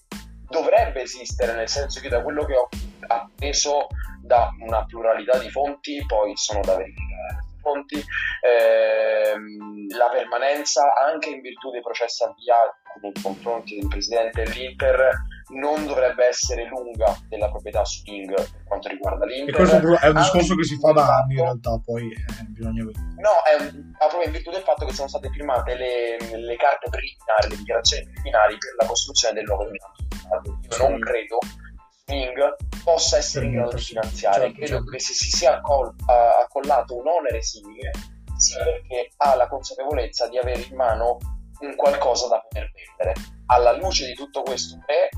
dovrebbe 0.50 1.02
esistere, 1.02 1.54
nel 1.54 1.70
senso 1.70 2.02
che 2.02 2.10
da 2.10 2.22
quello 2.22 2.46
che 2.46 2.56
ho 2.56 2.68
appreso 3.08 3.88
da 4.22 4.50
una 4.60 4.86
pluralità 4.86 5.38
di 5.38 5.50
fonti, 5.50 6.04
poi 6.06 6.36
sono 6.36 6.62
da 6.62 6.76
verificare 6.76 7.42
fonti, 7.62 8.04
ehm, 8.42 9.88
la 9.96 10.10
permanenza 10.10 10.94
anche 10.94 11.30
in 11.30 11.42
virtù 11.42 11.72
dei 11.72 11.82
processi 11.82 12.24
avviati 12.24 12.83
nei 13.02 13.14
confronti 13.22 13.78
del 13.78 13.88
presidente 13.88 14.44
dell'Inter 14.44 15.12
non 15.56 15.86
dovrebbe 15.86 16.28
essere 16.28 16.66
lunga 16.68 17.16
della 17.28 17.50
proprietà 17.50 17.84
su 17.86 18.02
King 18.04 18.34
per 18.34 18.64
quanto 18.66 18.88
riguarda 18.88 19.26
l'Inter. 19.26 19.54
E 19.54 19.58
questo 19.58 20.00
è 20.00 20.08
un 20.08 20.16
discorso 20.16 20.56
che 20.56 20.64
si 20.64 20.78
fa 20.78 20.92
da 20.92 21.18
anni 21.18 21.36
in 21.36 21.42
realtà, 21.42 21.80
poi 21.84 22.12
eh, 22.12 22.44
bisogna 22.48 22.84
vedere. 22.86 23.06
No, 23.18 23.36
è 23.44 23.62
un, 23.62 23.92
proprio 23.98 24.24
in 24.24 24.32
virtù 24.32 24.52
del 24.52 24.62
fatto 24.62 24.86
che 24.86 24.94
sono 24.94 25.08
state 25.08 25.30
firmate 25.30 25.76
le, 25.76 26.18
le 26.18 26.56
carte 26.56 26.90
preliminari, 26.90 27.50
le 27.50 27.58
dichiarazioni 27.58 28.04
preliminari 28.06 28.58
per 28.58 28.76
la 28.80 28.88
costruzione 28.88 29.34
del 29.36 29.44
nuovo 29.46 29.64
impianto. 29.64 30.60
Io 30.64 30.72
sì. 30.72 30.82
non 30.82 31.00
credo 31.00 31.38
che 31.40 31.72
King 32.06 32.56
possa 32.84 33.18
essere 33.18 33.46
in 33.46 33.54
grado 33.54 33.76
di 33.76 33.82
finanziare, 33.82 34.46
certo, 34.46 34.56
credo 34.58 34.76
certo. 34.76 34.92
che 34.92 35.00
se 35.00 35.14
si 35.14 35.30
sia 35.30 35.56
accol- 35.56 35.96
accollato 36.08 36.98
un 36.98 37.08
onere 37.08 37.42
simile 37.42 37.92
sia 38.38 38.64
perché 38.64 39.10
ha 39.18 39.36
la 39.36 39.48
consapevolezza 39.48 40.28
di 40.28 40.38
avere 40.38 40.62
in 40.62 40.76
mano 40.76 41.18
un 41.60 41.76
qualcosa 41.76 42.28
da 42.28 42.40
poter 42.40 42.72
vendere. 42.72 43.14
Alla 43.48 43.74
luce 43.74 44.06
di 44.06 44.14
tutto 44.14 44.42
questo, 44.42 44.78
è 44.86 45.10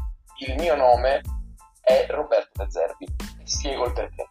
il 0.48 0.56
mio 0.56 0.76
nome 0.76 1.21
è 1.82 2.08
Roberto 2.10 2.63
De 2.63 2.71
Zerbi 2.71 3.06
spiego 3.43 3.86
il 3.86 3.93
perché. 3.93 4.30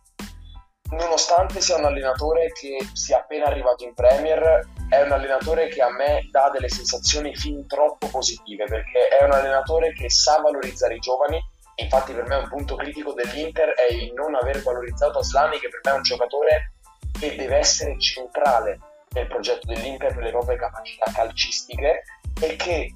Nonostante 0.90 1.60
sia 1.60 1.76
un 1.76 1.86
allenatore 1.86 2.52
che 2.52 2.76
sia 2.92 3.18
appena 3.18 3.46
arrivato 3.46 3.84
in 3.84 3.94
Premier, 3.94 4.68
è 4.88 5.02
un 5.02 5.12
allenatore 5.12 5.68
che 5.68 5.82
a 5.82 5.90
me 5.90 6.28
dà 6.30 6.50
delle 6.50 6.68
sensazioni 6.68 7.34
fin 7.34 7.66
troppo 7.66 8.08
positive 8.08 8.64
perché 8.66 9.08
è 9.08 9.24
un 9.24 9.32
allenatore 9.32 9.92
che 9.92 10.10
sa 10.10 10.40
valorizzare 10.40 10.94
i 10.94 11.00
giovani. 11.00 11.40
Infatti, 11.76 12.12
per 12.12 12.26
me 12.26 12.36
un 12.36 12.48
punto 12.48 12.76
critico 12.76 13.12
dell'Inter 13.12 13.70
è 13.70 13.92
il 13.92 14.12
non 14.12 14.34
aver 14.34 14.62
valorizzato 14.62 15.18
Aslani, 15.18 15.58
che 15.58 15.68
per 15.68 15.80
me 15.82 15.90
è 15.92 15.94
un 15.94 16.02
giocatore 16.02 16.74
che 17.18 17.34
deve 17.34 17.56
essere 17.56 17.98
centrale 17.98 18.78
nel 19.14 19.26
progetto 19.26 19.66
dell'Inter 19.66 20.12
per 20.12 20.22
le 20.22 20.30
proprie 20.30 20.56
capacità 20.56 21.10
calcistiche 21.12 22.02
e 22.40 22.56
che 22.56 22.94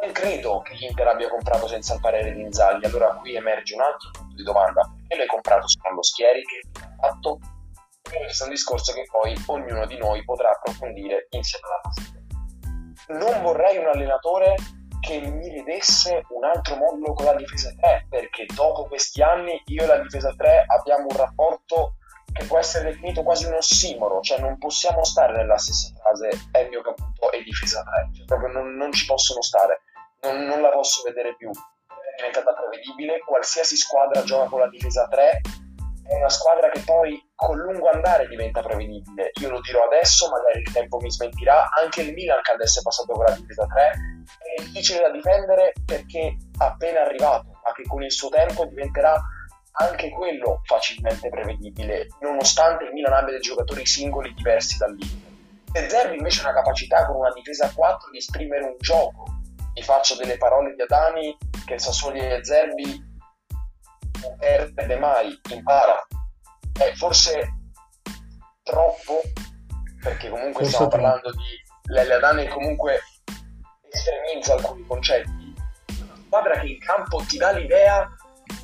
non 0.00 0.12
credo 0.12 0.60
che 0.62 0.74
l'Inter 0.74 1.08
abbia 1.08 1.28
comprato 1.28 1.68
senza 1.68 1.94
il 1.94 2.00
parere 2.00 2.32
di 2.32 2.40
Inzaghi. 2.40 2.86
Allora 2.86 3.14
qui 3.16 3.34
emerge 3.34 3.74
un 3.74 3.82
altro 3.82 4.10
punto 4.12 4.34
di 4.34 4.42
domanda. 4.42 4.82
Perché 4.96 5.16
l'hai 5.16 5.26
comprato 5.26 5.68
secondo 5.68 6.02
Schieri 6.02 6.42
che 6.42 6.80
ha 6.80 7.08
fatto? 7.08 7.38
Questo 8.02 8.44
è 8.44 8.46
un 8.46 8.52
discorso 8.52 8.92
che 8.92 9.06
poi 9.10 9.34
ognuno 9.46 9.86
di 9.86 9.96
noi 9.98 10.24
potrà 10.24 10.50
approfondire 10.50 11.26
insieme 11.30 11.66
alla 11.66 11.80
partita. 11.82 12.18
Non 13.08 13.42
vorrei 13.42 13.76
un 13.76 13.86
allenatore 13.86 14.54
che 15.00 15.20
mi 15.20 15.50
vedesse 15.50 16.22
un 16.30 16.44
altro 16.44 16.76
modulo 16.76 17.14
con 17.14 17.26
la 17.26 17.34
difesa 17.34 17.72
3, 17.78 18.06
perché 18.08 18.46
dopo 18.54 18.86
questi 18.86 19.22
anni 19.22 19.60
io 19.66 19.82
e 19.82 19.86
la 19.86 19.98
difesa 19.98 20.34
3 20.34 20.64
abbiamo 20.66 21.06
un 21.08 21.16
rapporto 21.16 21.94
che 22.32 22.44
può 22.44 22.58
essere 22.58 22.90
definito 22.90 23.22
quasi 23.22 23.46
un 23.46 23.54
ossimoro, 23.54 24.20
cioè 24.20 24.38
non 24.38 24.58
possiamo 24.58 25.04
stare 25.04 25.36
nella 25.36 25.58
stessa 25.58 25.92
frase 26.00 26.28
mio 26.68 26.82
caputo 26.82 27.32
e 27.32 27.42
difesa 27.42 27.82
3, 27.82 28.10
cioè 28.16 28.24
proprio 28.26 28.52
non, 28.52 28.74
non 28.74 28.92
ci 28.92 29.06
possono 29.06 29.42
stare 29.42 29.82
non, 30.22 30.44
non 30.44 30.60
la 30.60 30.70
posso 30.70 31.02
vedere 31.02 31.34
più. 31.36 31.50
È 31.50 32.16
diventata 32.16 32.52
prevedibile, 32.52 33.20
qualsiasi 33.20 33.76
squadra 33.76 34.22
gioca 34.22 34.48
con 34.48 34.60
la 34.60 34.68
difesa 34.68 35.06
3 35.08 35.40
è 36.10 36.16
una 36.16 36.28
squadra 36.28 36.68
che 36.70 36.80
poi 36.80 37.24
con 37.36 37.56
lungo 37.56 37.88
andare 37.88 38.26
diventa 38.26 38.62
prevedibile. 38.62 39.30
Io 39.40 39.48
lo 39.48 39.60
dirò 39.60 39.84
adesso, 39.84 40.28
magari 40.28 40.58
il 40.60 40.72
tempo 40.72 40.98
mi 40.98 41.08
smentirà. 41.08 41.70
Anche 41.70 42.02
il 42.02 42.12
Milan 42.12 42.42
che 42.42 42.50
adesso 42.50 42.80
è 42.80 42.82
passato 42.82 43.12
con 43.12 43.24
la 43.24 43.30
difesa 43.30 43.64
3 43.64 43.92
è 44.56 44.62
difficile 44.62 45.02
da 45.02 45.10
difendere 45.10 45.72
perché 45.84 46.36
appena 46.58 47.02
arrivato, 47.02 47.60
ma 47.64 47.72
che 47.72 47.84
con 47.86 48.02
il 48.02 48.10
suo 48.10 48.28
tempo 48.28 48.64
diventerà 48.64 49.22
anche 49.72 50.10
quello 50.10 50.60
facilmente 50.64 51.28
prevedibile, 51.28 52.08
nonostante 52.20 52.84
il 52.84 52.92
Milan 52.92 53.12
abbia 53.12 53.32
dei 53.32 53.40
giocatori 53.40 53.86
singoli 53.86 54.32
diversi 54.34 54.76
dall'Inter. 54.76 55.28
De 55.70 55.88
Zerbi 55.88 56.16
invece 56.16 56.40
ha 56.40 56.50
una 56.50 56.54
capacità 56.54 57.06
con 57.06 57.16
una 57.16 57.32
difesa 57.32 57.66
a 57.66 57.72
4 57.72 58.10
di 58.10 58.18
esprimere 58.18 58.64
un 58.64 58.76
gioco. 58.78 59.26
Vi 59.72 59.82
faccio 59.82 60.16
delle 60.16 60.36
parole 60.36 60.74
di 60.74 60.82
Adani 60.82 61.36
che 61.64 61.74
il 61.74 61.80
Sassuolo 61.80 62.14
di 62.14 62.26
De 62.26 62.44
Zerbi 62.44 63.08
non 64.22 64.36
perde 64.36 64.96
mai, 64.98 65.40
impara. 65.50 66.06
È 66.72 66.92
forse 66.94 67.48
troppo, 68.62 69.20
perché 70.02 70.28
comunque 70.28 70.64
forse 70.64 70.70
stiamo 70.70 70.88
troppo. 70.88 71.04
parlando 71.04 71.30
di 71.30 71.92
Lele 71.92 72.14
Adani 72.14 72.48
comunque 72.48 73.00
estremizza 73.88 74.54
alcuni 74.54 74.84
concetti. 74.86 75.54
Una 76.02 76.16
squadra 76.26 76.60
che 76.60 76.66
in 76.66 76.78
campo 76.80 77.22
ti 77.26 77.36
dà 77.36 77.52
l'idea 77.52 78.08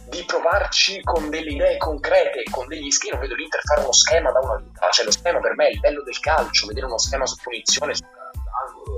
di 0.08 0.24
provarci 0.24 1.00
con 1.02 1.30
delle 1.30 1.50
idee 1.50 1.76
concrete, 1.76 2.44
con 2.50 2.66
degli 2.68 2.90
schemi. 2.90 3.14
Non 3.14 3.22
vedo 3.22 3.34
l'Inter 3.34 3.60
fare 3.62 3.80
uno 3.80 3.92
schema 3.92 4.30
da 4.30 4.40
una 4.40 4.56
vita, 4.56 4.88
cioè 4.90 5.04
lo 5.04 5.10
schema 5.10 5.40
per 5.40 5.54
me 5.54 5.68
è 5.68 5.72
il 5.72 5.80
bello 5.80 6.02
del 6.02 6.18
calcio, 6.20 6.66
vedere 6.66 6.86
uno 6.86 6.98
schema 6.98 7.26
su 7.26 7.36
punizione, 7.42 7.94
su 7.94 8.04
angolo, 8.04 8.96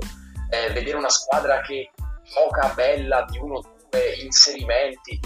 eh, 0.49 0.71
vedere 0.73 0.97
una 0.97 1.09
squadra 1.09 1.61
che 1.61 1.91
gioca 2.23 2.71
bella 2.75 3.25
di 3.29 3.37
uno 3.39 3.55
o 3.55 3.61
due 3.89 4.15
inserimenti. 4.23 5.19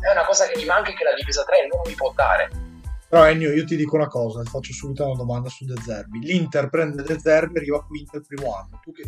È 0.00 0.12
una 0.12 0.24
cosa 0.24 0.46
che 0.46 0.58
mi 0.58 0.64
manca 0.64 0.90
e 0.90 0.94
che 0.94 1.04
la 1.04 1.14
difesa 1.14 1.44
3 1.44 1.68
non 1.70 1.82
mi 1.84 1.94
può 1.94 2.12
dare. 2.14 2.48
Però 3.08 3.26
Ennio, 3.26 3.52
io 3.52 3.64
ti 3.64 3.74
dico 3.74 3.96
una 3.96 4.06
cosa, 4.06 4.42
ti 4.42 4.50
faccio 4.50 4.72
subito 4.72 5.04
una 5.04 5.16
domanda 5.16 5.48
su 5.48 5.64
De 5.64 5.74
Zerbi. 5.82 6.20
L'Inter 6.20 6.70
prende 6.70 7.02
De 7.02 7.18
Zerbi 7.18 7.56
e 7.56 7.58
arriva 7.58 7.84
quinto 7.84 8.16
il 8.16 8.24
primo 8.24 8.54
anno. 8.54 8.78
Tu 8.82 8.92
che 8.92 9.02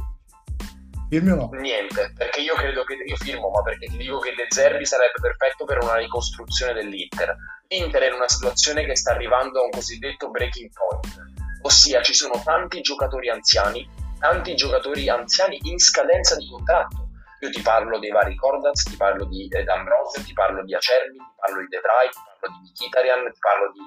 dici? 1.13 1.25
Firmi 1.25 1.31
o 1.31 1.35
no? 1.37 1.49
Niente, 1.61 2.13
perché 2.17 2.41
io 2.41 2.55
credo 2.55 2.85
che 2.85 2.95
io 2.95 3.17
firmo, 3.17 3.51
ma 3.51 3.63
perché 3.63 3.87
ti 3.87 3.97
dico 3.99 4.19
che 4.19 4.35
De 4.35 4.47
Zerbi 4.49 4.87
sarebbe 4.87 5.21
perfetto 5.21 5.65
per 5.65 5.83
una 5.83 5.97
ricostruzione 5.97 6.73
dell'Inter. 6.73 7.37
L'Inter 7.69 8.03
è 8.03 8.07
in 8.09 8.15
una 8.15 8.29
situazione 8.29 8.85
che 8.85 8.97
sta 8.97 9.13
arrivando 9.13 9.61
a 9.61 9.65
un 9.65 9.71
cosiddetto 9.71 10.31
breaking 10.31 10.71
point, 10.73 11.31
ossia 11.63 12.03
ci 12.03 12.15
sono 12.15 12.41
tanti 12.43 12.81
giocatori 12.81 13.29
anziani, 13.29 13.89
tanti 14.19 14.55
giocatori 14.55 15.09
anziani 15.09 15.59
in 15.63 15.79
scadenza 15.79 16.37
di 16.37 16.49
contratto. 16.49 17.09
Io 17.41 17.51
ti 17.51 17.61
parlo 17.61 17.99
dei 17.99 18.11
vari 18.11 18.37
Cordaz, 18.37 18.85
ti 18.85 18.97
parlo 18.97 19.25
di 19.25 19.49
eh, 19.49 19.65
D'Ambrosio, 19.65 20.23
ti 20.23 20.33
parlo 20.33 20.63
di 20.65 20.75
Acerbi, 20.77 21.19
ti 21.19 21.35
parlo 21.41 21.61
di 21.61 21.67
De 21.67 21.81
Vrij, 21.81 22.11
ti 22.11 22.21
parlo 22.39 22.57
di 22.63 22.71
Mkhitaryan, 22.71 23.33
ti 23.33 23.39
parlo 23.41 23.73
di 23.73 23.81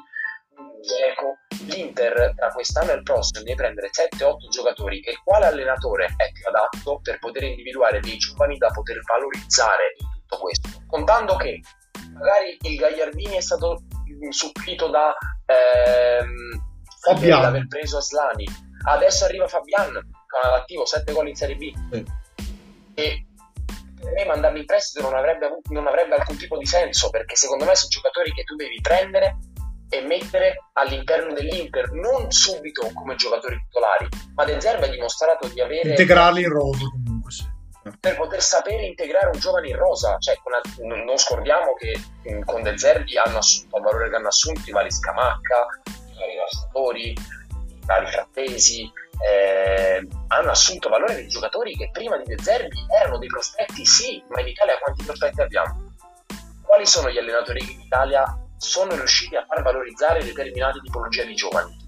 Geco, 0.85 1.37
l'Inter 1.65 2.33
tra 2.35 2.49
quest'anno 2.49 2.91
e 2.91 2.95
il 2.95 3.03
prossimo 3.03 3.43
deve 3.43 3.55
prendere 3.55 3.89
7-8 3.89 4.49
giocatori 4.49 4.99
e 5.01 5.19
quale 5.23 5.47
allenatore 5.47 6.05
è 6.17 6.31
più 6.31 6.47
adatto 6.47 6.99
per 7.01 7.19
poter 7.19 7.43
individuare 7.43 7.99
dei 7.99 8.17
giovani 8.17 8.57
da 8.57 8.69
poter 8.69 8.99
valorizzare 9.01 9.95
in 9.97 10.07
tutto 10.11 10.37
questo? 10.37 10.69
Contando 10.87 11.35
che 11.37 11.59
magari 12.13 12.57
il 12.61 12.75
Gagliardini 12.77 13.35
è 13.35 13.41
stato 13.41 13.81
supplito 14.29 14.89
da 14.89 15.15
ehm, 15.45 16.75
Fabian, 17.01 17.41
l'aver 17.41 17.67
preso 17.67 17.97
Aslani, 17.97 18.45
adesso 18.87 19.25
arriva 19.25 19.47
Fabian 19.47 19.91
con 19.91 20.39
all'attivo 20.43 20.85
7 20.85 21.11
gol 21.11 21.27
in 21.27 21.35
Serie 21.35 21.55
B 21.55 21.71
sì. 21.91 22.05
e 22.95 23.25
per 23.99 24.11
me 24.11 24.25
mandarli 24.25 24.59
in 24.59 24.65
prestito 24.65 25.03
non 25.03 25.17
avrebbe, 25.17 25.49
non 25.69 25.87
avrebbe 25.87 26.15
alcun 26.15 26.37
tipo 26.37 26.57
di 26.57 26.65
senso 26.65 27.09
perché 27.09 27.35
secondo 27.35 27.65
me 27.65 27.75
sono 27.75 27.89
giocatori 27.89 28.31
che 28.31 28.43
tu 28.43 28.55
devi 28.55 28.79
prendere 28.81 29.37
e 29.97 30.01
mettere 30.01 30.65
all'interno 30.73 31.33
dell'Inter, 31.33 31.91
non 31.91 32.31
subito 32.31 32.89
come 32.93 33.15
giocatori 33.15 33.57
titolari, 33.67 34.07
ma 34.35 34.43
De 34.45 34.59
Zerbi 34.59 34.85
ha 34.85 34.89
dimostrato 34.89 35.47
di 35.47 35.61
avere... 35.61 35.89
Integrarli 35.89 36.41
in 36.41 36.49
rosa 36.49 36.85
comunque, 36.91 37.31
sì. 37.31 37.53
Per 37.99 38.15
poter 38.15 38.41
sapere 38.41 38.83
integrare 38.83 39.29
un 39.31 39.39
giovane 39.39 39.67
in 39.67 39.75
rosa, 39.75 40.17
cioè, 40.17 40.35
una, 40.43 40.59
non 41.03 41.17
scordiamo 41.17 41.75
che 41.75 42.43
con 42.43 42.63
De 42.63 42.77
Zerbi 42.77 43.15
hanno 43.17 43.37
assunto, 43.37 43.75
al 43.75 43.83
valore 43.83 44.09
che 44.09 44.15
hanno 44.15 44.27
assunto 44.27 44.61
i 44.65 44.71
vari 44.71 44.91
Scamacca, 44.91 45.65
i 45.85 46.17
vari 46.17 46.35
Rassatori, 46.35 47.09
i 47.11 47.85
vari 47.85 48.07
Frattesi, 48.07 48.91
eh, 49.29 50.07
hanno 50.27 50.49
assunto 50.49 50.89
valore 50.89 51.13
dei 51.13 51.27
giocatori 51.27 51.75
che 51.75 51.89
prima 51.91 52.17
di 52.17 52.23
De 52.23 52.41
Zerbi 52.41 52.75
erano 52.99 53.19
dei 53.19 53.27
prospetti, 53.27 53.85
sì, 53.85 54.23
ma 54.29 54.41
in 54.41 54.47
Italia 54.47 54.79
quanti 54.79 55.03
prospetti 55.03 55.41
abbiamo? 55.41 55.93
Quali 56.63 56.87
sono 56.87 57.11
gli 57.11 57.19
allenatori 57.19 57.63
che 57.63 57.71
in 57.71 57.81
Italia 57.81 58.44
sono 58.57 58.95
riusciti 58.95 59.35
a 59.35 59.45
far 59.47 59.61
valorizzare 59.63 60.23
determinate 60.23 60.79
tipologie 60.81 61.25
di 61.25 61.33
giovani. 61.33 61.83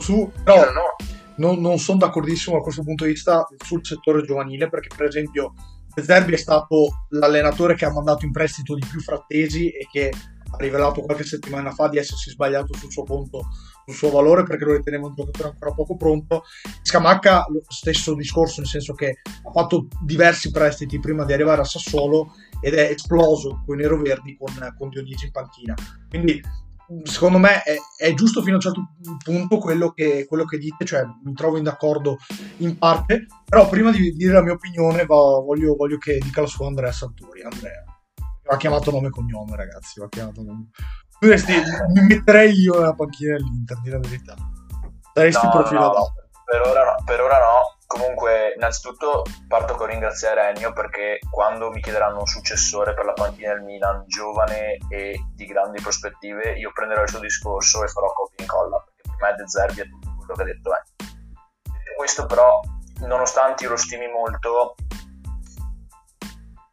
Su, 0.00 0.30
no, 0.44 0.54
no. 0.54 0.96
Non, 1.36 1.60
non 1.60 1.78
sono 1.78 1.98
d'accordissimo 1.98 2.56
da 2.56 2.62
questo 2.62 2.82
punto 2.82 3.04
di 3.04 3.12
vista 3.12 3.46
sul 3.64 3.84
settore 3.84 4.22
giovanile 4.22 4.68
perché 4.68 4.94
per 4.94 5.06
esempio 5.06 5.54
Zerbi 5.94 6.34
è 6.34 6.38
stato 6.38 7.06
l'allenatore 7.10 7.74
che 7.74 7.84
ha 7.84 7.92
mandato 7.92 8.24
in 8.24 8.32
prestito 8.32 8.74
di 8.74 8.84
più 8.88 9.00
frattesi 9.00 9.68
e 9.70 9.86
che 9.90 10.10
ha 10.52 10.56
rivelato 10.58 11.02
qualche 11.02 11.24
settimana 11.24 11.70
fa 11.70 11.88
di 11.88 11.98
essersi 11.98 12.30
sbagliato 12.30 12.74
sul 12.74 12.90
suo 12.90 13.04
conto, 13.04 13.48
sul 13.86 13.94
suo 13.94 14.10
valore 14.10 14.42
perché 14.44 14.64
lo 14.64 14.76
riteneva 14.76 15.06
un 15.06 15.14
giocatore 15.14 15.50
ancora 15.50 15.72
poco 15.72 15.96
pronto. 15.96 16.44
Scamacca 16.82 17.46
lo 17.48 17.62
stesso 17.68 18.14
discorso, 18.14 18.60
nel 18.60 18.68
senso 18.68 18.94
che 18.94 19.20
ha 19.24 19.50
fatto 19.50 19.88
diversi 20.02 20.50
prestiti 20.50 20.98
prima 20.98 21.24
di 21.24 21.32
arrivare 21.32 21.62
a 21.62 21.64
Sassuolo 21.64 22.34
ed 22.62 22.74
è 22.74 22.90
esploso 22.90 23.62
con 23.66 23.78
i 23.78 23.82
neroverdi 23.82 24.36
con, 24.38 24.74
con 24.78 24.88
Dionigi 24.88 25.26
in 25.26 25.32
panchina. 25.32 25.74
Quindi 26.08 26.40
secondo 27.04 27.38
me 27.38 27.62
è, 27.62 27.76
è, 27.96 28.14
giusto 28.14 28.40
fino 28.40 28.52
a 28.52 28.56
un 28.56 28.62
certo 28.62 28.94
punto 29.24 29.58
quello 29.58 29.90
che, 29.90 30.26
quello 30.26 30.44
che, 30.44 30.58
dite, 30.58 30.84
cioè 30.84 31.02
mi 31.24 31.32
trovo 31.32 31.56
in 31.56 31.64
d'accordo 31.64 32.18
in 32.58 32.76
parte, 32.78 33.26
però 33.44 33.68
prima 33.68 33.90
di 33.90 34.12
dire 34.12 34.32
la 34.32 34.42
mia 34.42 34.52
opinione 34.52 35.04
va, 35.04 35.16
voglio, 35.16 35.74
voglio, 35.74 35.98
che 35.98 36.18
dica 36.18 36.42
la 36.42 36.46
sua 36.46 36.66
Andrea 36.66 36.92
Santuri. 36.92 37.42
Andrea, 37.42 37.84
va 38.44 38.56
chiamato 38.56 38.90
nome 38.90 39.08
e 39.08 39.10
cognome 39.10 39.56
ragazzi, 39.56 40.00
va 40.00 40.08
chiamato 40.08 40.42
nome. 40.42 40.68
Dovresti, 41.18 41.52
mi 41.94 42.06
metterei 42.06 42.52
io 42.52 42.78
nella 42.78 42.94
panchina 42.94 43.36
dell'Inter, 43.36 43.80
di 43.80 43.90
la 43.90 43.98
verità. 43.98 44.34
Saresti 45.14 45.46
no, 45.46 45.52
profilo 45.52 45.80
no, 45.80 45.86
no, 45.86 46.12
per 46.44 46.60
ora 46.62 46.84
no, 46.84 47.04
per 47.04 47.20
ora 47.20 47.38
no 47.38 47.71
Comunque, 47.92 48.54
innanzitutto 48.56 49.22
parto 49.46 49.74
con 49.74 49.88
ringraziare 49.88 50.48
Ennio 50.48 50.72
perché 50.72 51.18
quando 51.30 51.68
mi 51.68 51.82
chiederanno 51.82 52.20
un 52.20 52.26
successore 52.26 52.94
per 52.94 53.04
la 53.04 53.12
panchina 53.12 53.52
del 53.52 53.64
Milan, 53.64 54.04
giovane 54.06 54.78
e 54.88 55.20
di 55.34 55.44
grandi 55.44 55.78
prospettive, 55.82 56.52
io 56.56 56.72
prenderò 56.72 57.02
il 57.02 57.10
suo 57.10 57.18
discorso 57.18 57.84
e 57.84 57.88
farò 57.88 58.10
copia 58.14 58.36
e 58.38 58.42
incolla, 58.44 58.82
perché 58.82 59.02
per 59.02 59.16
me 59.20 59.36
De 59.36 59.46
Zerbi 59.46 59.80
è 59.82 59.88
tutto 59.90 60.14
quello 60.16 60.32
che 60.32 60.40
ha 60.40 60.44
detto 60.46 60.70
Ennio. 60.70 61.12
Detto 61.64 61.94
questo 61.98 62.24
però, 62.24 62.60
nonostante 63.00 63.64
io 63.64 63.70
lo 63.70 63.76
stimi 63.76 64.08
molto, 64.08 64.74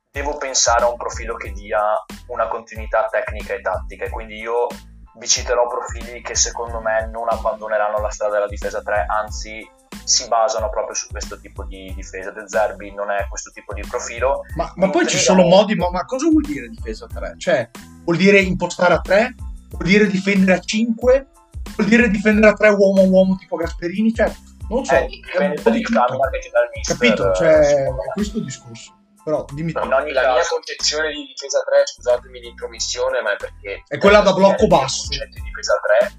devo 0.09 0.37
pensare 0.37 0.85
a 0.85 0.89
un 0.89 0.95
profilo 0.95 1.35
che 1.35 1.51
dia 1.51 1.81
una 2.27 2.47
continuità 2.47 3.09
tecnica 3.11 3.55
e 3.55 3.59
tattica 3.59 4.05
e 4.05 4.09
quindi 4.09 4.37
io 4.37 4.67
vi 5.15 5.27
citerò 5.27 5.67
profili 5.67 6.21
che 6.21 6.35
secondo 6.35 6.79
me 6.79 7.07
non 7.07 7.27
abbandoneranno 7.29 7.99
la 7.99 8.09
strada 8.09 8.35
della 8.35 8.47
difesa 8.47 8.81
3, 8.81 9.05
anzi 9.05 9.69
si 10.09 10.27
basano 10.27 10.69
proprio 10.69 10.95
su 10.95 11.07
questo 11.07 11.39
tipo 11.39 11.63
di 11.63 11.93
difesa. 11.95 12.31
De 12.31 12.47
Zerbi 12.47 12.91
non 12.93 13.11
è 13.11 13.27
questo 13.29 13.51
tipo 13.51 13.73
di 13.73 13.83
profilo. 13.87 14.41
Ma, 14.55 14.73
ma 14.75 14.89
poi 14.89 15.07
ci 15.07 15.17
sono 15.17 15.43
modi, 15.43 15.75
ma, 15.75 15.89
ma, 15.91 16.03
cosa 16.05 16.27
vuol 16.27 16.43
dire 16.43 16.67
difesa 16.67 17.05
3? 17.05 17.35
Cioè, 17.37 17.69
vuol 18.03 18.17
dire 18.17 18.39
impostare 18.39 18.95
a 18.95 19.01
3? 19.01 19.35
Vuol 19.69 19.87
dire 19.87 20.07
difendere 20.07 20.53
a 20.53 20.59
5? 20.59 21.27
Vuol 21.75 21.87
dire 21.87 22.09
difendere 22.09 22.51
a 22.51 22.53
3 22.53 22.69
uomo 22.69 23.01
a 23.01 23.05
uomo 23.05 23.35
tipo 23.35 23.55
Gasperini? 23.55 24.11
Cioè, 24.11 24.33
non 24.69 24.83
so, 24.83 24.95
eh, 24.95 25.05
dipende 25.05 25.61
dal 25.61 25.73
che 25.73 26.49
dal 26.51 26.69
mister. 26.73 26.97
Capito? 26.97 27.33
Cioè, 27.33 27.59
è 27.59 27.87
questo 28.13 28.37
il 28.39 28.45
discorso. 28.45 28.97
Però 29.23 29.45
dimmi 29.53 29.73
no, 29.73 29.85
la 29.85 29.97
caso... 29.97 30.33
mia 30.33 30.45
concezione 30.49 31.09
di 31.09 31.25
difesa 31.27 31.61
3, 31.61 31.83
scusatemi 31.85 32.39
l'intromissione, 32.39 33.21
ma 33.21 33.33
è 33.33 33.35
perché 33.35 33.83
è 33.87 33.97
quella 33.99 34.21
da 34.21 34.33
blocco 34.33 34.65
basso. 34.65 35.11
Il 35.11 35.19
concetto 35.19 35.35
di 35.35 35.41
difesa 35.43 35.73
3 35.99 36.13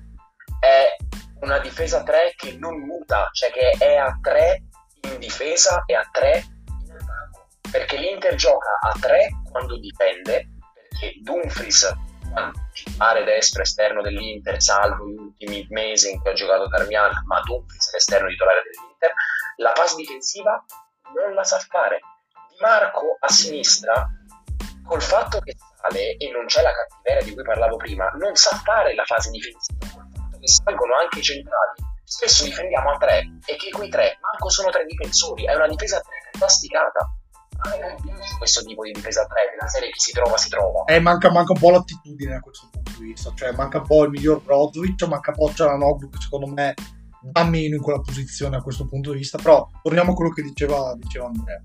è 0.61 0.97
una 1.41 1.59
difesa 1.59 2.03
3 2.03 2.35
che 2.37 2.57
non 2.59 2.81
muta, 2.81 3.29
cioè 3.33 3.51
che 3.51 3.71
è 3.79 3.97
a 3.97 4.19
3 4.21 4.63
in 5.03 5.19
difesa 5.19 5.85
e 5.87 5.95
a 5.95 6.07
3 6.11 6.45
in 6.67 6.93
attacco. 6.93 7.47
Perché 7.71 7.97
l'Inter 7.97 8.35
gioca 8.35 8.79
a 8.81 8.93
3 8.99 9.29
quando 9.51 9.79
difende, 9.79 10.49
perché 10.73 11.19
Dumfries, 11.23 11.93
titolare 12.73 13.25
destro 13.25 13.63
esterno 13.63 14.03
dell'Inter, 14.03 14.61
salvo 14.61 15.07
gli 15.07 15.19
ultimi 15.19 15.67
mesi 15.71 16.11
in 16.11 16.21
cui 16.21 16.31
ha 16.31 16.35
giocato 16.35 16.69
Darmian, 16.69 17.23
ma 17.25 17.41
Dumfries 17.41 17.89
è 17.89 17.93
l'esterno 17.93 18.29
titolare 18.29 18.63
dell'Inter, 18.63 19.13
la 19.57 19.73
pass 19.73 19.97
difensiva 19.97 20.65
non 21.15 21.35
la 21.35 21.45
sa 21.45 21.59
fare. 21.59 22.01
Di 22.49 22.57
Marco 22.61 23.17
a 23.19 23.29
sinistra, 23.29 24.07
col 24.85 25.03
fatto 25.03 25.41
che 25.41 25.57
sale 25.81 26.17
e 26.17 26.31
non 26.31 26.47
c'è 26.47 26.63
la 26.63 26.73
cattiveria 26.73 27.25
di 27.25 27.35
cui 27.35 27.43
parlavo 27.43 27.77
prima, 27.77 28.09
non 28.19 28.35
sa 28.35 28.57
fare 28.57 28.95
la 28.95 29.05
fase 29.05 29.31
difensiva 29.31 30.00
che 30.41 30.49
salgono 30.49 30.97
anche 30.97 31.21
i 31.21 31.23
centrali, 31.23 31.77
spesso 32.03 32.45
difendiamo 32.45 32.91
a 32.91 32.97
tre 32.97 33.21
e 33.47 33.57
che 33.57 33.71
quei 33.71 33.89
tre 33.89 34.19
manco 34.21 34.49
sono 34.49 34.71
tre 34.71 34.85
difensori, 34.87 35.45
è 35.45 35.55
una 35.55 35.69
difesa 35.69 35.99
a 35.99 36.01
tre 36.01 36.17
fantasticata. 36.33 37.15
A 37.63 37.69
me 37.69 37.79
non 37.79 37.97
questo 38.39 38.63
tipo 38.63 38.85
di 38.85 38.93
difesa 38.93 39.23
a 39.23 39.27
tre, 39.27 39.51
nella 39.51 39.69
serie 39.69 39.91
chi 39.91 40.01
si 40.01 40.13
trova 40.13 40.37
si 40.39 40.49
trova. 40.49 40.85
Eh, 40.85 40.99
manca, 40.99 41.31
manca 41.31 41.53
un 41.53 41.59
po' 41.59 41.71
l'attitudine 41.71 42.37
a 42.37 42.41
questo 42.41 42.69
punto 42.73 42.93
di 42.99 43.05
vista, 43.05 43.31
cioè 43.35 43.53
manca 43.53 43.79
un 43.79 43.87
po' 43.87 44.05
il 44.05 44.11
miglior 44.11 44.43
Brozovic, 44.43 45.03
manca 45.03 45.31
un 45.31 45.37
po' 45.37 45.53
Cialanoglu 45.53 46.09
che 46.09 46.19
secondo 46.21 46.47
me 46.47 46.75
dà 47.21 47.45
meno 47.45 47.77
in 47.77 47.83
quella 47.83 48.01
posizione 48.01 48.57
a 48.57 48.63
questo 48.63 48.87
punto 48.87 49.13
di 49.13 49.19
vista, 49.19 49.37
però 49.37 49.69
torniamo 49.83 50.13
a 50.13 50.15
quello 50.15 50.31
che 50.31 50.41
diceva, 50.41 50.95
diceva 50.97 51.27
Andrea. 51.27 51.63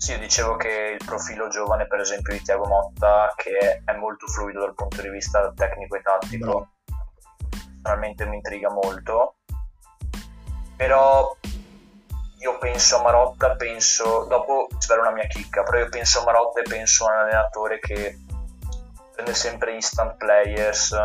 Sì, 0.00 0.18
dicevo 0.18 0.56
che 0.56 0.96
il 0.98 1.04
profilo 1.04 1.48
giovane, 1.48 1.86
per 1.86 2.00
esempio, 2.00 2.32
di 2.32 2.40
Tiago 2.40 2.66
Motta, 2.66 3.34
che 3.36 3.82
è 3.84 3.92
molto 3.96 4.26
fluido 4.28 4.60
dal 4.60 4.74
punto 4.74 5.02
di 5.02 5.10
vista 5.10 5.52
tecnico 5.54 5.94
e 5.94 6.00
tattico, 6.00 6.46
Bravo. 6.46 6.68
personalmente 7.58 8.24
mi 8.24 8.36
intriga 8.36 8.70
molto. 8.70 9.34
Però 10.74 11.36
io 12.38 12.58
penso 12.58 12.96
a 12.96 13.02
Marotta, 13.02 13.56
penso, 13.56 14.24
dopo 14.24 14.68
svelo 14.78 15.02
una 15.02 15.12
mia 15.12 15.26
chicca, 15.26 15.64
però 15.64 15.80
io 15.80 15.90
penso 15.90 16.20
a 16.20 16.24
Marotta 16.24 16.60
e 16.60 16.62
penso 16.62 17.06
a 17.06 17.12
un 17.12 17.18
allenatore 17.18 17.78
che 17.78 18.18
prende 19.12 19.34
sempre 19.34 19.74
instant 19.74 20.16
players, 20.16 20.96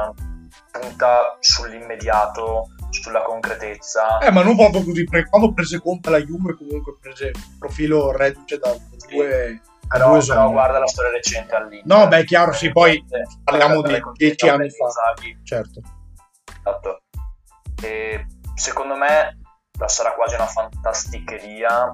punta 0.80 1.38
sull'immediato, 1.40 2.70
sulla 2.90 3.22
concretezza. 3.22 4.20
Eh, 4.20 4.32
ma 4.32 4.44
non 4.44 4.56
proprio 4.56 4.84
così, 4.84 5.04
perché 5.04 5.30
quando 5.30 5.54
prese 5.54 5.80
conto 5.80 6.10
la 6.10 6.20
Juve 6.20 6.56
comunque 6.56 6.98
prese 7.00 7.32
profilo 7.60 8.12
reduce 8.12 8.58
da 8.58 8.76
due... 9.10 9.62
Però, 9.88 10.14
due 10.14 10.26
però 10.26 10.50
guarda 10.50 10.80
la 10.80 10.88
storia 10.88 11.12
recente 11.12 11.54
all'Inter. 11.54 11.86
No, 11.86 12.08
beh, 12.08 12.24
chiaro, 12.26 12.54
sì, 12.54 12.72
poi 12.72 13.04
parliamo 13.44 13.84
di 13.84 14.02
dieci 14.14 14.50
anni 14.50 14.70
fa. 14.72 15.14
di 15.20 15.30
Inzaghi, 15.30 15.40
Certo. 15.44 15.82
Esatto. 16.58 17.02
E 17.84 18.26
secondo 18.56 18.96
me 18.96 19.38
sarà 19.86 20.14
quasi 20.14 20.34
una 20.36 20.48
fantasticheria, 20.48 21.94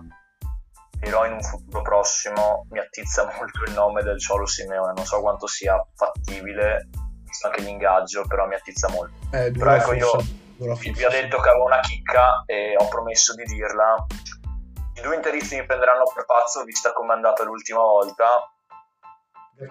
però 0.99 1.25
in 1.25 1.33
un 1.33 1.41
futuro 1.41 1.81
prossimo 1.81 2.65
mi 2.69 2.79
attizza 2.79 3.25
molto 3.37 3.63
il 3.65 3.73
nome 3.73 4.03
del 4.03 4.19
Ciolo 4.19 4.45
Simeone. 4.45 4.93
Non 4.95 5.05
so 5.05 5.19
quanto 5.19 5.47
sia 5.47 5.75
fattibile, 5.95 6.89
visto 7.41 7.47
anche 7.47 7.61
l'ingaggio, 7.61 8.25
però 8.27 8.45
mi 8.45 8.55
attizza 8.55 8.87
molto. 8.89 9.13
Eh, 9.31 9.51
Però 9.51 9.73
ecco, 9.73 9.93
io 9.93 10.11
vi, 10.57 11.03
ho 11.03 11.09
detto 11.09 11.39
che 11.39 11.49
avevo 11.49 11.65
una 11.65 11.79
chicca 11.79 12.43
e 12.45 12.75
ho 12.77 12.87
promesso 12.87 13.33
di 13.33 13.43
dirla. 13.43 14.05
I 14.93 15.01
due 15.01 15.15
interisti 15.15 15.57
mi 15.57 15.65
prenderanno 15.65 16.03
per 16.13 16.25
pazzo, 16.25 16.63
vista 16.63 16.93
come 16.93 17.13
è 17.13 17.15
andata 17.15 17.43
l'ultima 17.43 17.81
volta, 17.81 18.25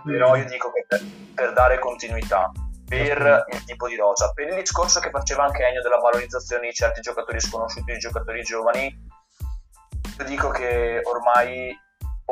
però 0.05 0.37
io 0.37 0.45
dico 0.47 0.73
che 0.73 0.85
per, 0.89 1.01
per 1.35 1.53
dare 1.53 1.79
continuità 1.79 2.51
per 2.89 3.45
il 3.53 3.65
tipo 3.67 3.87
di 3.87 3.95
rosa 3.95 4.33
per 4.33 4.49
il 4.49 4.55
discorso 4.57 4.99
che 4.99 5.11
faceva 5.11 5.45
anche 5.45 5.65
Ennio 5.65 5.81
della 5.81 5.99
valorizzazione 5.99 6.67
di 6.67 6.73
certi 6.73 7.01
giocatori 7.01 7.39
sconosciuti 7.39 7.93
di 7.93 7.99
giocatori 7.99 8.43
giovani 8.43 9.09
io 10.19 10.25
dico 10.25 10.49
che 10.51 11.01
ormai 11.05 11.73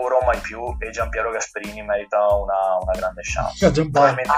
ora 0.01 0.17
o 0.17 0.25
mai 0.25 0.39
più 0.41 0.61
e 0.79 0.91
Giampiero 0.91 1.31
Gasperini 1.31 1.83
merita 1.83 2.19
una, 2.35 2.79
una 2.81 2.93
grande 2.97 3.23
chance 3.23 3.67
Ah, 3.67 3.71
Giampaolo. 3.71 4.15
probabilmente 4.15 4.33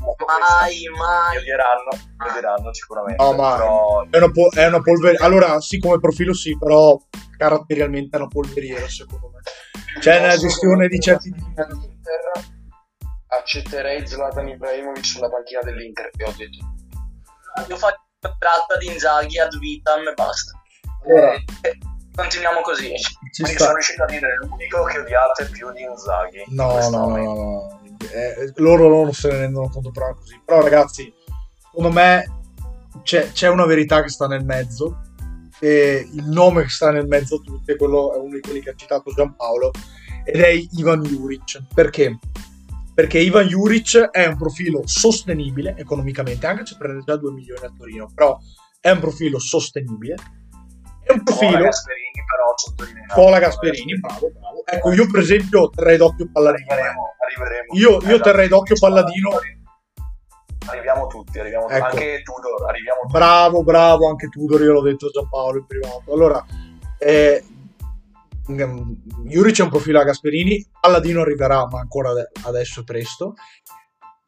Mai, 0.00 0.24
mai, 0.26 0.84
mai. 0.96 1.36
odieranno, 1.36 1.88
mi 2.18 2.28
odieranno 2.30 2.72
sicuramente 2.72 3.22
No, 3.22 3.32
ma- 3.32 3.56
però 3.56 4.06
È 4.10 4.16
una, 4.16 4.30
po- 4.30 4.50
è 4.54 4.66
una 4.66 4.80
polveriera. 4.80 5.24
Allora, 5.24 5.60
sì, 5.60 5.78
come 5.78 5.98
profilo 6.00 6.32
sì, 6.34 6.56
però 6.58 6.98
caratterialmente 7.36 8.16
è 8.16 8.20
una 8.20 8.28
polveriera, 8.28 8.88
secondo 8.88 9.30
me. 9.30 9.40
C'è 10.00 10.18
una 10.18 10.28
Posso 10.28 10.40
gestione 10.40 10.88
di 10.88 10.98
certi... 11.00 11.30
dell'Inter, 11.30 12.20
accetterei 13.28 14.06
Zlatan 14.06 14.48
Ibrahimovic 14.48 15.04
sulla 15.04 15.28
panchina 15.28 15.60
dell'Inter 15.62 16.10
e 16.16 16.24
ho 16.24 16.34
detto 16.36 16.58
Io 17.68 17.76
faccio 17.76 18.02
tratta 18.38 18.76
di 18.78 18.86
Inzaghi 18.86 19.38
ad 19.38 19.56
vitam 19.58 20.06
e 20.08 20.14
basta. 20.14 20.52
Allora, 21.06 21.32
Eh, 21.34 21.78
Continuiamo 22.14 22.60
così. 22.60 22.94
ci 22.96 23.42
quindi 23.42 23.54
sta. 23.54 23.64
sono 23.64 23.72
riuscito 23.74 24.02
a 24.04 24.06
dire 24.06 24.38
l'unico 24.40 24.84
che 24.84 24.98
odiate 24.98 25.48
più 25.50 25.72
di 25.72 25.82
Inzaghi 25.82 26.44
in 26.46 26.54
No, 26.54 26.72
questo 26.72 26.96
no, 26.96 27.08
no, 27.08 27.16
no, 27.16 27.34
no. 27.34 27.80
Eh, 28.12 28.52
loro, 28.56 28.88
loro 28.88 29.12
se 29.12 29.28
ne 29.28 29.38
rendono 29.38 29.68
conto 29.68 29.90
però 29.90 30.14
così. 30.14 30.40
Però 30.44 30.62
ragazzi, 30.62 31.12
secondo 31.60 31.90
me 31.90 32.42
c'è, 33.02 33.32
c'è 33.32 33.48
una 33.48 33.66
verità 33.66 34.02
che 34.02 34.10
sta 34.10 34.28
nel 34.28 34.44
mezzo 34.44 35.00
e 35.58 36.08
il 36.12 36.24
nome 36.28 36.62
che 36.62 36.68
sta 36.68 36.90
nel 36.90 37.06
mezzo 37.06 37.36
a 37.36 37.38
tutti 37.38 37.72
è 37.72 37.76
quello 37.76 38.14
è 38.14 38.18
uno 38.18 38.34
di 38.34 38.40
quelli 38.40 38.60
che 38.60 38.70
ha 38.70 38.74
citato 38.74 39.12
Giampaolo 39.12 39.70
ed 40.24 40.40
è 40.40 40.50
Ivan 40.50 41.02
Juric. 41.02 41.62
Perché? 41.74 42.18
Perché 42.94 43.18
Ivan 43.18 43.48
Juric 43.48 43.96
è 44.10 44.26
un 44.26 44.36
profilo 44.36 44.82
sostenibile 44.84 45.74
economicamente, 45.76 46.46
anche 46.46 46.64
se 46.64 46.76
prende 46.78 47.02
già 47.04 47.16
2 47.16 47.32
milioni 47.32 47.64
a 47.64 47.72
Torino, 47.76 48.08
però 48.14 48.38
è 48.80 48.90
un 48.90 49.00
profilo 49.00 49.40
sostenibile. 49.40 50.14
È 51.02 51.12
un 51.12 51.22
profilo 51.22 51.58
Gasperini 51.58 52.03
però 52.24 52.52
sottolineato 52.56 53.14
Cola 53.14 53.38
Gasperini, 53.38 53.98
bravo, 54.00 54.30
bravo. 54.30 54.66
Ecco, 54.66 54.92
io 54.92 55.06
per 55.10 55.20
esempio 55.20 55.70
terrei 55.70 55.96
d'occhio 55.96 56.28
Palladino. 56.32 56.66
eh. 56.68 56.72
arriveremo, 56.72 57.02
arriveremo. 57.24 57.74
Io- 57.74 58.00
io 58.10 58.20
terrei 58.20 58.48
d'occhio 58.48 58.76
Palladino. 58.78 59.30
Arriviamo 60.66 61.06
tutti, 61.08 61.38
arriviamo. 61.38 61.68
Ecco. 61.68 61.84
Anche 61.84 62.22
Tudor, 62.22 62.68
arriviamo 62.68 63.00
tutti. 63.02 63.12
Bravo, 63.12 63.62
bravo, 63.62 64.08
anche 64.08 64.28
Tudor, 64.28 64.62
io 64.62 64.72
l'ho 64.72 64.82
detto 64.82 65.06
a 65.06 65.10
Giampaolo 65.10 65.58
in 65.58 65.66
privato. 65.66 66.12
Allora, 66.12 66.44
eh, 66.98 67.44
Juric 69.24 69.58
è 69.58 69.62
un 69.62 69.68
profilo 69.70 70.00
a 70.00 70.04
Gasperini, 70.04 70.66
Palladino 70.80 71.20
arriverà, 71.20 71.66
ma 71.66 71.80
ancora 71.80 72.10
ade- 72.10 72.30
adesso 72.44 72.80
è 72.80 72.84
presto. 72.84 73.34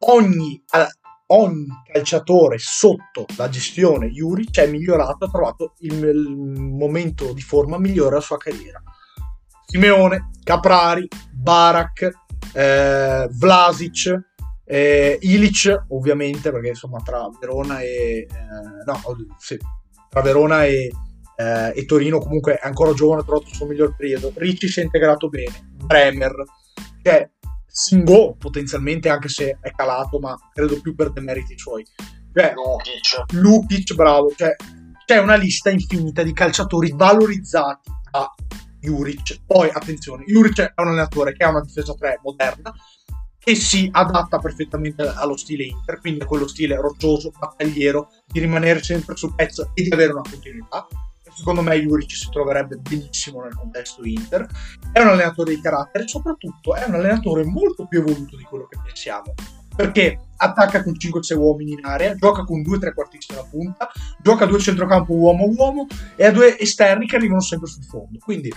Ogni, 0.09 0.63
ogni 1.29 1.67
calciatore 1.91 2.59
sotto 2.59 3.27
la 3.37 3.49
gestione 3.49 4.11
Juric 4.11 4.61
è 4.61 4.67
migliorato, 4.67 5.25
ha 5.25 5.31
trovato 5.31 5.75
il, 5.81 5.95
il 5.95 6.37
momento 6.37 7.33
di 7.33 7.41
forma 7.41 7.79
migliore 7.79 8.11
della 8.11 8.21
sua 8.21 8.37
carriera. 8.37 8.83
Simeone, 9.67 10.31
Caprari, 10.45 11.09
Barak, 11.33 12.11
eh, 12.53 13.29
Vlasic, 13.31 14.35
eh, 14.65 15.19
Ilic 15.21 15.85
ovviamente 15.89 16.51
perché 16.51 16.69
insomma 16.69 17.01
tra 17.01 17.29
Verona 17.41 17.81
e 17.81 18.27
eh, 18.29 18.29
no, 18.85 19.01
sì, 19.39 19.57
tra 20.11 20.21
Verona 20.23 20.65
e, 20.65 20.91
eh, 21.37 21.73
e 21.75 21.85
Torino 21.85 22.19
comunque 22.19 22.57
è 22.57 22.67
ancora 22.67 22.93
giovane 22.93 23.21
ha 23.21 23.25
trovato 23.25 23.47
il 23.47 23.55
suo 23.55 23.67
miglior 23.67 23.95
periodo 23.95 24.33
Ricci 24.35 24.67
si 24.67 24.81
è 24.81 24.83
integrato 24.83 25.29
bene 25.29 25.69
Bremer 25.85 26.35
cioè 27.01 27.31
Singo 27.79 28.37
potenzialmente 28.39 29.11
anche 29.11 29.29
se 29.29 29.59
è 29.61 29.71
calato 29.73 30.19
ma 30.19 30.35
credo 30.55 30.81
più 30.81 30.95
per 30.95 31.13
demeriti 31.13 31.59
suoi 31.59 31.85
cioè 32.33 32.53
Lukic 32.55 33.33
Lukic, 33.33 33.95
bravo. 33.95 34.33
Cioè, 34.35 34.57
c'è 35.05 35.19
una 35.19 35.37
lista 35.37 35.71
infinita 35.71 36.23
di 36.23 36.33
calciatori 36.33 36.93
valorizzati 36.95 37.91
da 38.11 38.33
Juric. 38.81 39.41
Poi, 39.47 39.71
attenzione, 39.73 40.25
Juric 40.25 40.61
è 40.61 40.81
un 40.81 40.89
allenatore 40.89 41.35
che 41.35 41.45
ha 41.45 41.51
una 41.51 41.61
difesa 41.61 41.95
3 41.95 42.21
moderna, 42.23 42.75
che 43.39 43.55
si 43.55 43.89
adatta 43.91 44.39
perfettamente 44.39 45.03
allo 45.03 45.37
stile 45.37 45.65
Inter, 45.65 46.01
quindi 46.01 46.21
a 46.21 46.27
quello 46.27 46.47
stile 46.47 46.77
roccioso, 46.77 47.31
battagliero, 47.39 48.09
di 48.27 48.41
rimanere 48.41 48.83
sempre 48.83 49.17
sul 49.17 49.35
pezzo 49.35 49.71
e 49.75 49.83
di 49.83 49.93
avere 49.93 50.13
una 50.13 50.29
continuità. 50.29 50.87
Secondo 51.37 51.61
me 51.61 51.79
Juric 51.79 52.13
si 52.13 52.31
troverebbe 52.31 52.77
benissimo 52.77 53.43
nel 53.43 53.55
contesto 53.55 54.03
Inter. 54.05 54.47
È 54.91 55.01
un 55.01 55.09
allenatore 55.09 55.55
di 55.55 55.61
carattere 55.61 56.05
e 56.05 56.09
soprattutto 56.09 56.75
è 56.75 56.85
un 56.87 56.95
allenatore 56.95 57.45
molto 57.45 57.87
più 57.87 58.01
evoluto 58.01 58.37
di 58.37 58.43
quello 58.45 58.67
che 58.67 58.79
pensiamo 58.83 59.35
perché 59.77 60.19
attacca 60.39 60.83
con 60.83 60.95
5-6 60.95 61.37
uomini 61.37 61.73
in 61.73 61.85
area, 61.85 62.15
gioca 62.15 62.45
con 62.45 62.63
2-3 62.63 62.95
quartisti 62.95 63.35
alla 63.35 63.45
punta, 63.45 63.91
gioca 64.23 64.45
a 64.45 64.47
due 64.47 64.59
centrocampo 64.59 65.13
uomo-uomo 65.13 65.87
e 66.17 66.25
a 66.25 66.33
due 66.33 66.59
esterni 66.59 67.07
che 67.07 67.17
arrivano 67.17 67.43
sempre 67.43 67.69
sul 67.69 67.85
fondo. 67.85 68.19
Quindi, 68.19 68.51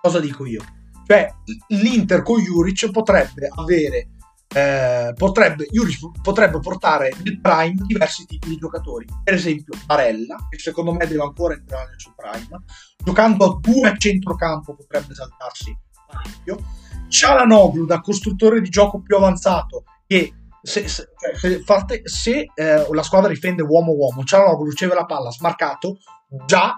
cosa 0.00 0.20
dico 0.20 0.46
io? 0.46 0.62
Cioè, 1.06 1.28
l'Inter 1.68 2.22
con 2.22 2.40
Juric 2.40 2.90
potrebbe 2.90 3.48
avere, 3.52 4.10
eh, 4.54 5.12
potrebbe, 5.16 5.66
potrebbe 6.22 6.60
portare 6.60 7.12
nel 7.22 7.40
prime 7.40 7.82
diversi 7.86 8.24
tipi 8.24 8.50
di 8.50 8.56
giocatori. 8.56 9.04
Per 9.22 9.34
esempio, 9.34 9.76
Barella, 9.84 10.36
che 10.48 10.58
secondo 10.58 10.92
me 10.92 11.06
deve 11.06 11.22
ancora 11.22 11.54
entrare 11.54 11.90
nel 11.90 12.00
suo 12.00 12.14
prime, 12.14 12.62
giocando 13.04 13.44
a 13.44 13.58
due 13.60 13.88
a 13.88 13.96
centrocampo 13.96 14.74
potrebbe 14.74 15.12
esaltarsi 15.12 15.76
parecchio. 16.06 16.58
Cialanoglu 17.08 17.84
da 17.84 18.00
costruttore 18.00 18.60
di 18.60 18.68
gioco 18.68 19.00
più 19.00 19.16
avanzato 19.16 19.84
che 20.06 20.32
se, 20.62 20.88
se- 20.88 21.10
cioè, 21.18 21.36
se 21.36 21.62
fate- 21.62 22.02
se, 22.04 22.50
eh, 22.54 22.86
la 22.90 23.02
squadra 23.02 23.28
difende 23.28 23.62
uomo-uomo, 23.62 24.24
Cialanoglu 24.24 24.70
riceve 24.70 24.94
la 24.94 25.04
palla 25.04 25.30
smarcato 25.30 25.98
già 26.46 26.74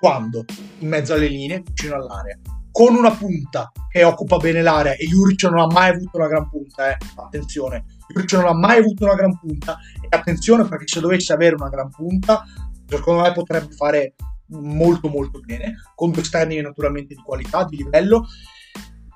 quando? 0.00 0.44
In 0.78 0.88
mezzo 0.88 1.14
alle 1.14 1.28
linee, 1.28 1.62
vicino 1.64 1.94
all'area. 1.94 2.38
Con 2.74 2.96
una 2.96 3.12
punta 3.12 3.70
che 3.88 4.02
occupa 4.02 4.38
bene 4.38 4.60
l'area 4.60 4.94
e 4.94 5.06
Juric 5.06 5.44
non 5.44 5.60
ha 5.60 5.66
mai 5.66 5.90
avuto 5.90 6.16
una 6.16 6.26
gran 6.26 6.50
punta, 6.50 6.90
eh. 6.90 6.96
attenzione, 7.14 7.84
Juric 8.08 8.32
non 8.32 8.46
ha 8.46 8.52
mai 8.52 8.78
avuto 8.78 9.04
una 9.04 9.14
gran 9.14 9.38
punta 9.38 9.78
e 10.02 10.08
attenzione 10.10 10.64
perché 10.64 10.88
se 10.88 10.98
dovesse 10.98 11.32
avere 11.32 11.54
una 11.54 11.68
gran 11.68 11.88
punta, 11.88 12.42
secondo 12.88 13.22
me 13.22 13.32
potrebbe 13.32 13.72
fare 13.74 14.16
molto 14.48 15.08
molto 15.08 15.38
bene, 15.38 15.76
con 15.94 16.10
due 16.10 16.22
esterni 16.22 16.60
naturalmente 16.60 17.14
di 17.14 17.22
qualità, 17.24 17.62
di 17.62 17.76
livello. 17.76 18.26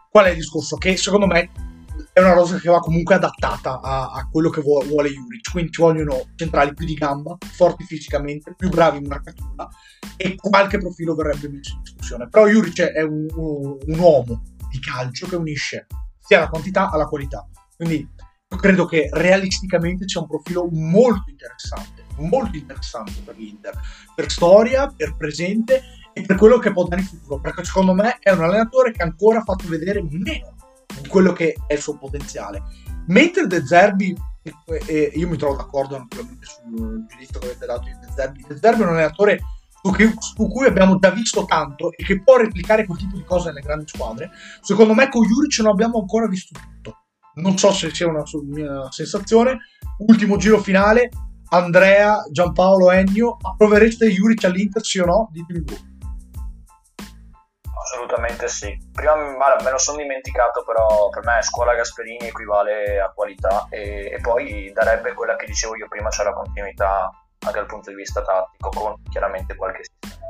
Qual 0.08 0.26
è 0.26 0.30
il 0.30 0.36
discorso? 0.36 0.76
Che 0.76 0.96
secondo 0.96 1.26
me 1.26 1.50
è 2.18 2.20
una 2.20 2.34
rosa 2.34 2.58
che 2.58 2.68
va 2.68 2.80
comunque 2.80 3.14
adattata 3.14 3.80
a, 3.80 4.10
a 4.10 4.28
quello 4.28 4.50
che 4.50 4.60
vuole, 4.60 5.08
Juric, 5.08 5.50
quindi 5.52 5.70
ci 5.70 5.80
vogliono 5.80 6.26
centrali 6.34 6.74
più 6.74 6.84
di 6.84 6.94
gamba, 6.94 7.36
forti 7.52 7.84
fisicamente, 7.84 8.54
più 8.56 8.68
bravi 8.68 8.98
in 8.98 9.06
marcatura 9.06 9.68
e 10.16 10.34
qualche 10.34 10.78
profilo 10.78 11.14
verrebbe 11.14 11.48
messo 11.48 11.74
in 11.76 11.82
discussione. 11.82 12.28
Però 12.28 12.48
Juric 12.48 12.80
è 12.82 13.02
un, 13.02 13.26
un- 13.34 13.78
un 13.86 13.98
uomo 13.98 14.42
di 14.68 14.80
calcio 14.80 15.28
che 15.28 15.36
unisce 15.36 15.86
sia 16.18 16.40
la 16.40 16.48
quantità 16.48 16.90
alla 16.90 17.06
qualità. 17.06 17.46
Quindi 17.76 18.08
io 18.50 18.56
credo 18.56 18.84
che 18.86 19.08
realisticamente 19.12 20.04
c'è 20.04 20.18
un 20.18 20.26
profilo 20.26 20.68
molto 20.72 21.30
interessante, 21.30 22.04
molto 22.16 22.56
interessante 22.56 23.12
per 23.24 23.36
l'Inter, 23.36 23.78
per 24.14 24.28
storia, 24.30 24.92
per 24.94 25.16
presente 25.16 25.82
e 26.12 26.22
per 26.22 26.36
quello 26.36 26.58
che 26.58 26.72
può 26.72 26.84
dare 26.84 27.02
in 27.02 27.06
futuro, 27.06 27.40
perché 27.40 27.62
secondo 27.62 27.94
me 27.94 28.16
è 28.18 28.32
un 28.32 28.42
allenatore 28.42 28.90
che 28.90 29.02
ancora 29.02 29.38
ha 29.38 29.44
fatto 29.44 29.68
vedere 29.68 30.02
meno 30.02 30.56
quello 31.08 31.32
che 31.32 31.54
è 31.66 31.74
il 31.74 31.80
suo 31.80 31.96
potenziale. 31.96 32.62
Mentre 33.08 33.46
De 33.46 33.66
Zerbi, 33.66 34.14
e 34.86 35.12
io 35.14 35.28
mi 35.28 35.36
trovo 35.36 35.56
d'accordo 35.56 35.98
naturalmente 35.98 36.46
sul 36.46 37.06
giudizio 37.08 37.38
che 37.38 37.46
avete 37.46 37.66
dato 37.66 37.84
di 37.84 37.96
De 38.00 38.12
Zerbi, 38.14 38.44
De 38.46 38.56
Zerbi 38.56 38.82
è 38.82 38.84
un 38.84 38.92
allenatore 38.92 39.40
su, 39.82 39.90
che, 39.92 40.14
su, 40.18 40.48
cui 40.48 40.66
abbiamo 40.66 40.98
già 40.98 41.10
visto 41.10 41.44
tanto 41.44 41.92
e 41.92 42.04
che 42.04 42.22
può 42.22 42.36
replicare 42.36 42.84
quel 42.84 42.98
tipo 42.98 43.16
di 43.16 43.24
cose 43.24 43.48
nelle 43.48 43.60
grandi 43.60 43.86
squadre, 43.88 44.30
secondo 44.60 44.94
me 44.94 45.08
con 45.08 45.24
Juric 45.26 45.58
non 45.60 45.72
abbiamo 45.72 45.98
ancora 45.98 46.26
visto 46.26 46.58
tutto. 46.58 46.96
Non 47.34 47.56
so 47.56 47.72
se 47.72 47.94
sia 47.94 48.08
una 48.08 48.24
mia 48.46 48.90
sensazione. 48.90 49.58
Ultimo 49.98 50.36
giro 50.38 50.60
finale, 50.60 51.08
Andrea, 51.50 52.24
Giampaolo, 52.30 52.90
Ennio, 52.90 53.36
approvereste 53.40 54.10
Juric 54.10 54.44
all'Inter 54.44 54.84
sì 54.84 54.98
o 54.98 55.06
no? 55.06 55.28
Ditemi 55.32 55.62
voi. 55.64 55.87
Assolutamente 57.98 58.46
sì. 58.46 58.78
Prima 58.92 59.16
me 59.16 59.70
lo 59.70 59.78
sono 59.78 59.98
dimenticato, 59.98 60.62
però 60.62 61.08
per 61.08 61.24
me 61.24 61.42
scuola 61.42 61.74
Gasperini 61.74 62.28
equivale 62.28 63.00
a 63.00 63.10
qualità 63.10 63.66
e, 63.70 64.12
e 64.12 64.20
poi 64.20 64.70
darebbe 64.72 65.14
quella 65.14 65.34
che 65.34 65.46
dicevo 65.46 65.74
io 65.74 65.88
prima, 65.88 66.08
cioè 66.08 66.26
la 66.26 66.32
continuità 66.32 67.10
anche 67.40 67.58
dal 67.58 67.66
punto 67.66 67.90
di 67.90 67.96
vista 67.96 68.22
tattico, 68.22 68.68
con 68.70 68.94
chiaramente 69.10 69.56
qualche 69.56 69.82
sistema 69.82 70.26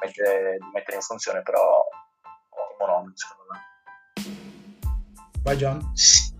mettere, 0.00 0.56
di 0.58 0.70
mettere 0.74 0.96
in 0.96 1.02
funzione, 1.02 1.42
però 1.42 1.60
ottimo 2.48 2.90
nome 2.90 3.12
secondo 3.14 3.44
me. 3.52 3.60
Vai 5.44 5.56
Gian. 5.56 5.92
Sì, 5.94 6.34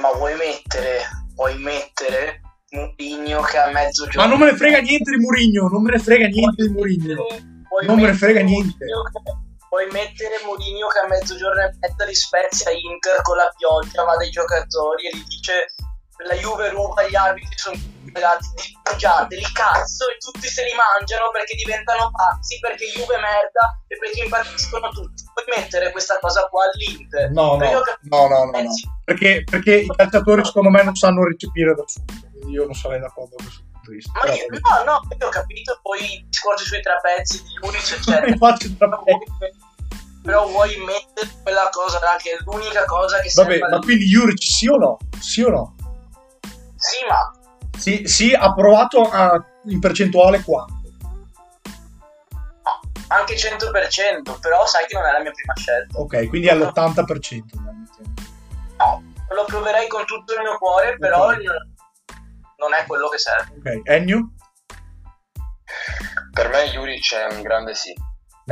ma 0.00 0.10
vuoi 0.12 0.36
mettere, 0.36 1.00
vuoi 1.34 1.58
mettere 1.58 2.40
Murigno 2.70 3.42
che 3.42 3.58
ha 3.58 3.70
mezzo 3.70 4.06
gioco? 4.06 4.26
Ma 4.26 4.26
non 4.26 4.38
me 4.38 4.52
ne 4.52 4.56
frega 4.56 4.78
niente 4.78 5.10
di 5.10 5.18
Murigno, 5.18 5.68
non 5.68 5.82
me 5.82 5.90
ne 5.90 5.98
frega 5.98 6.28
niente 6.28 6.66
di 6.66 6.72
Murigno. 6.72 7.26
Non 7.86 8.00
me 8.00 8.06
ne 8.06 8.14
frega 8.14 8.40
niente. 8.40 8.86
Puoi 9.70 9.86
mettere 9.92 10.42
Mourinho 10.42 10.88
che 10.88 10.98
a 10.98 11.06
mezzogiorno 11.06 11.62
e 11.62 11.70
mezza 11.78 12.04
li 12.04 12.14
spezia 12.14 12.72
Inter 12.72 13.22
con 13.22 13.36
la 13.36 13.48
pioggia, 13.56 14.02
va 14.02 14.16
dai 14.16 14.28
giocatori 14.28 15.06
e 15.06 15.16
gli 15.16 15.22
dice 15.22 15.70
la 16.26 16.34
Juve 16.34 16.70
ruba 16.70 17.06
gli 17.06 17.14
arbitri 17.14 17.56
sono 17.56 17.78
ragazzi 18.12 18.74
mangiateli 18.82 19.46
cazzo 19.52 20.10
e 20.10 20.16
tutti 20.18 20.48
se 20.48 20.64
li 20.64 20.72
mangiano 20.74 21.30
perché 21.30 21.54
diventano 21.54 22.10
pazzi 22.10 22.58
perché 22.58 22.86
Juve 22.86 23.14
merda 23.14 23.78
e 23.86 23.96
perché 23.96 24.24
impazziscono 24.24 24.88
tutti. 24.90 25.22
Puoi 25.32 25.46
mettere 25.56 25.92
questa 25.92 26.18
cosa 26.18 26.48
qua 26.48 26.64
all'Inter. 26.66 27.30
No 27.30 27.54
no 27.54 27.70
no, 27.70 28.26
no, 28.26 28.26
no, 28.26 28.50
no. 28.50 28.70
Perché, 29.04 29.44
perché 29.48 29.74
i 29.76 29.86
calciatori 29.86 30.44
secondo 30.44 30.70
me 30.70 30.82
non 30.82 30.96
sanno 30.96 31.22
recepire 31.22 31.74
da 31.74 31.84
subito. 31.86 32.26
Quindi 32.32 32.52
io 32.54 32.64
non 32.64 32.74
sarei 32.74 32.98
d'accordo 32.98 33.36
con 33.36 33.46
questo 33.46 33.69
vista 33.90 34.12
ma 34.14 34.32
io, 34.32 34.46
no 34.48 34.84
no 34.84 35.00
io 35.18 35.26
ho 35.26 35.30
capito 35.30 35.78
poi 35.82 36.24
discorsi 36.28 36.64
sui 36.64 36.80
trapezzi 36.80 37.42
di 37.42 37.48
Juric 37.60 37.92
eccetera 37.98 38.36
faccio 38.36 38.68
trapezzi 38.76 39.68
però 40.22 40.46
vuoi 40.48 40.76
mettere 40.84 41.28
quella 41.42 41.68
cosa 41.70 41.98
là 42.00 42.16
che 42.18 42.32
è 42.32 42.36
l'unica 42.44 42.84
cosa 42.84 43.20
che 43.20 43.30
Vabbè, 43.34 43.58
ma 43.58 43.78
quindi 43.78 44.04
Juric 44.04 44.42
sì 44.42 44.68
o 44.68 44.76
no? 44.76 44.98
Sì 45.18 45.42
o 45.42 45.48
no? 45.48 45.74
Sì, 46.76 47.04
ma... 47.08 47.30
Sì, 47.78 48.02
sì 48.06 48.32
ha 48.34 48.52
provato 48.52 49.02
a, 49.02 49.42
in 49.64 49.80
percentuale 49.80 50.42
quanto? 50.42 50.74
No, 52.62 52.80
anche 53.08 53.34
100%, 53.34 54.40
però 54.40 54.66
sai 54.66 54.86
che 54.86 54.94
non 54.94 55.06
è 55.06 55.12
la 55.12 55.20
mia 55.20 55.30
prima 55.30 55.54
scelta. 55.56 55.98
Ok, 55.98 56.28
quindi 56.28 56.48
è 56.48 56.52
all'80%. 56.52 57.42
No, 58.78 59.02
lo 59.30 59.44
proverei 59.46 59.88
con 59.88 60.04
tutto 60.04 60.34
il 60.34 60.40
mio 60.40 60.58
cuore, 60.58 60.96
però 60.98 61.26
okay. 61.26 61.44
Non 62.60 62.74
è 62.74 62.84
quello 62.86 63.08
che 63.08 63.18
serve. 63.18 63.56
Ok, 63.56 63.88
Ennio? 63.88 64.34
Per 66.32 66.48
me 66.48 66.68
Juric 66.68 67.14
è 67.14 67.34
un 67.34 67.42
grande 67.42 67.74
sì 67.74 67.94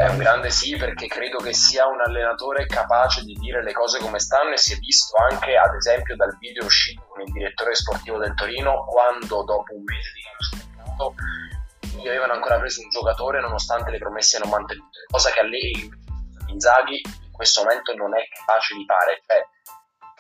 è 0.03 0.09
un 0.09 0.19
grande 0.19 0.51
sì 0.51 0.77
perché 0.77 1.09
credo 1.09 1.39
che 1.39 1.53
sia 1.53 1.87
un 1.87 2.01
allenatore 2.01 2.67
capace 2.67 3.25
di 3.25 3.33
dire 3.35 3.65
le 3.65 3.73
cose 3.73 3.99
come 3.99 4.21
stanno 4.21 4.53
e 4.53 4.57
si 4.57 4.75
è 4.75 4.77
visto 4.77 5.17
anche 5.17 5.57
ad 5.57 5.75
esempio 5.75 6.15
dal 6.15 6.37
video 6.39 6.65
uscito 6.65 7.05
con 7.09 7.23
il 7.23 7.33
direttore 7.33 7.75
sportivo 7.75 8.19
del 8.19 8.35
Torino 8.35 8.85
quando 8.85 9.43
dopo 9.43 9.75
un 9.75 9.83
mese 9.83 10.13
di 10.15 10.23
calciomercato 10.23 11.15
gli 11.99 12.07
avevano 12.07 12.35
ancora 12.35 12.61
preso 12.61 12.81
un 12.81 12.91
giocatore 12.91 13.41
nonostante 13.41 13.91
le 13.91 13.99
promesse 13.99 14.39
non 14.39 14.51
mantenute, 14.51 15.05
cosa 15.11 15.31
che 15.31 15.41
a 15.41 15.45
lei 15.45 15.91
Inzaghi 16.47 17.01
in 17.03 17.33
questo 17.33 17.63
momento 17.63 17.95
non 17.95 18.17
è 18.17 18.23
capace 18.35 18.75
di 18.75 18.85
fare, 18.87 19.21
cioè 19.27 19.45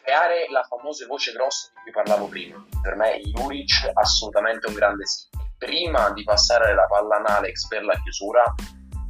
creare 0.09 0.47
la 0.49 0.63
famosa 0.63 1.05
voce 1.07 1.33
grossa 1.33 1.69
di 1.75 1.83
cui 1.83 1.93
parlavo 1.93 2.29
prima. 2.29 2.65
Per 2.81 2.97
me 2.97 3.21
Juric 3.21 3.91
assolutamente 3.93 4.67
un 4.67 4.73
grande 4.73 5.05
sì. 5.05 5.27
Prima 5.59 6.11
di 6.13 6.25
passare 6.25 6.75
la 6.75 6.87
palla 6.87 7.17
ad 7.17 7.27
Alex 7.27 7.67
per 7.69 7.85
la 7.85 8.01
chiusura, 8.01 8.43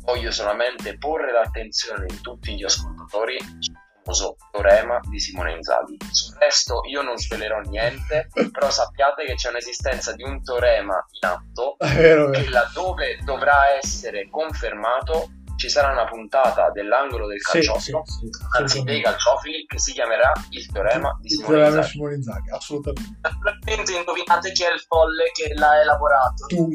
voglio 0.03 0.32
solamente 0.32 0.99
porre 0.99 1.30
l'attenzione 1.30 2.07
di 2.07 2.20
tutti 2.20 2.57
gli 2.57 2.64
ascoltatori 2.64 3.38
sul 3.61 3.76
famoso 4.03 4.36
teorema 4.51 4.99
di 5.09 5.20
Simone 5.20 5.53
Inzaghi. 5.53 5.99
Sul 6.11 6.36
resto 6.36 6.80
io 6.88 7.03
non 7.03 7.16
svelerò 7.16 7.61
niente, 7.61 8.26
però 8.51 8.68
sappiate 8.68 9.24
che 9.24 9.34
c'è 9.34 9.51
un'esistenza 9.51 10.14
di 10.14 10.24
un 10.24 10.42
teorema 10.42 11.05
in 11.20 11.28
atto 11.28 11.76
che 11.78 12.49
laddove 12.49 13.18
dovrà 13.22 13.76
essere 13.76 14.28
confermato 14.28 15.28
ci 15.59 15.68
sarà 15.68 15.90
una 15.90 16.06
puntata 16.06 16.70
dell'angolo 16.70 17.26
del 17.26 17.40
calciofilo, 17.40 18.02
sì, 18.04 18.12
sì, 18.12 18.28
sì, 18.30 18.44
anzi 18.56 18.82
dei 18.84 19.02
calciofili, 19.02 19.66
che 19.66 19.78
si 19.78 19.92
chiamerà 19.92 20.32
il 20.50 20.70
teorema 20.70 21.18
di 21.20 21.30
Simone 21.30 21.48
teorema 21.48 21.76
Inzaghi. 21.76 21.90
Simone 21.90 22.14
Inzaghi. 22.14 22.50
Assolutamente. 22.50 23.92
Indovinate 23.98 24.52
chi 24.52 24.62
è 24.62 24.72
il 24.72 24.80
folle 24.86 25.30
che 25.32 25.52
l'ha 25.54 25.80
elaborato. 25.80 26.46
Tu. 26.46 26.68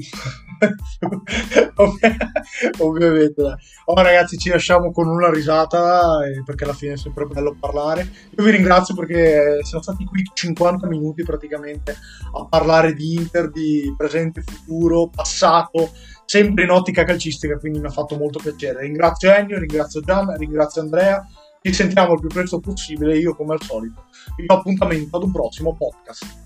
ovviamente 2.79 3.57
oh 3.85 3.95
ragazzi 3.95 4.37
ci 4.37 4.49
lasciamo 4.49 4.91
con 4.91 5.07
una 5.07 5.29
risata 5.29 6.25
eh, 6.25 6.41
perché 6.45 6.63
alla 6.63 6.73
fine 6.73 6.93
è 6.93 6.97
sempre 6.97 7.25
bello 7.25 7.55
parlare 7.59 8.09
io 8.29 8.43
vi 8.43 8.51
ringrazio 8.51 8.95
perché 8.95 9.59
siamo 9.63 9.83
stati 9.83 10.05
qui 10.05 10.23
50 10.33 10.87
minuti 10.87 11.23
praticamente 11.23 11.97
a 12.35 12.45
parlare 12.45 12.93
di 12.93 13.15
Inter 13.15 13.49
di 13.49 13.93
presente, 13.97 14.41
futuro, 14.41 15.09
passato 15.09 15.91
sempre 16.25 16.63
in 16.63 16.69
ottica 16.69 17.03
calcistica 17.03 17.57
quindi 17.57 17.79
mi 17.79 17.87
ha 17.87 17.91
fatto 17.91 18.17
molto 18.17 18.39
piacere. 18.39 18.81
Ringrazio 18.81 19.31
Ennio, 19.31 19.59
ringrazio 19.59 20.01
Gian, 20.01 20.35
ringrazio 20.37 20.81
Andrea. 20.81 21.25
Ci 21.61 21.73
sentiamo 21.73 22.13
il 22.13 22.19
più 22.19 22.29
presto 22.29 22.59
possibile 22.59 23.17
io 23.17 23.35
come 23.35 23.53
al 23.53 23.61
solito. 23.61 24.05
Vi 24.35 24.45
do 24.45 24.55
appuntamento 24.55 25.15
ad 25.15 25.23
un 25.23 25.31
prossimo 25.31 25.75
podcast 25.75 26.42